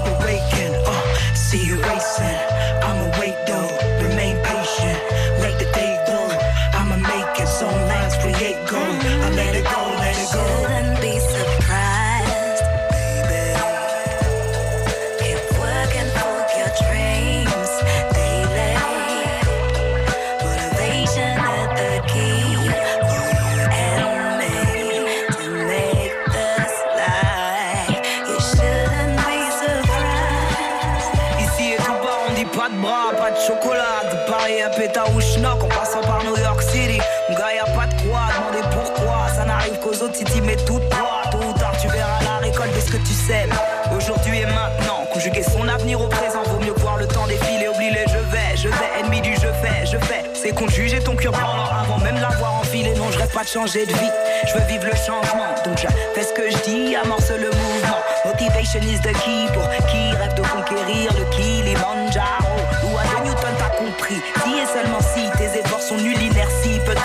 tout 40.57 40.81
droit. 40.91 41.23
Tôt 41.31 41.39
ou 41.39 41.53
tard, 41.59 41.75
tu 41.81 41.89
verras 41.89 42.23
la 42.23 42.39
récolte 42.39 42.75
de 42.75 42.81
ce 42.81 42.91
que 42.91 42.97
tu 42.99 43.13
sèmes. 43.13 43.53
Aujourd'hui 43.97 44.41
et 44.41 44.47
maintenant, 44.47 45.05
conjuguer 45.13 45.43
son 45.43 45.67
avenir 45.69 46.01
au 46.01 46.07
présent, 46.07 46.43
vaut 46.47 46.61
mieux 46.61 46.75
voir 46.79 46.97
le 46.97 47.07
temps 47.07 47.27
défiler. 47.27 47.69
Oublie 47.69 47.91
les 47.91 48.07
je 48.09 48.19
vais, 48.19 48.57
je 48.57 48.69
vais, 48.69 49.01
ennemi 49.01 49.21
du 49.21 49.35
je 49.35 49.49
fais, 49.63 49.87
je 49.87 49.99
fais. 49.99 50.25
C'est 50.35 50.55
qu'on 50.55 50.69
jugeait 50.69 51.01
ton 51.01 51.17
cure 51.17 51.35
avant 51.35 51.99
même 51.99 52.17
l'avoir 52.21 52.55
enfilé. 52.55 52.95
Non, 52.95 53.11
je 53.11 53.19
rêve 53.19 53.33
pas 53.33 53.45
de 53.45 53.49
changer 53.49 53.87
de 53.87 53.93
vie, 53.93 54.11
je 54.47 54.55
veux 54.55 54.65
vivre 54.67 54.85
le 54.85 54.97
changement. 54.97 55.55
Donc 55.65 55.79
je 55.79 55.87
fais 56.15 56.23
ce 56.23 56.33
que 56.33 56.51
je 56.51 56.57
dis, 56.65 56.97
amorce 56.97 57.31
le 57.31 57.51
mouvement. 57.51 58.01
Motivation 58.25 58.81
is 58.83 59.01
the 59.01 59.13
key 59.25 59.47
pour 59.53 59.69
qui 59.87 60.13
rêve 60.17 60.35
de 60.35 60.43
conquérir 60.43 61.11
le 61.13 61.25
Kilimanjaro. 61.35 62.57
Loi 62.83 63.03
de 63.03 63.29
Newton, 63.29 63.55
t'as 63.59 63.77
compris. 63.77 64.21
Si 64.45 64.51
et 64.51 64.67
seulement 64.67 65.01
si 65.01 65.31
tes 65.39 65.59
efforts 65.59 65.81
sont 65.81 65.97
nuls, 65.97 66.19
l'inertie 66.19 66.81
peut 66.85 66.95
te 66.95 67.01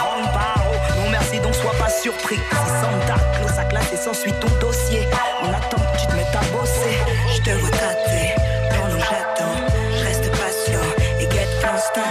sois 1.55 1.73
pas 1.77 1.89
surpris. 1.89 2.37
Si 2.37 2.69
Santa 2.81 3.15
Claus 3.35 3.57
a 3.57 3.65
classé, 3.65 3.95
s'ensuit 3.97 4.33
ton 4.33 4.49
dossier. 4.59 5.07
On 5.43 5.49
attend 5.49 5.77
que 5.77 5.99
tu 5.99 6.07
te 6.07 6.15
mettes 6.15 6.35
à 6.35 6.43
bosser. 6.55 6.97
Je 7.35 7.41
te 7.41 7.49
vois 7.57 7.69
tâter 7.71 8.35
pendant 8.69 8.99
j'attends. 8.99 9.57
Je 9.97 10.03
reste 10.03 10.29
patient 10.31 10.87
et 11.19 11.27
guette 11.27 11.61
l'instant 11.61 12.01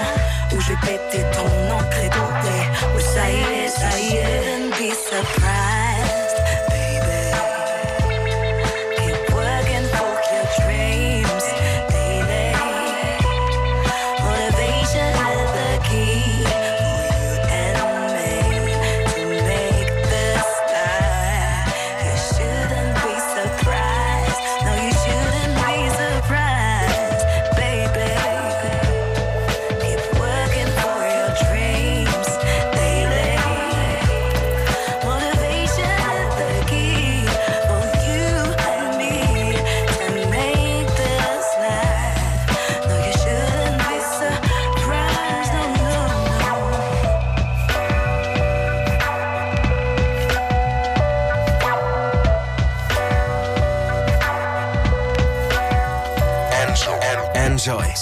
où 0.53 0.61
j'ai 0.61 0.77
pété 0.77 1.25
ton 1.33 1.34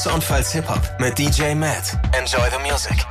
Enjoy. 0.03 0.13
Soundfiles 0.13 0.53
Hip-Hop 0.53 0.81
mit 1.01 1.19
DJ 1.19 1.55
Matt. 1.55 1.97
Enjoy 2.19 2.43
the 2.51 2.71
music. 2.71 3.07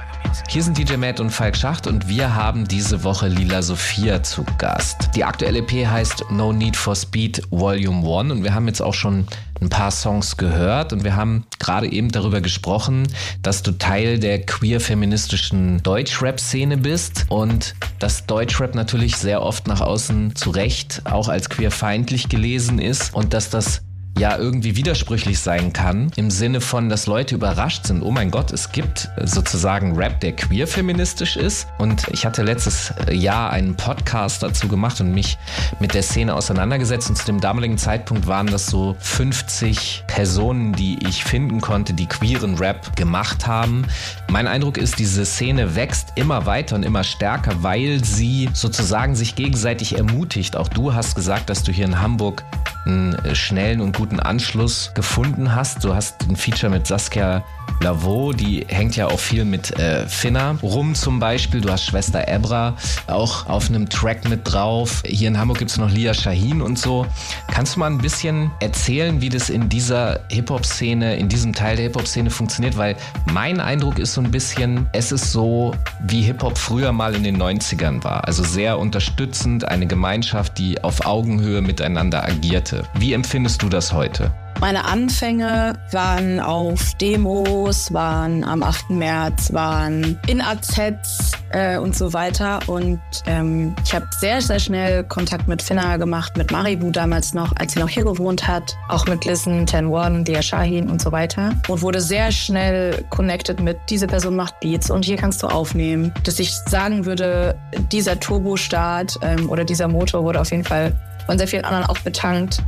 Hier 0.49 0.61
sind 0.61 0.77
DJ 0.77 0.95
Matt 0.95 1.19
und 1.19 1.29
Falk 1.29 1.55
Schacht 1.55 1.87
und 1.87 2.07
wir 2.07 2.35
haben 2.35 2.67
diese 2.67 3.03
Woche 3.03 3.27
Lila 3.27 3.61
Sophia 3.61 4.23
zu 4.23 4.45
Gast. 4.57 5.09
Die 5.15 5.23
aktuelle 5.23 5.59
EP 5.59 5.87
heißt 5.87 6.25
No 6.31 6.51
Need 6.51 6.75
for 6.75 6.95
Speed 6.95 7.43
Volume 7.49 7.99
1 7.99 8.31
und 8.31 8.43
wir 8.43 8.53
haben 8.53 8.67
jetzt 8.67 8.81
auch 8.81 8.93
schon 8.93 9.25
ein 9.61 9.69
paar 9.69 9.91
Songs 9.91 10.37
gehört 10.37 10.91
und 10.91 11.03
wir 11.03 11.15
haben 11.15 11.45
gerade 11.59 11.89
eben 11.91 12.11
darüber 12.11 12.41
gesprochen, 12.41 13.07
dass 13.41 13.63
du 13.63 13.71
Teil 13.71 14.19
der 14.19 14.45
queer-feministischen 14.45 15.81
Deutschrap-Szene 15.83 16.77
bist 16.77 17.25
und 17.29 17.75
dass 17.99 18.25
Deutschrap 18.25 18.75
natürlich 18.75 19.15
sehr 19.15 19.41
oft 19.43 19.67
nach 19.67 19.81
außen 19.81 20.35
zu 20.35 20.49
Recht 20.49 21.03
auch 21.05 21.29
als 21.29 21.49
queerfeindlich 21.49 22.27
gelesen 22.27 22.79
ist 22.79 23.13
und 23.13 23.33
dass 23.33 23.49
das 23.49 23.81
ja 24.17 24.37
irgendwie 24.37 24.75
widersprüchlich 24.75 25.39
sein 25.39 25.73
kann, 25.73 26.11
im 26.15 26.29
Sinne 26.29 26.61
von, 26.61 26.89
dass 26.89 27.07
Leute 27.07 27.35
überrascht 27.35 27.87
sind, 27.87 28.03
oh 28.03 28.11
mein 28.11 28.29
Gott, 28.29 28.51
es 28.51 28.71
gibt 28.71 29.09
sozusagen 29.23 29.95
Rap, 29.95 30.19
der 30.19 30.35
queer-feministisch 30.35 31.37
ist. 31.37 31.67
Und 31.79 32.07
ich 32.09 32.25
hatte 32.25 32.43
letztes 32.43 32.93
Jahr 33.11 33.51
einen 33.51 33.75
Podcast 33.75 34.43
dazu 34.43 34.67
gemacht 34.67 35.01
und 35.01 35.13
mich 35.13 35.37
mit 35.79 35.93
der 35.93 36.03
Szene 36.03 36.35
auseinandergesetzt. 36.35 37.09
Und 37.09 37.15
zu 37.15 37.25
dem 37.25 37.39
damaligen 37.39 37.77
Zeitpunkt 37.77 38.27
waren 38.27 38.47
das 38.47 38.67
so 38.67 38.95
50 38.99 40.03
Personen, 40.07 40.73
die 40.73 40.99
ich 41.07 41.23
finden 41.23 41.61
konnte, 41.61 41.93
die 41.93 42.05
queeren 42.05 42.57
Rap 42.57 42.95
gemacht 42.95 43.47
haben. 43.47 43.85
Mein 44.29 44.47
Eindruck 44.47 44.77
ist, 44.77 44.99
diese 44.99 45.25
Szene 45.25 45.75
wächst 45.75 46.09
immer 46.15 46.45
weiter 46.45 46.75
und 46.75 46.83
immer 46.83 47.03
stärker, 47.03 47.63
weil 47.63 48.03
sie 48.03 48.49
sozusagen 48.53 49.15
sich 49.15 49.35
gegenseitig 49.35 49.97
ermutigt. 49.97 50.55
Auch 50.55 50.67
du 50.67 50.93
hast 50.93 51.15
gesagt, 51.15 51.49
dass 51.49 51.63
du 51.63 51.71
hier 51.71 51.85
in 51.85 51.99
Hamburg 51.99 52.43
einen 52.85 53.35
schnellen 53.35 53.81
und 53.81 53.95
guten 54.01 54.19
Anschluss 54.19 54.91
gefunden 54.95 55.53
hast. 55.53 55.83
Du 55.83 55.93
hast 55.93 56.23
ein 56.27 56.35
Feature 56.35 56.71
mit 56.71 56.87
Saskia 56.87 57.43
Lavaux, 57.81 58.33
die 58.33 58.65
hängt 58.67 58.95
ja 58.95 59.07
auch 59.07 59.19
viel 59.19 59.45
mit 59.45 59.77
äh, 59.79 60.07
Finna 60.07 60.57
rum 60.61 60.95
zum 60.95 61.19
Beispiel. 61.19 61.61
Du 61.61 61.69
hast 61.69 61.85
Schwester 61.85 62.27
Ebra 62.27 62.75
auch 63.07 63.47
auf 63.47 63.69
einem 63.69 63.89
Track 63.89 64.27
mit 64.29 64.41
drauf. 64.43 65.01
Hier 65.05 65.27
in 65.27 65.37
Hamburg 65.37 65.59
gibt 65.59 65.71
es 65.71 65.77
noch 65.77 65.89
Lia 65.89 66.13
Shahin 66.13 66.61
und 66.61 66.77
so. 66.77 67.05
Kannst 67.51 67.75
du 67.75 67.79
mal 67.79 67.87
ein 67.87 67.97
bisschen 67.97 68.51
erzählen, 68.59 69.21
wie 69.21 69.29
das 69.29 69.49
in 69.49 69.69
dieser 69.69 70.21
Hip-Hop-Szene, 70.29 71.15
in 71.15 71.29
diesem 71.29 71.53
Teil 71.53 71.75
der 71.75 71.85
Hip-Hop-Szene 71.85 72.29
funktioniert? 72.29 72.77
Weil 72.77 72.95
mein 73.31 73.59
Eindruck 73.59 73.99
ist 73.99 74.13
so 74.13 74.21
ein 74.21 74.31
bisschen, 74.31 74.87
es 74.93 75.11
ist 75.11 75.31
so, 75.31 75.73
wie 76.05 76.21
Hip-Hop 76.21 76.57
früher 76.57 76.91
mal 76.91 77.15
in 77.15 77.23
den 77.23 77.41
90ern 77.41 78.03
war. 78.03 78.27
Also 78.27 78.43
sehr 78.43 78.79
unterstützend, 78.79 79.67
eine 79.67 79.87
Gemeinschaft, 79.87 80.57
die 80.57 80.83
auf 80.83 81.05
Augenhöhe 81.05 81.61
miteinander 81.61 82.23
agierte. 82.23 82.83
Wie 82.95 83.13
empfindest 83.13 83.61
du 83.61 83.69
das 83.69 83.93
heute? 83.93 84.31
Meine 84.59 84.85
Anfänge 84.85 85.73
waren 85.91 86.39
auf 86.39 86.93
Demos, 86.95 87.91
waren 87.93 88.43
am 88.43 88.61
8. 88.61 88.91
März, 88.91 89.53
waren 89.53 90.19
in 90.27 90.41
AZs 90.41 91.31
äh, 91.51 91.77
und 91.77 91.95
so 91.95 92.13
weiter. 92.13 92.59
Und 92.67 92.99
ähm, 93.25 93.75
ich 93.83 93.93
habe 93.93 94.07
sehr, 94.19 94.41
sehr 94.41 94.59
schnell 94.59 95.03
Kontakt 95.05 95.47
mit 95.47 95.61
Finna 95.61 95.97
gemacht, 95.97 96.37
mit 96.37 96.51
Maribu 96.51 96.91
damals 96.91 97.33
noch, 97.33 97.53
als 97.57 97.73
sie 97.73 97.79
noch 97.79 97.89
hier 97.89 98.03
gewohnt 98.03 98.47
hat. 98.47 98.75
Auch 98.89 99.05
mit 99.07 99.25
Listen, 99.25 99.65
Ten 99.65 99.87
One, 99.87 100.23
Dia 100.23 100.41
Shahin 100.41 100.89
und 100.89 101.01
so 101.01 101.11
weiter. 101.11 101.53
Und 101.67 101.81
wurde 101.81 102.01
sehr 102.01 102.31
schnell 102.31 103.03
connected 103.09 103.59
mit, 103.59 103.77
diese 103.89 104.07
Person 104.07 104.35
macht 104.35 104.59
Beats 104.59 104.89
und 104.91 105.05
hier 105.05 105.17
kannst 105.17 105.41
du 105.43 105.47
aufnehmen. 105.47 106.13
Dass 106.23 106.39
ich 106.39 106.53
sagen 106.67 107.05
würde, 107.05 107.57
dieser 107.91 108.19
Turbostart 108.19 109.17
ähm, 109.21 109.49
oder 109.49 109.63
dieser 109.63 109.87
Motor 109.87 110.23
wurde 110.23 110.39
auf 110.39 110.51
jeden 110.51 110.63
Fall 110.63 110.93
von 111.25 111.37
sehr 111.37 111.47
vielen 111.47 111.65
anderen 111.65 111.85
auch 111.85 111.99
betankt 111.99 112.63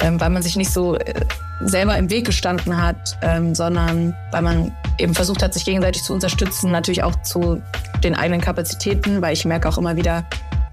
ähm, 0.00 0.20
weil 0.20 0.30
man 0.30 0.42
sich 0.42 0.56
nicht 0.56 0.72
so 0.72 0.96
äh, 0.96 1.14
selber 1.60 1.96
im 1.96 2.10
Weg 2.10 2.26
gestanden 2.26 2.80
hat, 2.80 3.18
ähm, 3.22 3.54
sondern 3.54 4.14
weil 4.30 4.42
man 4.42 4.72
eben 4.98 5.14
versucht 5.14 5.42
hat, 5.42 5.54
sich 5.54 5.64
gegenseitig 5.64 6.02
zu 6.02 6.12
unterstützen, 6.12 6.70
natürlich 6.70 7.02
auch 7.02 7.20
zu 7.22 7.60
den 8.02 8.14
eigenen 8.14 8.40
Kapazitäten, 8.40 9.22
weil 9.22 9.32
ich 9.32 9.44
merke 9.44 9.68
auch 9.68 9.78
immer 9.78 9.96
wieder, 9.96 10.24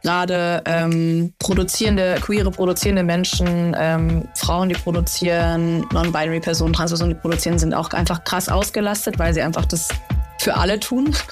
gerade 0.05 0.61
ähm, 0.65 1.33
produzierende, 1.39 2.17
queere 2.21 2.51
produzierende 2.51 3.01
Menschen, 3.01 3.75
ähm, 3.77 4.27
Frauen, 4.35 4.69
die 4.69 4.75
produzieren, 4.75 5.83
non-binary 5.91 6.39
Personen, 6.41 6.73
Transpersonen, 6.73 7.15
die 7.15 7.19
produzieren, 7.19 7.57
sind 7.57 7.73
auch 7.73 7.89
einfach 7.89 8.23
krass 8.23 8.47
ausgelastet, 8.47 9.17
weil 9.17 9.33
sie 9.33 9.41
einfach 9.41 9.65
das 9.65 9.89
für 10.39 10.55
alle 10.55 10.79
tun. 10.79 11.13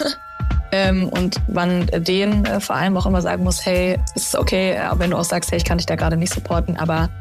Ähm, 0.76 1.08
und 1.10 1.38
man 1.54 1.86
denen 1.86 2.46
äh, 2.46 2.60
vor 2.60 2.76
allem 2.76 2.98
auch 2.98 3.06
immer 3.06 3.22
sagen 3.22 3.44
muss, 3.44 3.64
hey, 3.64 4.00
ist 4.16 4.36
okay, 4.36 4.72
äh, 4.72 4.90
wenn 4.96 5.12
du 5.12 5.18
auch 5.18 5.24
sagst, 5.24 5.52
hey, 5.52 5.58
ich 5.58 5.66
kann 5.66 5.78
dich 5.78 5.86
da 5.86 5.96
gerade 5.96 6.18
nicht 6.18 6.34
supporten, 6.34 6.78
aber 6.78 7.12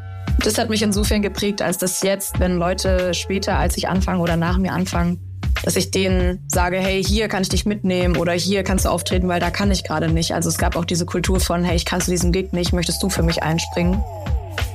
das 0.43 0.57
hat 0.57 0.69
mich 0.69 0.81
insofern 0.81 1.21
geprägt, 1.21 1.61
als 1.61 1.77
dass 1.77 2.03
jetzt, 2.03 2.39
wenn 2.39 2.57
Leute 2.57 3.13
später, 3.13 3.57
als 3.57 3.77
ich 3.77 3.87
anfange 3.87 4.19
oder 4.19 4.35
nach 4.35 4.57
mir 4.57 4.73
anfangen, 4.73 5.19
dass 5.63 5.75
ich 5.77 5.91
denen 5.91 6.45
sage, 6.51 6.77
hey, 6.77 7.01
hier 7.03 7.29
kann 7.29 7.43
ich 7.43 7.49
dich 7.49 7.65
mitnehmen 7.65 8.17
oder 8.17 8.33
hier 8.33 8.63
kannst 8.63 8.85
du 8.85 8.89
auftreten, 8.89 9.27
weil 9.29 9.39
da 9.39 9.49
kann 9.49 9.71
ich 9.71 9.83
gerade 9.83 10.11
nicht. 10.11 10.33
Also 10.33 10.49
es 10.49 10.57
gab 10.57 10.75
auch 10.75 10.85
diese 10.85 11.05
Kultur 11.05 11.39
von, 11.39 11.63
hey, 11.63 11.75
ich 11.75 11.85
kann 11.85 12.01
zu 12.01 12.11
diesem 12.11 12.31
Gig 12.31 12.51
nicht, 12.51 12.73
möchtest 12.73 13.01
du 13.01 13.09
für 13.09 13.23
mich 13.23 13.41
einspringen? 13.41 14.03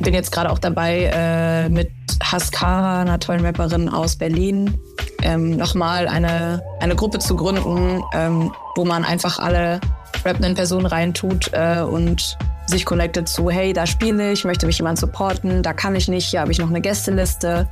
Bin 0.00 0.14
jetzt 0.14 0.32
gerade 0.32 0.50
auch 0.50 0.58
dabei, 0.58 1.10
äh, 1.12 1.68
mit 1.68 1.90
Haskara, 2.22 3.02
einer 3.02 3.18
tollen 3.18 3.44
Rapperin 3.44 3.88
aus 3.88 4.16
Berlin, 4.16 4.78
ähm, 5.22 5.56
nochmal 5.56 6.08
eine, 6.08 6.62
eine 6.80 6.94
Gruppe 6.94 7.18
zu 7.18 7.36
gründen, 7.36 8.02
ähm, 8.12 8.52
wo 8.76 8.84
man 8.84 9.04
einfach 9.04 9.38
alle 9.38 9.80
rappenden 10.24 10.54
Personen 10.54 10.86
reintut 10.86 11.50
äh, 11.52 11.80
und 11.80 12.36
sich 12.66 12.84
connectet 12.84 13.28
zu, 13.28 13.50
hey, 13.50 13.72
da 13.72 13.86
spiele 13.86 14.32
ich, 14.32 14.44
möchte 14.44 14.66
mich 14.66 14.78
jemand 14.78 14.98
supporten, 14.98 15.62
da 15.62 15.72
kann 15.72 15.96
ich 15.96 16.06
nicht, 16.06 16.26
hier 16.26 16.40
habe 16.40 16.52
ich 16.52 16.58
noch 16.58 16.68
eine 16.68 16.80
Gästeliste, 16.80 17.66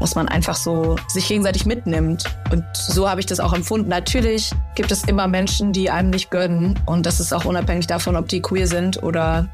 dass 0.00 0.14
man 0.14 0.26
einfach 0.28 0.56
so 0.56 0.96
sich 1.08 1.28
gegenseitig 1.28 1.66
mitnimmt. 1.66 2.24
Und 2.50 2.64
so 2.72 3.08
habe 3.08 3.20
ich 3.20 3.26
das 3.26 3.40
auch 3.40 3.52
empfunden. 3.52 3.88
Natürlich 3.88 4.52
gibt 4.74 4.90
es 4.90 5.04
immer 5.04 5.28
Menschen, 5.28 5.72
die 5.72 5.90
einem 5.90 6.10
nicht 6.10 6.30
gönnen 6.30 6.78
und 6.86 7.04
das 7.04 7.20
ist 7.20 7.34
auch 7.34 7.44
unabhängig 7.44 7.86
davon, 7.86 8.16
ob 8.16 8.28
die 8.28 8.40
queer 8.40 8.66
sind 8.66 9.02
oder 9.02 9.48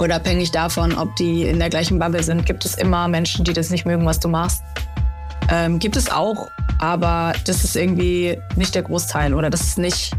unabhängig 0.00 0.50
davon, 0.50 0.94
ob 0.96 1.14
die 1.16 1.42
in 1.42 1.58
der 1.58 1.70
gleichen 1.70 1.98
Bubble 1.98 2.22
sind, 2.22 2.46
gibt 2.46 2.64
es 2.64 2.74
immer 2.74 3.08
Menschen, 3.08 3.44
die 3.44 3.52
das 3.52 3.70
nicht 3.70 3.84
mögen, 3.86 4.06
was 4.06 4.20
du 4.20 4.28
machst. 4.28 4.62
Ähm, 5.50 5.78
gibt 5.78 5.96
es 5.96 6.10
auch 6.10 6.48
Aber 6.78 7.34
das 7.44 7.62
ist 7.62 7.76
irgendwie 7.76 8.38
nicht 8.56 8.74
der 8.74 8.82
Großteil 8.82 9.34
oder 9.34 9.50
das 9.50 9.60
ist 9.60 9.78
nicht, 9.78 10.12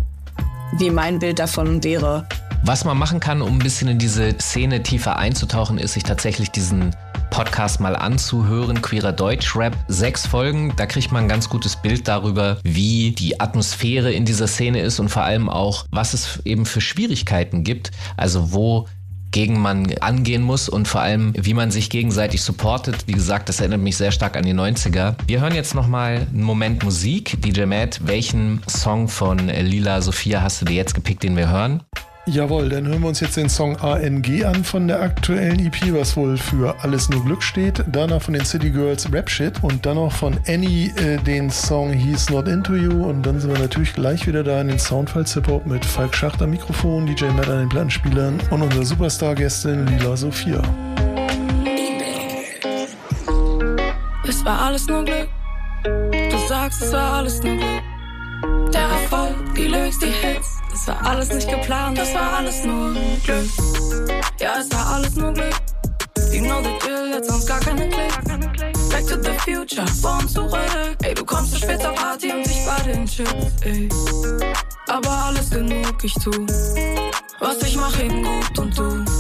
wie 0.78 0.92
mein 0.92 1.18
Bild 1.18 1.40
davon 1.40 1.84
wäre. 1.84 2.28
Was 2.64 2.86
man 2.86 2.98
machen 2.98 3.20
kann, 3.20 3.42
um 3.42 3.54
ein 3.54 3.60
bisschen 3.60 3.88
in 3.88 3.98
diese 3.98 4.36
Szene 4.40 4.84
tiefer 4.84 5.18
einzutauchen, 5.18 5.80
ist 5.80 5.94
sich 5.94 6.04
tatsächlich 6.04 6.52
diesen 6.52 6.96
Podcast 7.32 7.80
mal 7.80 7.96
anzuhören. 7.96 8.84
Queerer 8.84 9.14
Deutschrap, 9.14 9.76
sechs 9.88 10.28
Folgen. 10.28 10.74
Da 10.78 10.86
kriegt 10.86 11.12
man 11.12 11.24
ein 11.24 11.30
ganz 11.30 11.50
gutes 11.50 11.76
Bild 11.76 12.08
darüber, 12.08 12.60
wie 12.64 13.12
die 13.12 13.40
Atmosphäre 13.40 14.12
in 14.12 14.26
dieser 14.26 14.48
Szene 14.48 14.82
ist 14.82 15.00
und 15.00 15.10
vor 15.10 15.24
allem 15.24 15.50
auch, 15.50 15.86
was 15.90 16.14
es 16.14 16.42
eben 16.46 16.68
für 16.68 16.82
Schwierigkeiten 16.82 17.64
gibt. 17.64 17.90
Also 18.18 18.54
wo 18.54 18.88
gegen 19.32 19.60
man 19.60 19.92
angehen 20.00 20.42
muss 20.42 20.70
und 20.70 20.88
vor 20.88 21.02
allem, 21.02 21.34
wie 21.38 21.54
man 21.54 21.72
sich 21.72 21.90
gegenseitig 21.90 22.42
supportet. 22.42 23.08
Wie 23.08 23.14
gesagt, 23.14 23.50
das 23.50 23.60
erinnert 23.60 23.82
mich 23.82 23.98
sehr 23.98 24.12
stark 24.12 24.36
an 24.38 24.44
die 24.44 24.54
90er. 24.54 25.16
Wir 25.26 25.42
hören 25.42 25.56
jetzt 25.56 25.74
nochmal 25.74 26.28
einen 26.32 26.44
Moment 26.44 26.84
Musik. 26.84 27.42
DJ 27.42 27.66
Matt, 27.66 28.02
welchen 28.04 28.62
Song 28.68 29.08
von 29.08 29.48
Lila 29.48 30.02
Sophia 30.02 30.42
hast 30.42 30.62
du 30.62 30.66
dir 30.66 30.76
jetzt 30.76 30.94
gepickt, 30.94 31.24
den 31.24 31.36
wir 31.36 31.50
hören? 31.50 31.82
Jawohl, 32.32 32.70
dann 32.70 32.88
hören 32.88 33.02
wir 33.02 33.10
uns 33.10 33.20
jetzt 33.20 33.36
den 33.36 33.50
Song 33.50 33.76
ANG 33.82 34.46
an 34.46 34.64
von 34.64 34.88
der 34.88 35.02
aktuellen 35.02 35.60
EP, 35.60 35.94
was 35.94 36.16
wohl 36.16 36.38
für 36.38 36.82
Alles 36.82 37.10
nur 37.10 37.26
Glück 37.26 37.44
steht. 37.44 37.84
Danach 37.92 38.22
von 38.22 38.34
den 38.34 38.46
City 38.46 38.70
Girls 38.70 39.12
Rap 39.12 39.30
Shit 39.30 39.62
und 39.62 39.86
dann 39.86 39.96
noch 39.96 40.14
von 40.14 40.40
Annie 40.48 40.94
äh, 40.96 41.18
den 41.18 41.50
Song 41.50 41.92
He's 41.92 42.30
Not 42.30 42.48
Into 42.48 42.76
You. 42.76 43.04
Und 43.04 43.26
dann 43.26 43.38
sind 43.42 43.52
wir 43.52 43.60
natürlich 43.60 43.92
gleich 43.92 44.28
wieder 44.28 44.46
da 44.46 44.62
in 44.62 44.70
den 44.70 44.80
Soundfiles 44.80 45.34
Hip 45.34 45.50
Hop 45.50 45.66
mit 45.66 45.84
Falk 45.84 46.16
Schacht 46.16 46.42
am 46.42 46.52
Mikrofon, 46.52 47.06
DJ 47.06 47.26
Matt 47.26 47.50
an 47.50 47.60
den 47.60 47.70
Plattenspielern 47.70 48.40
und 48.50 48.62
unserer 48.62 48.86
Superstar-Gästin 48.86 49.88
Lila 49.88 50.16
Sophia. 50.16 50.62
Es 54.26 54.46
war 54.46 54.62
alles 54.62 54.88
nur 54.88 55.04
Glück. 55.04 55.28
Du 55.84 56.48
sagst, 56.48 56.82
es 56.82 56.94
war 56.94 57.16
alles 57.16 57.44
nur 57.44 57.58
Glück. 57.58 58.72
Der 58.74 58.90
die 59.56 59.68
Lyrics, 59.68 60.00
die 60.00 60.08
Hits. 60.08 60.58
Das 60.72 60.88
war 60.88 61.06
alles 61.06 61.30
nicht 61.34 61.50
geplant, 61.50 61.98
das 61.98 62.14
war 62.14 62.38
alles 62.38 62.64
nur 62.64 62.94
Glück. 63.24 63.50
Ja, 64.40 64.60
es 64.60 64.72
war 64.72 64.94
alles 64.94 65.16
nur 65.16 65.34
Glück. 65.34 65.54
You 66.32 66.44
know 66.44 66.62
the 66.62 66.78
deal, 66.86 67.10
jetzt 67.14 67.30
sonst 67.30 67.46
gar 67.46 67.60
keine 67.60 67.90
Klicks. 67.90 68.18
Back 68.90 69.08
to 69.08 69.22
the 69.22 69.38
future, 69.40 69.88
vor 70.02 70.18
und 70.20 70.30
zurück. 70.30 70.98
Ey, 71.04 71.14
du 71.14 71.26
kommst 71.26 71.52
zu 71.52 71.58
spät 71.58 71.82
zur 71.82 71.92
Party 71.92 72.32
und 72.32 72.46
ich 72.46 72.66
bei 72.66 72.92
den 72.92 73.06
Chips, 73.06 73.32
ey. 73.64 73.90
Aber 74.88 75.10
alles 75.10 75.50
genug, 75.50 76.04
ich 76.04 76.14
tu, 76.16 76.32
was 77.40 77.62
ich 77.64 77.76
mach 77.76 78.00
eben 78.00 78.24
gut 78.24 78.60
und 78.60 78.78
du. 78.78 79.11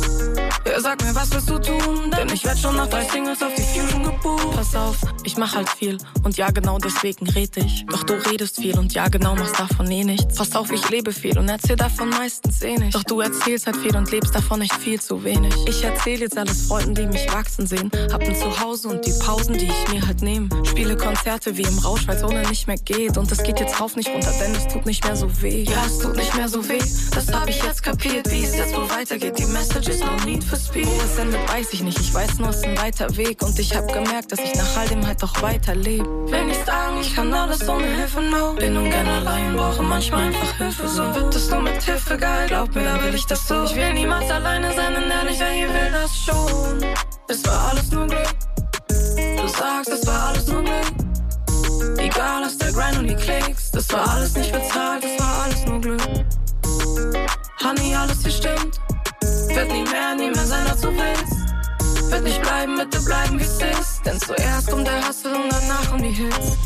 Ja, 0.65 0.79
sag 0.79 1.03
mir, 1.03 1.15
was 1.15 1.31
willst 1.31 1.49
du 1.49 1.57
tun? 1.57 2.11
Denn 2.15 2.29
ich 2.31 2.45
werd 2.45 2.59
schon 2.59 2.75
nach 2.75 2.87
drei 2.87 3.03
Singles 3.03 3.41
auf 3.41 3.51
die 3.55 3.63
Fusion 3.63 4.03
gebucht. 4.03 4.51
Pass 4.55 4.75
auf, 4.75 4.97
ich 5.23 5.35
mach 5.37 5.55
halt 5.55 5.69
viel 5.69 5.97
und 6.23 6.37
ja, 6.37 6.51
genau 6.51 6.77
deswegen 6.77 7.27
red 7.29 7.57
ich. 7.57 7.85
Doch 7.87 8.03
du 8.03 8.13
redest 8.13 8.57
viel 8.57 8.77
und 8.77 8.93
ja, 8.93 9.07
genau 9.07 9.35
machst 9.35 9.59
davon 9.59 9.89
eh 9.89 10.03
nichts. 10.03 10.35
Pass 10.35 10.55
auf, 10.55 10.71
ich 10.71 10.87
lebe 10.89 11.11
viel 11.13 11.37
und 11.39 11.49
erzähl 11.49 11.75
davon 11.75 12.09
meistens 12.09 12.61
eh 12.61 12.77
nicht. 12.77 12.93
Doch 12.93 13.03
du 13.03 13.21
erzählst 13.21 13.65
halt 13.65 13.77
viel 13.77 13.95
und 13.95 14.11
lebst 14.11 14.35
davon 14.35 14.59
nicht 14.59 14.73
viel 14.75 15.01
zu 15.01 15.23
wenig. 15.23 15.53
Ich 15.67 15.83
erzähl 15.83 16.19
jetzt 16.19 16.37
alles 16.37 16.67
Freunden, 16.67 16.93
die 16.93 17.07
mich 17.07 17.31
wachsen 17.33 17.65
sehen. 17.65 17.91
Hab 18.11 18.21
ein 18.21 18.35
Zuhause 18.35 18.89
und 18.89 19.05
die 19.05 19.13
Pausen, 19.13 19.57
die 19.57 19.65
ich 19.67 19.93
mir 19.93 20.05
halt 20.05 20.21
nehme. 20.21 20.47
Spiele 20.65 20.95
Konzerte 20.95 21.57
wie 21.57 21.63
im 21.63 21.79
Rausch, 21.79 22.07
weil's 22.07 22.23
ohne 22.23 22.47
nicht 22.47 22.67
mehr 22.67 22.77
geht. 22.77 23.17
Und 23.17 23.31
es 23.31 23.41
geht 23.41 23.59
jetzt 23.59 23.79
rauf 23.81 23.95
nicht 23.95 24.09
runter, 24.09 24.31
denn 24.39 24.53
es 24.53 24.67
tut 24.67 24.85
nicht 24.85 25.03
mehr 25.05 25.15
so 25.15 25.27
weh. 25.41 25.63
Ja, 25.63 25.85
es 25.87 25.97
tut 25.97 26.15
nicht 26.15 26.35
mehr 26.35 26.47
so 26.47 26.67
weh. 26.69 26.81
Das 27.15 27.31
hab 27.33 27.49
ich 27.49 27.61
jetzt 27.63 27.81
kapiert, 27.81 28.29
wie 28.31 28.43
es 28.43 28.55
jetzt 28.55 28.75
wohl 28.75 28.89
weitergeht. 28.89 29.39
Die 29.39 29.45
Message 29.45 29.87
is 29.87 29.99
no 30.01 30.15
need 30.23 30.50
for 30.51 30.59
speed. 30.59 30.85
Wo 30.85 31.01
es 31.01 31.17
endet, 31.17 31.49
weiß 31.49 31.73
ich 31.73 31.81
nicht. 31.81 31.99
Ich 31.99 32.13
weiß 32.13 32.39
nur, 32.39 32.49
es 32.49 32.57
ist 32.57 32.65
ein 32.65 32.77
weiter 32.77 33.15
Weg. 33.15 33.41
Und 33.41 33.57
ich 33.57 33.75
hab 33.75 33.91
gemerkt, 33.91 34.31
dass 34.31 34.39
ich 34.39 34.53
nach 34.55 34.77
all 34.77 34.87
dem 34.87 35.05
halt 35.05 35.21
doch 35.23 35.41
weiterlebe. 35.41 36.05
Will 36.29 36.45
nicht 36.45 36.65
sagen, 36.65 36.97
ich 36.99 37.15
kann 37.15 37.33
alles 37.33 37.67
ohne 37.67 37.87
Hilfe, 37.87 38.21
no. 38.21 38.53
Bin 38.53 38.75
ungern 38.75 39.07
allein, 39.07 39.55
brauche 39.55 39.81
manchmal 39.81 40.27
einfach 40.27 40.57
Hilfe. 40.57 40.87
So 40.87 41.03
wird 41.15 41.33
es 41.33 41.49
nur 41.49 41.61
mit 41.61 41.81
Hilfe 41.81 42.17
geil. 42.17 42.47
Glaub 42.47 42.75
mir, 42.75 42.83
da 42.83 43.01
will 43.03 43.15
ich 43.15 43.25
das 43.25 43.47
so. 43.47 43.63
Ich 43.63 43.75
will 43.75 43.93
niemals 43.93 44.29
alleine 44.29 44.73
sein, 44.75 44.93
denn 44.93 45.09
ehrlich, 45.09 45.39
wer 45.39 45.51
hier 45.51 45.69
will 45.69 45.91
das 45.91 46.11
schon. 46.17 46.85
Es 47.29 47.45
war 47.45 47.69
alles 47.69 47.91
nur 47.91 48.07
Glück. 48.07 48.35
Du 49.37 49.47
sagst, 49.47 49.89
es 49.89 50.05
war 50.05 50.27
alles 50.27 50.47
nur 50.47 50.63
Glück. 50.63 51.97
Egal, 51.97 52.43
aus 52.43 52.57
der 52.57 52.71
Grind 52.73 52.97
und 52.99 53.07
die 53.07 53.15
Klicks. 53.15 53.71
Das 53.71 53.91
war 53.93 54.09
alles 54.09 54.35
nicht 54.35 54.51
bezahlt, 54.51 55.03
das 55.03 55.19
war 55.19 55.43
alles 55.43 55.65
nur 55.65 55.79
Glück. 55.79 56.01
Honey, 57.63 57.95
alles 57.95 58.21
hier 58.23 58.31
stimmt. 58.31 58.70
Wird 62.11 62.23
nicht 62.23 62.41
bleiben, 62.41 62.77
bitte 62.77 62.99
bleiben, 63.05 63.39
wie 63.39 63.43
es. 63.43 64.01
Denn 64.05 64.19
zuerst 64.19 64.69
kommt 64.69 64.85
der 64.85 65.07
Hustle 65.07 65.33
und 65.33 65.49
danach 65.49 65.93
um 65.93 66.01
die 66.01 66.09
Hits. 66.09 66.57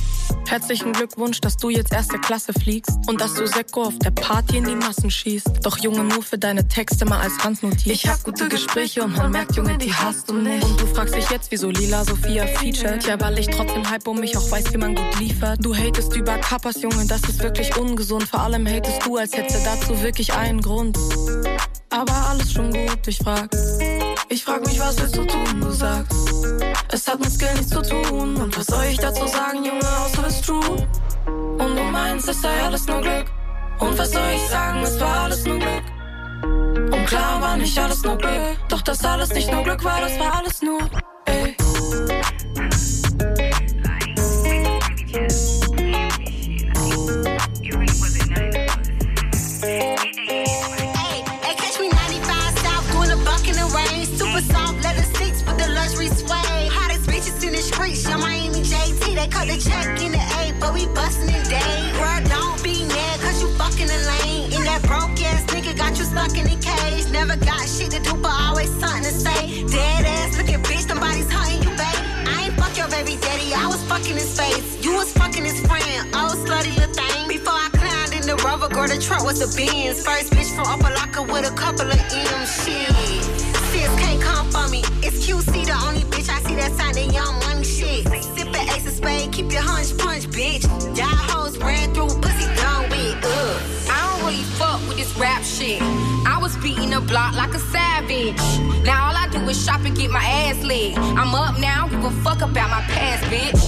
Herzlichen 0.48 0.94
Glückwunsch, 0.94 1.40
dass 1.42 1.58
du 1.58 1.70
jetzt 1.70 1.94
erste 1.94 2.18
Klasse 2.20 2.54
fliegst 2.54 2.98
und 3.08 3.22
dass 3.22 3.34
du 3.36 3.48
Sekko 3.48 3.84
auf 3.84 4.00
der 4.00 4.12
Party 4.12 4.58
in 4.58 4.66
die 4.66 4.76
Massen 4.76 5.10
schießt. 5.12 5.64
Doch 5.64 5.78
Junge, 5.78 6.04
nur 6.04 6.24
für 6.24 6.38
deine 6.38 6.68
Texte 6.68 7.06
mal 7.06 7.20
als 7.20 7.38
Handnotiz. 7.44 7.86
Ich 7.86 8.08
hab 8.08 8.24
gute 8.24 8.48
Gespräche 8.48 9.04
und 9.04 9.16
man 9.16 9.32
merkt, 9.32 9.56
Junge, 9.56 9.78
die 9.78 9.94
hast 9.94 10.30
du 10.30 10.36
nicht. 10.36 10.64
Und 10.64 10.82
du 10.82 10.88
fragst 10.88 11.16
dich 11.16 11.30
jetzt, 11.30 11.52
wieso 11.52 11.70
Lila 11.70 12.06
Sophia 12.06 12.48
featured. 12.48 13.06
Ja, 13.06 13.20
weil 13.22 13.38
ich 13.38 13.48
trotzdem 13.48 13.90
Hype 13.90 14.08
um 14.08 14.20
mich 14.20 14.38
auch 14.38 14.50
weiß, 14.50 14.74
wie 14.74 14.78
man 14.78 14.96
gut 14.96 15.20
liefert. 15.20 15.64
Du 15.64 15.76
hatest 15.76 16.16
über 16.16 16.38
Kappas, 16.38 16.82
Junge, 16.82 17.06
das 17.08 17.22
ist 17.22 17.42
wirklich 17.42 17.76
ungesund. 17.78 18.24
Vor 18.24 18.42
allem 18.42 18.68
hatest 18.68 19.06
du, 19.06 19.18
als 19.18 19.34
hättest 19.36 19.60
du 19.60 19.64
dazu 19.64 20.02
wirklich 20.02 20.34
einen 20.34 20.62
Grund. 20.62 20.98
Aber 21.90 22.14
alles 22.30 22.52
schon 22.52 22.72
gut, 22.72 23.08
ich 23.08 23.18
frag. 23.18 23.50
Ich 24.28 24.44
frag 24.44 24.66
mich, 24.66 24.80
was 24.80 25.00
willst 25.00 25.16
du 25.18 25.26
tun? 25.26 25.62
Du 25.62 25.72
sagst, 25.72 26.12
es 26.92 27.08
hat 27.08 27.20
mit 27.20 27.32
Skill 27.32 27.54
nichts 27.54 27.70
zu 27.70 27.82
tun. 27.82 28.36
Und 28.38 28.58
was 28.58 28.66
soll 28.66 28.84
ich 28.86 28.98
dazu 28.98 29.28
sagen, 29.28 29.64
Junge, 29.64 29.88
außer 30.04 30.28
es 30.28 30.42
true? 30.42 30.88
Und 31.26 31.76
du 31.76 31.84
meinst, 31.92 32.28
es 32.28 32.42
sei 32.42 32.64
alles 32.64 32.88
nur 32.88 33.02
Glück. 33.02 33.26
Und 33.80 33.98
was 33.98 34.12
soll 34.12 34.32
ich 34.36 34.42
sagen, 34.50 34.82
es 34.84 35.00
war 35.00 35.26
alles 35.26 35.46
nur 35.46 35.60
Glück. 35.60 35.84
Und 36.92 37.06
klar 37.06 37.42
war 37.42 37.58
nicht 37.58 37.78
alles 37.78 38.04
nur 38.04 38.18
Glück. 38.18 38.58
Doch 38.70 38.82
das 38.82 39.04
alles 39.06 39.30
nicht 39.30 39.52
nur 39.52 39.64
Glück 39.64 39.84
war, 39.84 40.02
das 40.02 40.18
war 40.20 40.36
alles 40.38 40.62
nur, 40.62 40.80
ey. 41.26 41.56
They 59.26 59.32
cut 59.32 59.48
the 59.48 59.58
check 59.58 60.00
in 60.06 60.12
the 60.12 60.22
A, 60.38 60.54
but 60.60 60.72
we 60.72 60.86
bustin' 60.94 61.34
it 61.34 61.50
day. 61.50 61.90
Girl, 61.98 62.22
don't 62.30 62.62
be 62.62 62.86
mad, 62.86 63.20
cause 63.22 63.42
you 63.42 63.50
fucking 63.58 63.90
the 63.90 63.98
lane. 64.06 64.54
And 64.54 64.62
that 64.70 64.86
broke 64.86 65.18
ass 65.18 65.42
nigga 65.50 65.76
got 65.76 65.98
you 65.98 66.06
stuck 66.06 66.38
in 66.38 66.46
the 66.46 66.54
cage. 66.62 67.10
Never 67.10 67.36
got 67.36 67.66
shit 67.66 67.90
to 67.98 68.00
do, 68.06 68.14
but 68.22 68.30
always 68.30 68.70
something 68.78 69.02
to 69.02 69.10
say. 69.10 69.66
Dead 69.66 70.06
ass 70.06 70.38
looking 70.38 70.62
bitch, 70.62 70.86
somebody's 70.86 71.26
hunting 71.26 71.58
you, 71.66 71.74
babe. 71.74 72.06
I 72.30 72.46
ain't 72.46 72.54
fuck 72.54 72.78
your 72.78 72.88
baby 72.94 73.18
daddy, 73.18 73.50
I 73.50 73.66
was 73.66 73.82
fucking 73.90 74.14
his 74.14 74.30
face. 74.38 74.78
You 74.86 74.94
was 74.94 75.12
fucking 75.14 75.44
his 75.44 75.58
friend, 75.66 76.06
oh 76.14 76.38
slutty 76.46 76.78
little 76.78 76.94
thing. 76.94 77.28
Before 77.28 77.58
I 77.58 77.70
climbed 77.74 78.14
in 78.14 78.30
the 78.30 78.38
rover, 78.46 78.70
girl, 78.70 78.86
the 78.86 79.02
truck 79.02 79.26
was 79.26 79.42
a 79.42 79.50
Benz. 79.58 80.06
First 80.06 80.38
bitch 80.38 80.54
from 80.54 80.70
Locker 80.86 81.26
with 81.26 81.50
a 81.50 81.54
couple 81.58 81.90
of 81.90 81.98
M's, 82.14 82.62
shit. 82.62 82.94
Sis 83.74 83.90
can't 83.98 84.22
come 84.22 84.46
for 84.54 84.70
me. 84.70 84.86
It's 85.02 85.26
QC, 85.26 85.66
the 85.66 85.74
only 85.82 86.06
bitch 86.14 86.30
I 86.30 86.46
see 86.46 86.54
that 86.62 86.78
sign 86.78 86.94
the 86.94 87.10
young 87.12 87.34
money 87.42 87.66
shit. 87.66 88.05
Spade, 89.06 89.32
keep 89.32 89.52
your 89.52 89.62
hunch 89.62 89.98
punch, 89.98 90.26
bitch. 90.28 90.64
Y'all 90.98 91.06
hoes 91.30 91.58
ran 91.58 91.94
through, 91.94 92.14
pussy 92.22 92.48
done 92.56 92.90
with, 92.90 93.16
ugh. 93.24 93.62
I 93.90 94.00
don't 94.10 94.26
really 94.28 94.44
fuck 94.58 94.80
with 94.88 94.98
this 94.98 95.16
rap 95.18 95.44
shit. 95.44 95.82
I 96.26 96.38
was 96.42 96.56
beating 96.58 96.90
the 96.90 97.02
block 97.02 97.36
like 97.36 97.54
a 97.54 97.60
savage. 97.60 98.42
Now 98.84 99.08
all 99.08 99.16
I 99.16 99.28
do 99.32 99.40
is 99.50 99.64
shop 99.64 99.82
and 99.86 99.96
get 99.96 100.10
my 100.10 100.24
ass 100.24 100.64
licked. 100.64 100.98
I'm 100.98 101.36
up 101.36 101.60
now, 101.60 101.88
give 101.88 102.04
a 102.04 102.12
fuck 102.24 102.42
about 102.42 102.70
my 102.70 102.82
past, 102.94 103.24
bitch. 103.26 103.62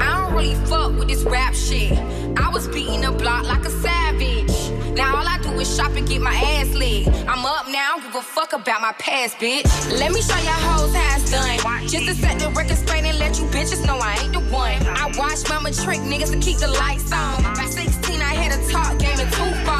I 0.00 0.20
don't 0.20 0.34
really 0.34 0.56
fuck 0.66 0.92
with 0.98 1.08
this 1.08 1.22
rap 1.22 1.54
shit. 1.54 1.98
I 2.36 2.50
was 2.52 2.68
beating 2.68 3.00
the 3.00 3.12
block 3.12 3.44
like 3.44 3.64
a 3.64 3.70
savage. 3.70 4.53
Now 4.94 5.16
all 5.16 5.26
I 5.26 5.38
do 5.42 5.50
is 5.58 5.74
shop 5.74 5.92
and 5.96 6.06
get 6.06 6.20
my 6.20 6.34
ass 6.34 6.72
licked. 6.74 7.08
I'm 7.28 7.44
up 7.44 7.66
now, 7.68 7.96
give 7.96 8.14
a 8.14 8.22
fuck 8.22 8.52
about 8.52 8.80
my 8.80 8.92
past, 8.92 9.38
bitch. 9.38 9.64
Let 9.98 10.12
me 10.12 10.22
show 10.22 10.36
y'all 10.36 10.62
hoes 10.68 10.94
how 10.94 11.16
it's 11.16 11.30
done. 11.30 11.58
Just 11.88 12.06
to 12.06 12.14
set 12.14 12.38
the 12.38 12.48
record 12.50 12.76
straight 12.76 13.04
and 13.04 13.18
let 13.18 13.38
you 13.38 13.46
bitches 13.46 13.84
know 13.86 13.98
I 13.98 14.18
ain't 14.22 14.32
the 14.32 14.40
one. 14.54 14.80
I 14.86 15.12
watch 15.18 15.48
mama 15.48 15.72
trick 15.72 16.00
niggas 16.00 16.30
to 16.30 16.38
keep 16.38 16.58
the 16.58 16.68
lights 16.68 17.12
on. 17.12 17.42
By 17.54 17.66
16, 17.66 18.20
I 18.20 18.34
had 18.34 18.58
a 18.58 18.70
talk 18.70 18.98
game 18.98 19.18
and 19.18 19.32
two. 19.32 19.73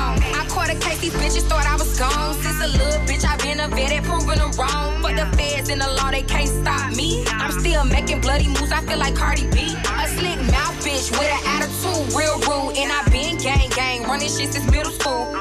A 0.74 0.80
case, 0.80 0.98
these 1.00 1.14
bitches 1.14 1.46
thought 1.48 1.66
I 1.66 1.74
was 1.74 1.98
gone. 1.98 2.34
Since 2.42 2.60
a 2.62 2.68
little 2.68 3.00
bitch, 3.06 3.24
i 3.24 3.36
been 3.38 3.60
a 3.60 3.68
vet 3.68 4.02
proving 4.04 4.38
them 4.38 4.50
wrong. 4.58 5.00
But 5.02 5.16
the 5.16 5.26
feds 5.36 5.68
and 5.68 5.80
the 5.80 5.88
law, 5.94 6.10
they 6.10 6.22
can't 6.22 6.48
stop 6.48 6.92
me. 6.96 7.24
I'm 7.28 7.52
still 7.60 7.84
making 7.84 8.20
bloody 8.20 8.48
moves, 8.48 8.72
I 8.72 8.80
feel 8.80 8.98
like 8.98 9.14
Cardi 9.14 9.46
B. 9.50 9.74
A 9.74 10.08
slick 10.08 10.38
mouth 10.50 10.74
bitch 10.82 11.10
with 11.12 11.30
an 11.30 11.42
attitude, 11.54 12.14
real 12.14 12.38
rude. 12.46 12.76
And 12.76 12.90
I 12.90 13.04
been 13.10 13.38
gang 13.38 13.70
gang, 13.70 14.02
running 14.04 14.28
shit 14.28 14.52
since 14.52 14.68
middle 14.70 14.92
school. 14.92 15.32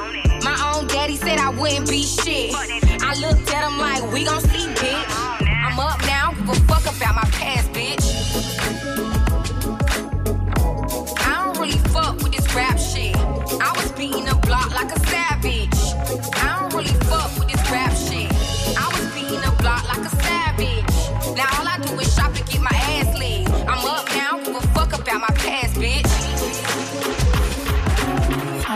My 0.42 0.56
own 0.74 0.86
daddy 0.86 1.16
said 1.16 1.38
I 1.38 1.50
wouldn't 1.50 1.88
be 1.88 2.02
shit. 2.02 2.54
I 2.54 3.14
looked 3.18 3.52
at 3.52 3.66
him 3.66 3.78
like, 3.78 4.02
we 4.12 4.24
gon' 4.24 4.40
see, 4.40 4.66
bitch. 4.78 5.04
I'm 5.66 5.78
up 5.78 6.00
now, 6.06 6.32
give 6.32 6.48
a 6.50 6.54
fuck 6.66 6.82
about 6.82 7.14
my 7.16 7.28
past, 7.32 7.72
bitch. 7.72 8.13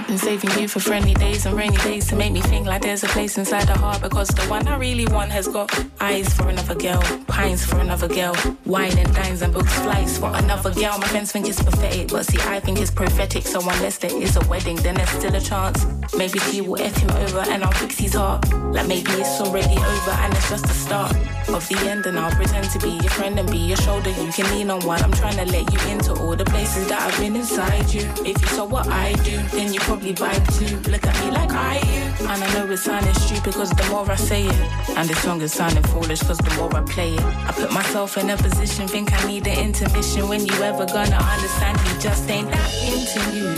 Been 0.08 0.16
saving 0.16 0.58
you 0.58 0.68
for 0.68 0.80
friendly 0.80 1.12
days 1.12 1.44
and 1.44 1.54
rainy 1.54 1.76
days 1.76 2.06
to 2.06 2.16
make 2.16 2.32
me 2.32 2.40
think 2.40 2.66
like 2.66 2.80
there's 2.80 3.04
a 3.04 3.08
place 3.08 3.36
inside 3.36 3.68
the 3.68 3.76
heart 3.76 4.00
because 4.00 4.28
the 4.28 4.40
one 4.44 4.66
I 4.66 4.78
really 4.78 5.04
want 5.04 5.30
has 5.32 5.46
got 5.46 5.70
eyes 6.00 6.32
for 6.32 6.48
another 6.48 6.74
girl, 6.74 7.02
pines 7.26 7.62
for 7.62 7.78
another 7.78 8.08
girl, 8.08 8.34
wine 8.64 8.96
and 8.96 9.14
dines 9.14 9.42
and 9.42 9.52
books 9.52 9.78
flights 9.80 10.16
for 10.16 10.34
another 10.34 10.72
girl. 10.72 10.96
My 10.98 11.08
friends 11.08 11.32
think 11.32 11.46
it's 11.46 11.62
pathetic, 11.62 12.08
but 12.08 12.24
see, 12.24 12.38
I 12.40 12.58
think 12.58 12.78
it's 12.78 12.90
prophetic. 12.90 13.44
So 13.44 13.60
unless 13.60 13.98
there 13.98 14.16
is 14.16 14.34
a 14.36 14.48
wedding, 14.48 14.76
then 14.76 14.94
there's 14.94 15.10
still 15.10 15.34
a 15.34 15.40
chance. 15.42 15.84
Maybe 16.16 16.38
she 16.38 16.62
will 16.62 16.80
F 16.80 16.96
him 16.96 17.10
over 17.10 17.40
and 17.40 17.62
I'll 17.62 17.72
fix 17.72 17.98
his 17.98 18.14
heart. 18.14 18.50
Like 18.72 18.88
maybe 18.88 19.10
it's 19.12 19.38
already 19.42 19.76
over 19.76 20.10
and 20.22 20.32
it's 20.32 20.48
just 20.48 20.64
the 20.64 20.72
start 20.72 21.14
of 21.48 21.68
the 21.68 21.76
end. 21.86 22.06
And 22.06 22.18
I'll 22.18 22.34
pretend 22.34 22.70
to 22.70 22.78
be 22.78 22.92
your 22.92 23.10
friend 23.10 23.38
and 23.38 23.50
be 23.50 23.58
your 23.58 23.76
shoulder 23.76 24.08
you 24.08 24.32
can 24.32 24.50
lean 24.56 24.70
on 24.70 24.80
while 24.86 25.04
I'm 25.04 25.12
trying 25.12 25.36
to 25.36 25.44
let 25.52 25.70
you 25.70 25.92
into 25.92 26.14
all 26.14 26.34
the 26.34 26.46
places 26.46 26.88
that 26.88 27.02
I've 27.02 27.20
been 27.20 27.36
inside 27.36 27.92
you. 27.92 28.08
If 28.24 28.40
you 28.40 28.48
saw 28.48 28.64
what 28.64 28.86
I 28.88 29.12
do, 29.22 29.36
then 29.52 29.74
you 29.74 29.80
probably 29.80 29.97
vibe 29.98 30.58
too. 30.58 30.90
Look 30.90 31.06
at 31.06 31.24
me 31.24 31.30
like 31.30 31.50
I 31.50 31.80
do. 31.80 32.26
And 32.26 32.42
I 32.42 32.54
know 32.54 32.70
it's 32.70 32.82
sounding 32.82 33.14
stupid 33.14 33.44
because 33.44 33.70
the 33.70 33.84
more 33.90 34.10
I 34.10 34.14
say 34.16 34.46
it, 34.46 34.54
and 34.96 35.08
the 35.08 35.14
song 35.16 35.40
is 35.40 35.52
sounding 35.52 35.82
foolish 35.84 36.20
because 36.20 36.38
the 36.38 36.54
more 36.56 36.74
I 36.76 36.82
play 36.82 37.14
it, 37.14 37.22
I 37.22 37.52
put 37.52 37.72
myself 37.72 38.16
in 38.16 38.30
a 38.30 38.36
position, 38.36 38.86
think 38.88 39.12
I 39.12 39.26
need 39.26 39.46
an 39.46 39.58
intermission. 39.58 40.28
When 40.28 40.44
you 40.46 40.54
ever 40.62 40.86
gonna 40.86 41.16
understand 41.16 41.78
me, 41.84 41.90
just 42.00 42.28
ain't 42.30 42.50
that 42.50 42.70
into 42.84 43.20
you. 43.36 43.54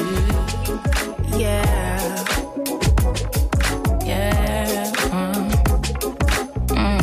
Yeah. 1.39 2.25
Yeah. 4.05 4.91
Mm. 5.11 5.51
Mm. 6.81 7.01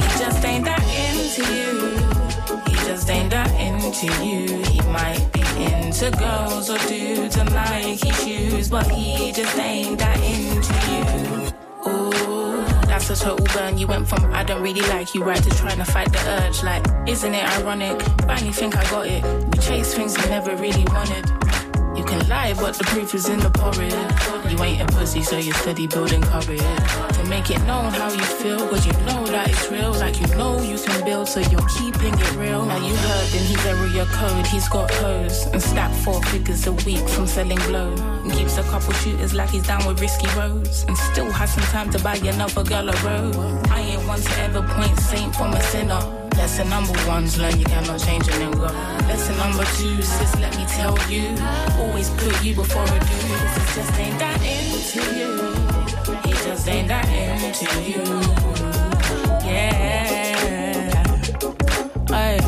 He 0.00 0.18
just 0.18 0.44
ain't 0.44 0.64
that 0.64 0.84
into 1.04 1.42
you. 1.54 1.72
He 2.66 2.74
just 2.86 3.08
ain't 3.10 3.30
that 3.30 3.50
into 3.60 4.06
you. 4.24 4.62
He 4.64 4.80
might 4.92 5.29
into 6.02 6.18
girls 6.18 6.70
or 6.70 6.78
dudes 6.88 7.36
and 7.36 7.52
Nike 7.52 8.10
shoes, 8.10 8.68
but 8.70 8.90
he 8.90 9.32
just 9.32 9.58
ain't 9.58 9.98
that 9.98 10.16
into 10.18 10.72
you. 10.90 11.92
Ooh, 11.92 12.62
that's 12.86 13.10
a 13.10 13.16
total 13.16 13.46
burn. 13.54 13.76
You 13.76 13.86
went 13.86 14.08
from 14.08 14.32
I 14.32 14.42
don't 14.42 14.62
really 14.62 14.80
like 14.82 15.14
you 15.14 15.22
right 15.22 15.42
to 15.42 15.50
trying 15.50 15.78
to 15.78 15.84
fight 15.84 16.10
the 16.12 16.20
urge. 16.42 16.62
Like, 16.62 16.86
isn't 17.06 17.34
it 17.34 17.44
ironic? 17.58 18.00
Finally 18.22 18.52
think 18.52 18.76
I 18.76 18.90
got 18.90 19.06
it. 19.06 19.22
We 19.50 19.58
chase 19.58 19.94
things 19.94 20.16
we 20.16 20.24
never 20.30 20.56
really 20.56 20.84
wanted. 20.84 21.49
Can 22.10 22.28
lie, 22.28 22.54
but 22.54 22.74
the 22.74 22.82
proof 22.84 23.14
is 23.14 23.28
in 23.28 23.38
the 23.38 23.50
porridge. 23.50 23.94
You 24.50 24.62
ain't 24.64 24.82
a 24.82 24.86
pussy, 24.96 25.22
so 25.22 25.36
you're 25.38 25.54
steady 25.54 25.86
building 25.86 26.22
courage. 26.22 26.58
To 26.58 27.24
make 27.28 27.50
it 27.50 27.62
known 27.62 27.92
how 27.92 28.10
you 28.12 28.24
feel, 28.40 28.58
cause 28.68 28.84
you 28.84 28.92
know 29.06 29.24
that 29.26 29.48
it's 29.48 29.70
real. 29.70 29.92
Like 29.92 30.20
you 30.20 30.26
know 30.34 30.60
you 30.60 30.76
can 30.76 31.04
build, 31.04 31.28
so 31.28 31.38
you're 31.38 31.68
keeping 31.78 32.14
it 32.14 32.34
real. 32.34 32.66
Now 32.66 32.84
you 32.84 32.96
heard, 32.96 33.28
then 33.30 33.44
he's 33.46 33.94
your 33.94 34.06
code. 34.06 34.44
He's 34.48 34.68
got 34.68 34.90
hoes 34.90 35.46
and 35.52 35.62
stack 35.62 35.92
four 36.04 36.20
figures 36.24 36.66
a 36.66 36.72
week 36.72 37.06
from 37.08 37.28
selling 37.28 37.62
blow. 37.68 37.94
And 38.24 38.32
keeps 38.32 38.58
a 38.58 38.64
couple 38.64 38.92
shooters 38.94 39.32
like 39.32 39.50
he's 39.50 39.66
down 39.66 39.86
with 39.86 40.00
risky 40.00 40.26
roads. 40.36 40.84
And 40.88 40.96
still 40.96 41.30
has 41.30 41.54
some 41.54 41.64
time 41.64 41.90
to 41.92 41.98
buy 42.02 42.16
another 42.16 42.64
girl 42.64 42.88
a 42.88 42.96
robe. 43.04 43.36
I 43.70 43.80
ain't 43.80 44.06
one 44.08 44.20
to 44.20 44.38
ever 44.40 44.62
point 44.62 44.98
saint 44.98 45.34
from 45.36 45.52
a 45.54 45.62
sinner. 45.62 46.19
Lesson 46.40 46.70
number 46.70 46.94
one's 47.06 47.36
learn 47.36 47.58
you 47.58 47.66
cannot 47.66 48.00
change 48.00 48.26
a 48.26 48.30
nigga. 48.30 48.72
Lesson 49.06 49.36
number 49.36 49.62
two, 49.76 50.00
sis, 50.00 50.34
let 50.40 50.56
me 50.56 50.64
tell 50.64 50.96
you. 51.10 51.36
Always 51.78 52.08
put 52.08 52.42
you 52.42 52.54
before 52.54 52.82
a 52.82 52.98
dude. 52.98 53.40
This 53.54 53.74
just 53.74 53.98
ain't 53.98 54.18
that 54.18 54.40
into 54.40 55.00
you. 55.18 55.36
He 56.24 56.32
just 56.32 56.66
ain't 56.66 56.88
that 56.88 57.06
into 57.10 57.66
you. 57.84 58.00
Yeah. 59.44 61.04
Ay. 62.08 62.40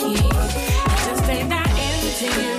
He, 0.00 0.16
just 1.06 1.28
ain't 1.30 1.50
that 1.50 1.70
into 1.86 2.26
you. 2.40 2.52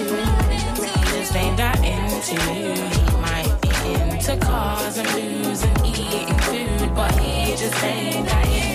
He 0.88 1.00
just 1.18 1.36
ain't 1.36 1.58
that 1.58 1.80
into 1.84 2.36
you. 2.56 2.72
He 2.96 3.04
might 3.28 3.52
be 3.62 3.70
into 3.94 4.38
cars 4.46 4.98
and 4.98 5.08
booze 5.10 5.64
and 5.64 5.86
eating 5.86 6.40
food, 6.48 6.96
but 6.96 7.12
he 7.20 7.58
just 7.58 7.84
ain't 7.84 8.26
that 8.26 8.48
into 8.48 8.68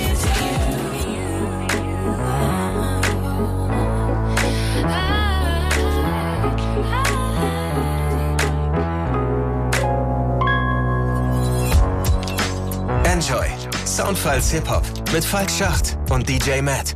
Enjoy. 13.27 13.47
Soundfiles 13.87 14.51
Hip-Hop 14.51 14.83
mit 15.15 15.25
Falk 15.25 15.51
Schacht 15.51 15.97
und 16.11 16.29
DJ 16.29 16.61
Matt. 16.61 16.95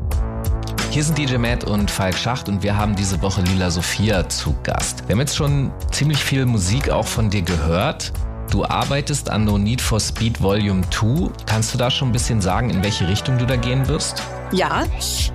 Hier 0.90 1.02
sind 1.02 1.16
DJ 1.16 1.38
Matt 1.38 1.64
und 1.64 1.90
Falk 1.90 2.18
Schacht 2.18 2.50
und 2.50 2.62
wir 2.62 2.76
haben 2.76 2.94
diese 2.94 3.22
Woche 3.22 3.40
Lila 3.40 3.70
Sophia 3.70 4.28
zu 4.28 4.54
Gast. 4.62 5.04
Wir 5.06 5.14
haben 5.14 5.20
jetzt 5.20 5.36
schon 5.36 5.72
ziemlich 5.90 6.18
viel 6.18 6.44
Musik 6.44 6.90
auch 6.90 7.06
von 7.06 7.30
dir 7.30 7.40
gehört. 7.40 8.12
Du 8.50 8.62
arbeitest 8.62 9.30
an 9.30 9.46
No 9.46 9.56
Need 9.56 9.80
for 9.80 9.98
Speed 10.00 10.42
Volume 10.42 10.82
2. 10.90 11.30
Kannst 11.46 11.72
du 11.72 11.78
da 11.78 11.90
schon 11.90 12.10
ein 12.10 12.12
bisschen 12.12 12.42
sagen, 12.42 12.68
in 12.68 12.82
welche 12.82 13.08
Richtung 13.08 13.38
du 13.38 13.46
da 13.46 13.56
gehen 13.56 13.88
wirst? 13.88 14.22
Ja, 14.52 14.84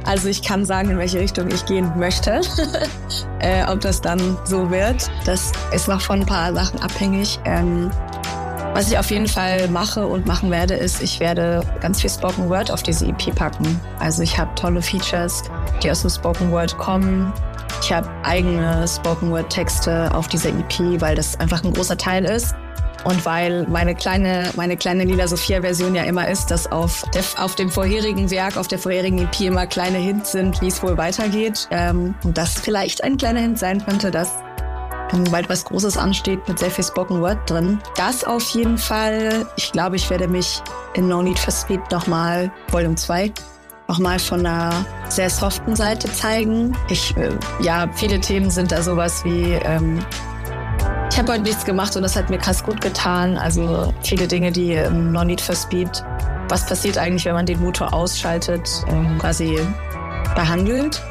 also 0.06 0.28
ich 0.28 0.44
kann 0.44 0.64
sagen, 0.64 0.92
in 0.92 1.00
welche 1.00 1.20
Richtung 1.20 1.48
ich 1.48 1.66
gehen 1.66 1.92
möchte. 1.98 2.42
äh, 3.40 3.66
ob 3.66 3.82
das 3.82 4.00
dann 4.00 4.38
so 4.44 4.70
wird, 4.70 5.10
das 5.26 5.54
ist 5.72 5.88
noch 5.88 6.02
von 6.02 6.20
ein 6.20 6.26
paar 6.28 6.54
Sachen 6.54 6.80
abhängig. 6.84 7.40
Ähm, 7.46 7.90
was 8.74 8.92
ich 8.92 8.98
auf 8.98 9.12
jeden 9.12 9.28
Fall 9.28 9.68
mache 9.68 10.08
und 10.08 10.26
machen 10.26 10.50
werde, 10.50 10.74
ist, 10.74 11.02
ich 11.02 11.20
werde 11.20 11.62
ganz 11.80 12.02
viel 12.02 12.10
Spoken 12.10 12.50
Word 12.50 12.72
auf 12.72 12.82
diese 12.82 13.06
EP 13.06 13.34
packen. 13.36 13.80
Also 14.00 14.24
ich 14.24 14.38
habe 14.38 14.54
tolle 14.56 14.82
Features, 14.82 15.44
die 15.84 15.92
aus 15.92 16.02
dem 16.02 16.10
Spoken 16.10 16.52
Word 16.52 16.78
kommen. 16.78 17.32
Ich 17.82 17.94
habe 17.94 18.10
eigene 18.24 18.88
Spoken 18.88 19.30
Word 19.30 19.50
Texte 19.50 20.10
auf 20.14 20.28
dieser 20.28 20.50
EP, 20.50 21.02
weil 21.02 21.16
das 21.16 21.40
einfach 21.40 21.64
ein 21.64 21.74
großer 21.74 21.98
Teil 21.98 22.26
ist. 22.26 22.56
Und 23.04 23.26
weil 23.26 23.68
meine 23.68 23.96
kleine, 23.96 24.50
meine 24.56 24.78
kleine 24.78 25.04
Lila 25.04 25.28
Sophia-Version 25.28 25.94
ja 25.94 26.04
immer 26.04 26.28
ist, 26.30 26.50
dass 26.50 26.72
auf, 26.72 27.04
der, 27.14 27.24
auf 27.38 27.56
dem 27.56 27.70
vorherigen 27.70 28.32
Werk, 28.32 28.56
auf 28.56 28.70
der 28.70 28.80
vorherigen 28.80 29.20
EP 29.20 29.42
immer 29.42 29.68
kleine 29.68 29.98
Hints 29.98 30.32
sind, 30.32 30.62
wie 30.62 30.68
es 30.68 30.82
wohl 30.82 30.98
weitergeht. 30.98 31.68
Ähm, 31.70 32.16
und 32.24 32.38
das 32.38 32.54
vielleicht 32.54 33.04
ein 33.04 33.18
kleiner 33.18 33.42
Hint 33.42 33.60
sein 33.60 33.86
könnte, 33.86 34.10
dass 34.10 34.32
bald 35.32 35.50
was 35.50 35.66
Großes 35.66 35.98
ansteht 35.98 36.48
mit 36.48 36.60
sehr 36.60 36.72
viel 36.72 36.84
Spoken 36.84 37.22
Word 37.22 37.50
drin. 37.50 37.80
Das 37.96 38.24
auf 38.24 38.50
jeden 38.50 38.78
Fall. 38.78 39.46
Ich 39.56 39.72
glaube, 39.72 39.96
ich 39.96 40.10
werde 40.10 40.28
mich 40.28 40.62
in 40.94 41.08
No 41.08 41.22
Need 41.22 41.38
for 41.40 41.54
Speed 41.54 41.82
nochmal, 41.92 42.52
Volume 42.72 42.96
2, 42.96 43.32
nochmal 43.88 44.20
von 44.20 44.40
einer 44.40 44.86
sehr 45.10 45.30
soften 45.30 45.76
Seite 45.76 46.12
zeigen. 46.12 46.76
Ich, 46.90 47.16
äh, 47.18 47.30
ja, 47.62 47.88
viele 47.94 48.20
Themen 48.20 48.50
sind 48.50 48.72
da 48.72 48.82
sowas 48.82 49.24
wie, 49.24 49.54
ähm, 49.54 50.00
ich 51.12 51.20
habe 51.20 51.34
heute 51.34 51.44
nichts 51.44 51.64
gemacht 51.64 51.96
und 51.96 52.02
das 52.02 52.16
hat 52.16 52.30
mir 52.30 52.40
krass 52.40 52.64
gut 52.64 52.82
getan. 52.82 53.38
Also 53.38 53.94
viele 54.02 54.28
Dinge, 54.28 54.52
die 54.52 54.72
ähm, 54.72 55.12
No 55.12 55.24
Need 55.24 55.42
for 55.42 55.56
Speed, 55.56 56.04
was 56.50 56.66
passiert 56.66 56.98
eigentlich, 56.98 57.26
wenn 57.26 57.34
man 57.34 57.46
den 57.46 57.62
Motor 57.62 57.94
ausschaltet, 57.94 58.84
ähm, 58.88 59.20
quasi 59.20 59.60
behandelt. 60.36 61.02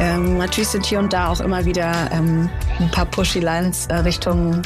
Ähm, 0.00 0.38
natürlich 0.38 0.68
sind 0.68 0.86
hier 0.86 0.98
und 0.98 1.12
da 1.12 1.28
auch 1.28 1.40
immer 1.40 1.64
wieder 1.64 1.92
ähm, 2.12 2.48
ein 2.80 2.90
paar 2.90 3.06
Pushy 3.06 3.40
Lines 3.40 3.86
äh, 3.86 3.96
Richtung 3.96 4.62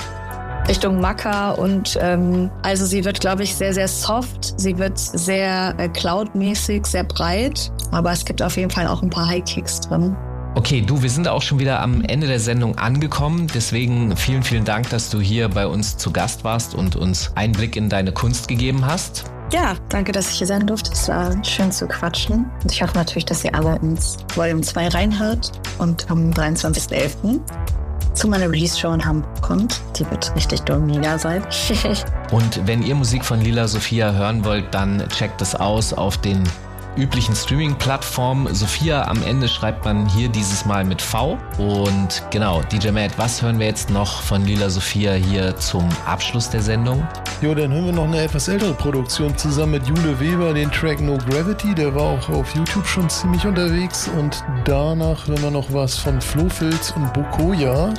Richtung 0.69 1.01
Macker 1.01 1.59
und 1.59 1.99
ähm, 2.03 2.51
also 2.63 2.85
sie 2.85 3.03
wird, 3.07 3.21
glaube 3.21 3.43
ich, 3.43 3.55
sehr, 3.55 3.73
sehr 3.73 3.89
soft. 3.89 4.61
Sie 4.61 4.77
wird 4.77 4.99
sehr 4.99 5.75
äh, 5.79 5.89
cloud-mäßig, 5.89 6.85
sehr 6.85 7.05
breit, 7.05 7.73
aber 7.91 8.13
es 8.13 8.25
gibt 8.27 8.43
auf 8.43 8.59
jeden 8.59 8.71
Fall 8.71 8.87
auch 8.87 9.03
ein 9.03 9.09
paar 9.09 9.27
High-Kicks 9.27 9.81
drin. 9.81 10.15
Okay, 10.55 10.83
du, 10.83 11.03
wir 11.03 11.09
sind 11.09 11.27
auch 11.27 11.41
schon 11.41 11.59
wieder 11.59 11.81
am 11.81 12.03
Ende 12.03 12.27
der 12.27 12.41
Sendung 12.41 12.77
angekommen. 12.77 13.47
Deswegen 13.55 14.15
vielen, 14.17 14.43
vielen 14.43 14.65
Dank, 14.65 14.91
dass 14.91 15.09
du 15.09 15.21
hier 15.21 15.49
bei 15.49 15.67
uns 15.67 15.97
zu 15.97 16.11
Gast 16.11 16.45
warst 16.45 16.75
und 16.75 16.97
uns 16.97 17.33
Einblick 17.35 17.77
in 17.77 17.89
deine 17.89 18.13
Kunst 18.13 18.49
gegeben 18.49 18.85
hast. 18.85 19.25
Ja, 19.51 19.77
danke, 19.89 20.13
dass 20.13 20.31
ich 20.31 20.39
hier 20.39 20.47
sein 20.47 20.67
durfte. 20.67 20.93
Es 20.93 21.09
war 21.09 21.43
schön 21.43 21.73
zu 21.73 21.87
quatschen. 21.87 22.51
Und 22.63 22.71
ich 22.71 22.83
hoffe 22.83 22.95
natürlich, 22.95 23.25
dass 23.25 23.45
ihr 23.45 23.55
alle 23.55 23.77
ins 23.77 24.19
Volume 24.35 24.61
2 24.61 24.89
reinhört 24.89 25.53
und 25.79 26.11
am 26.11 26.31
23.11. 26.31 27.41
zu 28.13 28.29
meiner 28.29 28.51
Release-Show 28.51 28.93
in 28.93 29.03
Hamburg 29.03 29.41
kommt. 29.41 29.81
Die 29.97 30.09
wird 30.11 30.35
richtig 30.37 30.61
dumm 30.63 30.87
mega 30.87 31.19
sein. 31.19 31.43
Und 32.31 32.67
wenn 32.67 32.83
ihr 32.83 32.95
Musik 32.95 33.25
von 33.25 33.41
Lila 33.41 33.67
Sophia 33.69 34.13
hören 34.13 34.45
wollt, 34.45 34.75
dann 34.75 35.09
checkt 35.09 35.41
es 35.41 35.55
aus 35.55 35.95
auf 35.95 36.19
den 36.19 36.45
üblichen 36.99 37.35
Streaming-Plattformen. 37.35 38.55
Sophia 38.55 39.07
am 39.07 39.23
Ende 39.23 39.49
schreibt 39.49 39.85
man 39.85 40.09
hier 40.09 40.29
dieses 40.29 40.65
Mal 40.65 40.85
mit 40.85 41.01
V. 41.01 41.39
Und 41.59 42.23
genau, 42.31 42.63
DJ 42.63 42.91
Matt, 42.91 43.17
was 43.17 43.41
hören 43.41 43.59
wir 43.59 43.67
jetzt 43.67 43.91
noch 43.91 44.23
von 44.23 44.45
Lila 44.45 44.69
Sophia 44.69 45.13
hier 45.13 45.57
zum 45.57 45.89
Abschluss 46.07 46.51
der 46.51 46.61
Sendung? 46.61 47.07
Jo, 47.41 47.55
dann 47.55 47.73
hören 47.73 47.87
wir 47.87 47.93
noch 47.93 48.05
eine 48.05 48.23
etwas 48.23 48.49
ältere 48.49 48.75
Produktion 48.75 49.37
zusammen 49.39 49.73
mit 49.73 49.87
Jule 49.87 50.19
Weber, 50.19 50.53
den 50.53 50.71
Track 50.73 51.01
No 51.01 51.17
Gravity. 51.29 51.75
Der 51.75 51.95
war 51.95 52.19
auch 52.19 52.29
auf 52.29 52.55
YouTube 52.55 52.87
schon 52.87 53.09
ziemlich 53.09 53.47
unterwegs. 53.47 54.11
Und 54.19 54.43
danach 54.65 55.27
hören 55.27 55.43
wir 55.43 55.51
noch 55.51 55.73
was 55.73 55.97
von 55.97 56.21
Flo 56.21 56.49
Filz 56.49 56.93
und 56.97 57.13
Bokoya. 57.13 57.95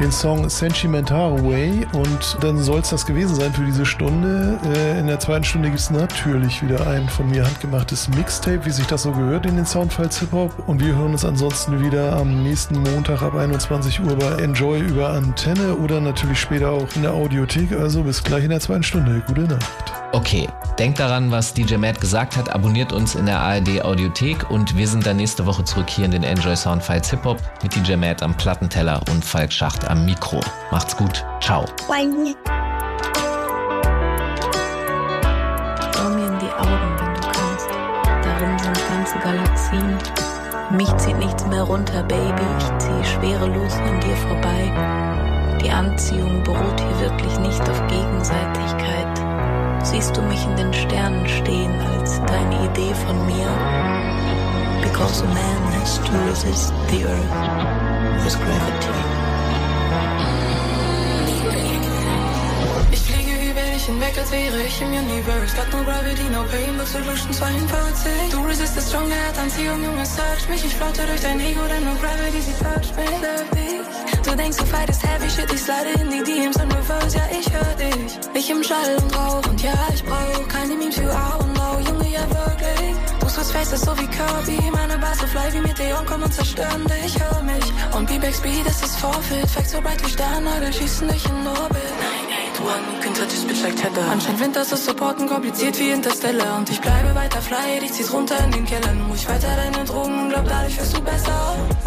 Den 0.00 0.12
Song 0.12 0.48
Sentimental 0.48 1.42
Way 1.44 1.86
und 1.92 2.38
dann 2.40 2.58
soll 2.58 2.80
es 2.80 2.90
das 2.90 3.06
gewesen 3.06 3.34
sein 3.34 3.52
für 3.52 3.64
diese 3.64 3.86
Stunde. 3.86 4.58
Äh, 4.64 5.00
in 5.00 5.06
der 5.06 5.18
zweiten 5.18 5.44
Stunde 5.44 5.68
gibt 5.68 5.80
es 5.80 5.90
natürlich 5.90 6.62
wieder 6.62 6.86
ein 6.86 7.08
von 7.08 7.28
mir 7.30 7.44
handgemachtes 7.44 8.08
Mixtape, 8.08 8.64
wie 8.64 8.70
sich 8.70 8.86
das 8.86 9.04
so 9.04 9.12
gehört 9.12 9.46
in 9.46 9.56
den 9.56 9.66
Soundfiles 9.66 10.18
Hip-Hop 10.20 10.52
und 10.66 10.80
wir 10.84 10.94
hören 10.94 11.12
uns 11.12 11.24
ansonsten 11.24 11.84
wieder 11.84 12.12
am 12.14 12.42
nächsten 12.42 12.82
Montag 12.82 13.22
ab 13.22 13.34
21 13.34 14.00
Uhr 14.00 14.16
bei 14.16 14.42
Enjoy 14.42 14.80
über 14.80 15.10
Antenne 15.10 15.74
oder 15.76 16.00
natürlich 16.00 16.40
später 16.40 16.70
auch 16.70 16.88
in 16.94 17.02
der 17.02 17.12
Audiothek. 17.12 17.72
Also 17.72 18.02
bis 18.02 18.22
gleich 18.22 18.44
in 18.44 18.50
der 18.50 18.60
zweiten 18.60 18.82
Stunde. 18.82 19.22
Gute 19.26 19.42
Nacht. 19.42 20.05
Okay, 20.12 20.48
denkt 20.78 21.00
daran, 21.00 21.30
was 21.30 21.52
DJ 21.52 21.76
Matt 21.76 22.00
gesagt 22.00 22.36
hat, 22.36 22.48
abonniert 22.48 22.92
uns 22.92 23.14
in 23.14 23.26
der 23.26 23.40
ARD 23.40 23.82
Audiothek 23.82 24.48
und 24.50 24.76
wir 24.76 24.86
sind 24.86 25.04
dann 25.04 25.16
nächste 25.16 25.44
Woche 25.46 25.64
zurück 25.64 25.90
hier 25.90 26.04
in 26.04 26.12
den 26.12 26.22
Enjoy 26.22 26.56
Soundfiles 26.56 27.10
Hip 27.10 27.24
Hop 27.24 27.38
mit 27.62 27.74
DJ 27.74 27.96
Matt 27.96 28.22
am 28.22 28.34
Plattenteller 28.36 29.00
und 29.10 29.24
Falk 29.24 29.52
Schacht 29.52 29.86
am 29.88 30.04
Mikro. 30.04 30.40
Macht's 30.70 30.96
gut. 30.96 31.24
Ciao. 31.40 31.66
Schau 31.86 31.92
mir 36.08 36.26
in 36.26 36.38
die 36.38 36.52
Augen, 36.56 36.96
wenn 36.98 37.14
du 37.14 37.20
kannst. 37.20 37.68
Darin 38.04 38.58
sind 38.58 38.78
ganze 38.88 39.18
Galaxien. 39.18 39.98
Mich 40.70 40.96
zieht 40.96 41.18
nichts 41.18 41.46
mehr 41.46 41.62
runter, 41.62 42.02
Baby. 42.04 42.42
Ich 42.58 42.78
ziehe 42.78 43.04
schwerelos 43.04 43.74
an 43.74 44.00
dir 44.00 44.16
vorbei. 44.16 45.58
Die 45.62 45.70
Anziehung 45.70 46.42
beruht 46.44 46.80
hier 46.80 47.00
wirklich 47.00 47.38
nicht 47.40 47.60
auf 47.68 47.86
Gegenseitigkeit. 47.88 49.25
Siehst 49.90 50.16
du 50.16 50.22
mich 50.22 50.44
in 50.44 50.56
den 50.56 50.74
Sternen 50.74 51.28
stehen 51.28 51.72
als 51.80 52.20
deine 52.26 52.64
Idee 52.66 52.92
von 52.92 53.24
mir? 53.24 53.46
Because 54.82 55.22
a 55.22 55.26
man 55.28 55.62
has 55.80 55.98
to 55.98 56.12
resist 56.28 56.72
the 56.90 57.04
earth 57.04 58.24
with 58.24 58.36
gravity. 58.36 59.15
Dich 63.86 63.94
hinweg, 63.94 64.18
als 64.18 64.30
wäre 64.30 64.62
ich 64.62 64.80
im 64.80 64.88
Universe. 64.88 65.56
Got 65.56 65.72
no 65.72 65.84
gravity, 65.84 66.24
no 66.30 66.42
pain, 66.50 66.76
but 66.76 66.86
solution 66.86 67.32
42. 67.32 68.30
Du 68.30 68.40
resistest 68.44 68.88
strong, 68.88 69.08
der 69.08 69.22
hat 69.28 69.38
Anziehung, 69.38 69.82
Junge, 69.82 70.04
search 70.04 70.48
mich. 70.48 70.64
Ich 70.64 70.74
flotte 70.74 71.06
durch 71.06 71.20
dein 71.20 71.40
Ego, 71.40 71.62
denn 71.68 71.84
no 71.84 71.94
gravity, 72.00 72.40
sie 72.40 72.56
touch 72.62 72.90
mich. 72.96 73.06
Du 74.24 74.34
denkst, 74.34 74.58
du 74.58 74.66
fightest 74.66 75.02
heavy 75.06 75.30
shit, 75.30 75.52
ich 75.52 75.62
slide 75.62 75.90
in 76.00 76.10
die 76.10 76.22
DMs 76.24 76.56
und 76.56 76.74
Reverse, 76.74 77.16
ja, 77.16 77.24
ich 77.30 77.48
hör 77.52 77.74
dich. 77.78 78.18
Ich 78.34 78.50
im 78.50 78.62
Schall 78.62 78.96
und 79.00 79.16
Rauch 79.16 79.46
und 79.48 79.62
ja, 79.62 79.78
ich 79.94 80.02
brauch 80.04 80.48
keine 80.48 80.74
Memes 80.74 80.96
für 80.96 81.12
A 81.14 81.36
und 81.36 81.56
Lau, 81.56 81.78
Junge, 81.86 82.08
ja, 82.10 82.26
wirklich. 82.28 82.96
Du 83.20 83.28
switch 83.28 83.52
faces 83.54 83.82
so 83.82 83.96
wie 83.98 84.08
Kirby, 84.08 84.70
meine 84.72 84.98
Bars 84.98 85.18
so 85.20 85.26
fly 85.26 85.52
wie 85.52 85.60
Meteor, 85.60 86.02
komm 86.06 86.24
und 86.24 86.34
zerstören 86.34 86.84
dich, 86.86 87.14
hör 87.20 87.40
mich. 87.42 87.66
Und 87.94 88.06
B-Back 88.08 88.34
Speed, 88.34 88.66
das 88.66 88.82
ist 88.82 88.96
Forfeit, 88.98 89.48
Fact 89.48 89.70
so 89.70 89.80
bright 89.80 90.04
wie 90.04 90.10
Sternagel, 90.10 90.72
schießen 90.72 91.06
dich 91.06 91.24
in 91.26 91.46
Orbit. 91.46 92.25
981, 92.66 93.02
can 93.02 93.14
touch 93.14 93.30
this 93.30 93.44
bitch 93.44 93.62
like 93.62 93.76
Tether. 93.76 94.02
Anscheinend 94.10 94.40
Winter 94.40 94.62
ist 94.62 94.84
Supporten 94.84 95.28
kompliziert 95.28 95.78
wie 95.78 95.90
Interstellar. 95.90 96.58
Und 96.58 96.68
ich 96.68 96.80
bleibe 96.80 97.14
weiter 97.14 97.40
fly, 97.40 97.78
dich 97.80 97.92
zieh's 97.92 98.12
runter 98.12 98.36
in 98.44 98.50
den 98.50 98.64
Keller. 98.64 98.92
Muss 99.08 99.20
ich 99.20 99.28
weiter 99.28 99.48
deine 99.54 99.84
Drogen 99.84 100.18
und 100.22 100.28
glaub, 100.30 100.48
dadurch 100.48 100.76
wirst 100.78 100.96
du 100.96 101.00
besser. 101.00 101.38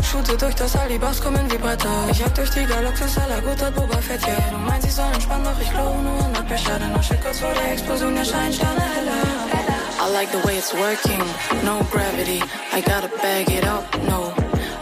Shoote 0.02 0.38
durch 0.38 0.56
das 0.56 0.76
All, 0.78 0.88
die 0.88 0.98
Boss 0.98 1.22
kommen 1.22 1.52
wie 1.52 1.58
Bretter. 1.58 2.08
Ich 2.12 2.20
jag 2.20 2.34
durch 2.34 2.50
die 2.52 2.66
Galaxis, 2.66 3.18
aller 3.18 3.42
guter 3.42 3.72
Boba 3.72 3.98
Fett, 3.98 4.22
ja. 4.22 4.38
Du 4.52 4.58
meinst, 4.58 4.88
ich 4.88 4.94
soll 4.94 5.12
entspannen, 5.14 5.44
doch 5.44 5.62
ich 5.62 5.70
glow 5.70 6.02
nur 6.02 6.26
unter 6.26 6.44
Pressure. 6.44 6.80
Denn 6.80 6.94
noch 6.94 7.04
shit 7.04 7.22
kurz 7.22 7.40
vor 7.40 7.54
der 7.54 7.74
Explosion 7.74 8.16
erscheinen 8.16 8.54
Sterne 8.54 8.86
heller. 8.96 9.20
I 10.02 10.14
like 10.14 10.32
the 10.32 10.42
way 10.48 10.58
it's 10.58 10.74
working, 10.74 11.22
no 11.66 11.84
gravity. 11.92 12.42
I 12.74 12.82
gotta 12.82 13.10
bag 13.22 13.50
it 13.50 13.68
up, 13.68 13.84
no. 14.08 14.32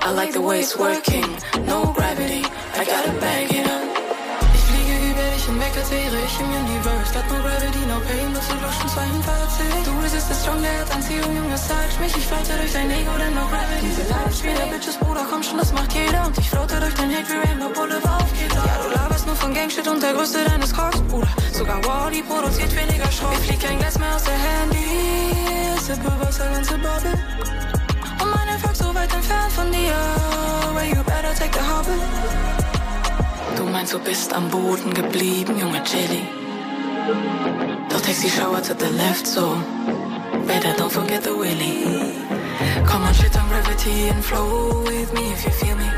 I 0.05 0.13
like 0.13 0.31
the 0.31 0.41
way 0.41 0.59
it's 0.59 0.77
working, 0.77 1.25
no 1.65 1.91
gravity. 1.95 2.43
I 2.79 2.85
gotta 2.85 3.11
bag 3.19 3.51
it 3.51 3.65
up. 3.65 3.96
Wäre 5.89 6.19
ich 6.19 6.39
im 6.39 6.49
Universe. 6.51 7.13
Got 7.13 7.27
no 7.31 7.39
gravity, 7.41 7.79
no 7.87 7.99
pain, 8.03 8.33
but 8.33 8.43
solution 8.43 8.89
42. 8.89 9.85
Du 9.85 9.91
resistest 10.03 10.41
strong, 10.41 10.61
der 10.61 10.79
hat 10.79 10.91
Anziehung, 10.93 11.33
Junge, 11.33 11.57
search 11.57 11.99
mich. 11.99 12.15
Ich 12.17 12.27
flotte 12.27 12.57
durch 12.59 12.73
dein 12.73 12.91
Ego, 12.91 13.11
denn 13.17 13.33
no 13.33 13.47
gravity. 13.47 13.87
Diese 13.87 14.03
Live-Spiel 14.11 14.53
der 14.53 14.67
Bitches, 14.67 14.97
Bruder, 14.97 15.25
komm 15.29 15.41
schon, 15.43 15.57
das 15.57 15.71
macht 15.71 15.93
jeder. 15.93 16.25
Und 16.25 16.37
ich 16.37 16.49
flotte 16.49 16.79
durch 16.79 16.93
dein 16.95 17.09
Hate 17.15 17.29
wie 17.31 17.39
Rainbow 17.47 17.69
Boulevard 17.69 18.21
auf 18.21 18.31
Gitter. 18.37 18.63
Ja, 18.67 18.75
du 18.83 18.89
laberst 18.95 19.25
nur 19.27 19.35
von 19.37 19.53
Gangshit 19.53 19.87
und 19.87 20.03
der 20.03 20.13
Größte 20.13 20.43
deines 20.43 20.73
Cocks, 20.75 20.99
Bruder. 21.07 21.29
Sogar 21.53 21.79
Wally 21.85 22.21
produziert 22.23 22.75
weniger 22.75 23.09
Schrott. 23.09 23.37
Ich 23.39 23.47
flieg 23.47 23.59
kein 23.61 23.79
Glas 23.79 23.97
mehr 23.97 24.13
aus 24.13 24.23
der 24.23 24.37
Handy. 24.37 24.87
Sippe 25.79 26.11
Wasser, 26.19 26.49
ganze 26.51 26.73
Bubble. 26.73 27.15
Und 28.21 28.29
mein 28.35 28.47
Erfolg 28.49 28.75
so 28.75 28.93
weit 28.93 29.13
entfernt 29.13 29.53
von 29.53 29.71
dir. 29.71 29.95
Where 30.73 30.85
you 30.85 31.01
better 31.03 31.33
take 31.33 31.53
the 31.53 31.63
hobble. 31.63 32.66
Du 33.57 33.63
meinst, 33.63 33.91
du 33.91 33.97
bist 33.97 34.31
am 34.33 34.49
Boden 34.49 34.93
geblieben, 34.93 35.57
Junge 35.59 35.81
Jelly. 35.83 36.21
Doch 37.89 37.99
the 38.01 38.29
shower 38.29 38.61
to 38.61 38.75
the 38.75 38.89
left, 38.95 39.25
so 39.25 39.57
better 40.45 40.73
don't 40.77 40.91
forget 40.91 41.23
the 41.23 41.31
willy. 41.31 42.13
Come 42.85 43.03
on, 43.03 43.13
shit 43.15 43.35
on 43.35 43.47
gravity 43.49 44.09
and 44.09 44.23
flow 44.23 44.83
with 44.85 45.11
me 45.13 45.31
if 45.33 45.43
you 45.43 45.51
feel 45.51 45.75
me. 45.75 45.89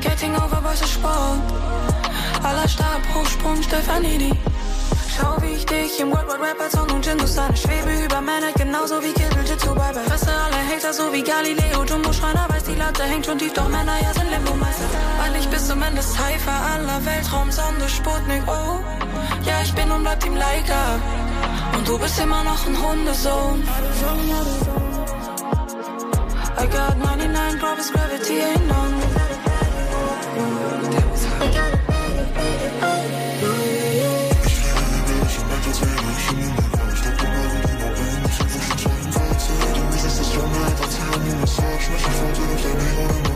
Getting 0.00 0.36
over 0.36 0.60
Boys 0.62 0.80
ist 0.80 0.92
Sport. 0.92 1.40
Aller 2.44 2.68
Stab, 2.68 3.02
Hochsprung, 3.12 3.60
Stefanidi. 3.60 4.32
Schau, 5.12 5.42
wie 5.42 5.56
ich 5.56 5.66
dich 5.66 5.98
im 5.98 6.12
World 6.12 6.28
Wide 6.28 6.40
Rap 6.40 6.60
als 6.60 6.72
Song 6.72 6.88
und 6.90 7.04
Hindustan 7.04 7.56
schwebe 7.56 8.04
über 8.04 8.20
Männer, 8.20 8.52
genauso 8.56 9.02
wie 9.02 9.12
Kill 9.12 9.28
Jitsu 9.44 9.74
bye 9.74 9.92
bye. 9.92 10.04
Fresse 10.04 10.30
alle 10.30 10.56
Hater, 10.70 10.92
so 10.92 11.12
wie 11.12 11.22
Galileo, 11.22 11.84
Jumbo 11.84 12.12
Schreiner, 12.12 12.46
Latte 12.90 13.04
hängt 13.04 13.24
schon 13.24 13.38
tief, 13.38 13.52
doch 13.52 13.68
Männer 13.68 14.02
ja 14.02 14.12
sind 14.12 14.28
Limbo-Meister. 14.32 14.84
Weil 15.20 15.40
ich 15.40 15.48
bis 15.48 15.68
zum 15.68 15.80
Ende 15.80 16.02
Cypher 16.02 16.58
aller 16.74 17.04
Weltraumsonde 17.06 17.88
Sputnik, 17.88 18.42
oh. 18.48 18.80
Ja, 19.44 19.62
ich 19.62 19.72
bin 19.74 19.92
und 19.92 20.02
bleib 20.02 20.18
Team 20.18 20.34
Leica. 20.34 20.98
Und 21.76 21.86
du 21.86 21.96
bist 22.00 22.18
immer 22.18 22.42
noch 22.42 22.66
ein 22.66 22.76
Hundesohn. 22.82 23.62
I 26.58 26.66
got 26.66 26.98
99 26.98 27.60
Gravity, 27.60 27.92
Gravity 27.92 28.40
ain't 28.42 28.66
none. 28.66 28.94
Enjoy 31.40 31.80
So 41.50 41.62
much 41.62 41.82
se 41.82 41.90
falta 41.90 42.40
não 42.42 42.56
tem 42.56 42.74
nenhum 42.76 43.29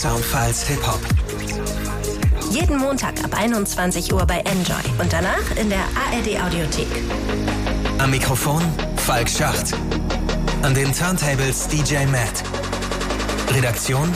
Soundfiles 0.00 0.66
Hip 0.66 0.80
Hop. 0.86 1.00
Jeden 2.50 2.78
Montag 2.78 3.22
ab 3.22 3.36
21 3.36 4.10
Uhr 4.14 4.24
bei 4.24 4.38
Enjoy 4.38 4.80
und 4.98 5.12
danach 5.12 5.54
in 5.56 5.68
der 5.68 5.80
ARD 5.80 6.40
Audiothek. 6.42 6.88
Am 7.98 8.10
Mikrofon 8.10 8.62
Falk 8.96 9.28
Schacht. 9.28 9.74
An 10.62 10.72
den 10.72 10.90
Turntables 10.94 11.68
DJ 11.68 12.06
Matt. 12.06 12.42
Redaktion 13.54 14.10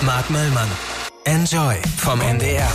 Marc 0.00 0.30
Möllmann. 0.30 0.70
Enjoy 1.24 1.76
vom 1.98 2.18
NDR. 2.22 2.72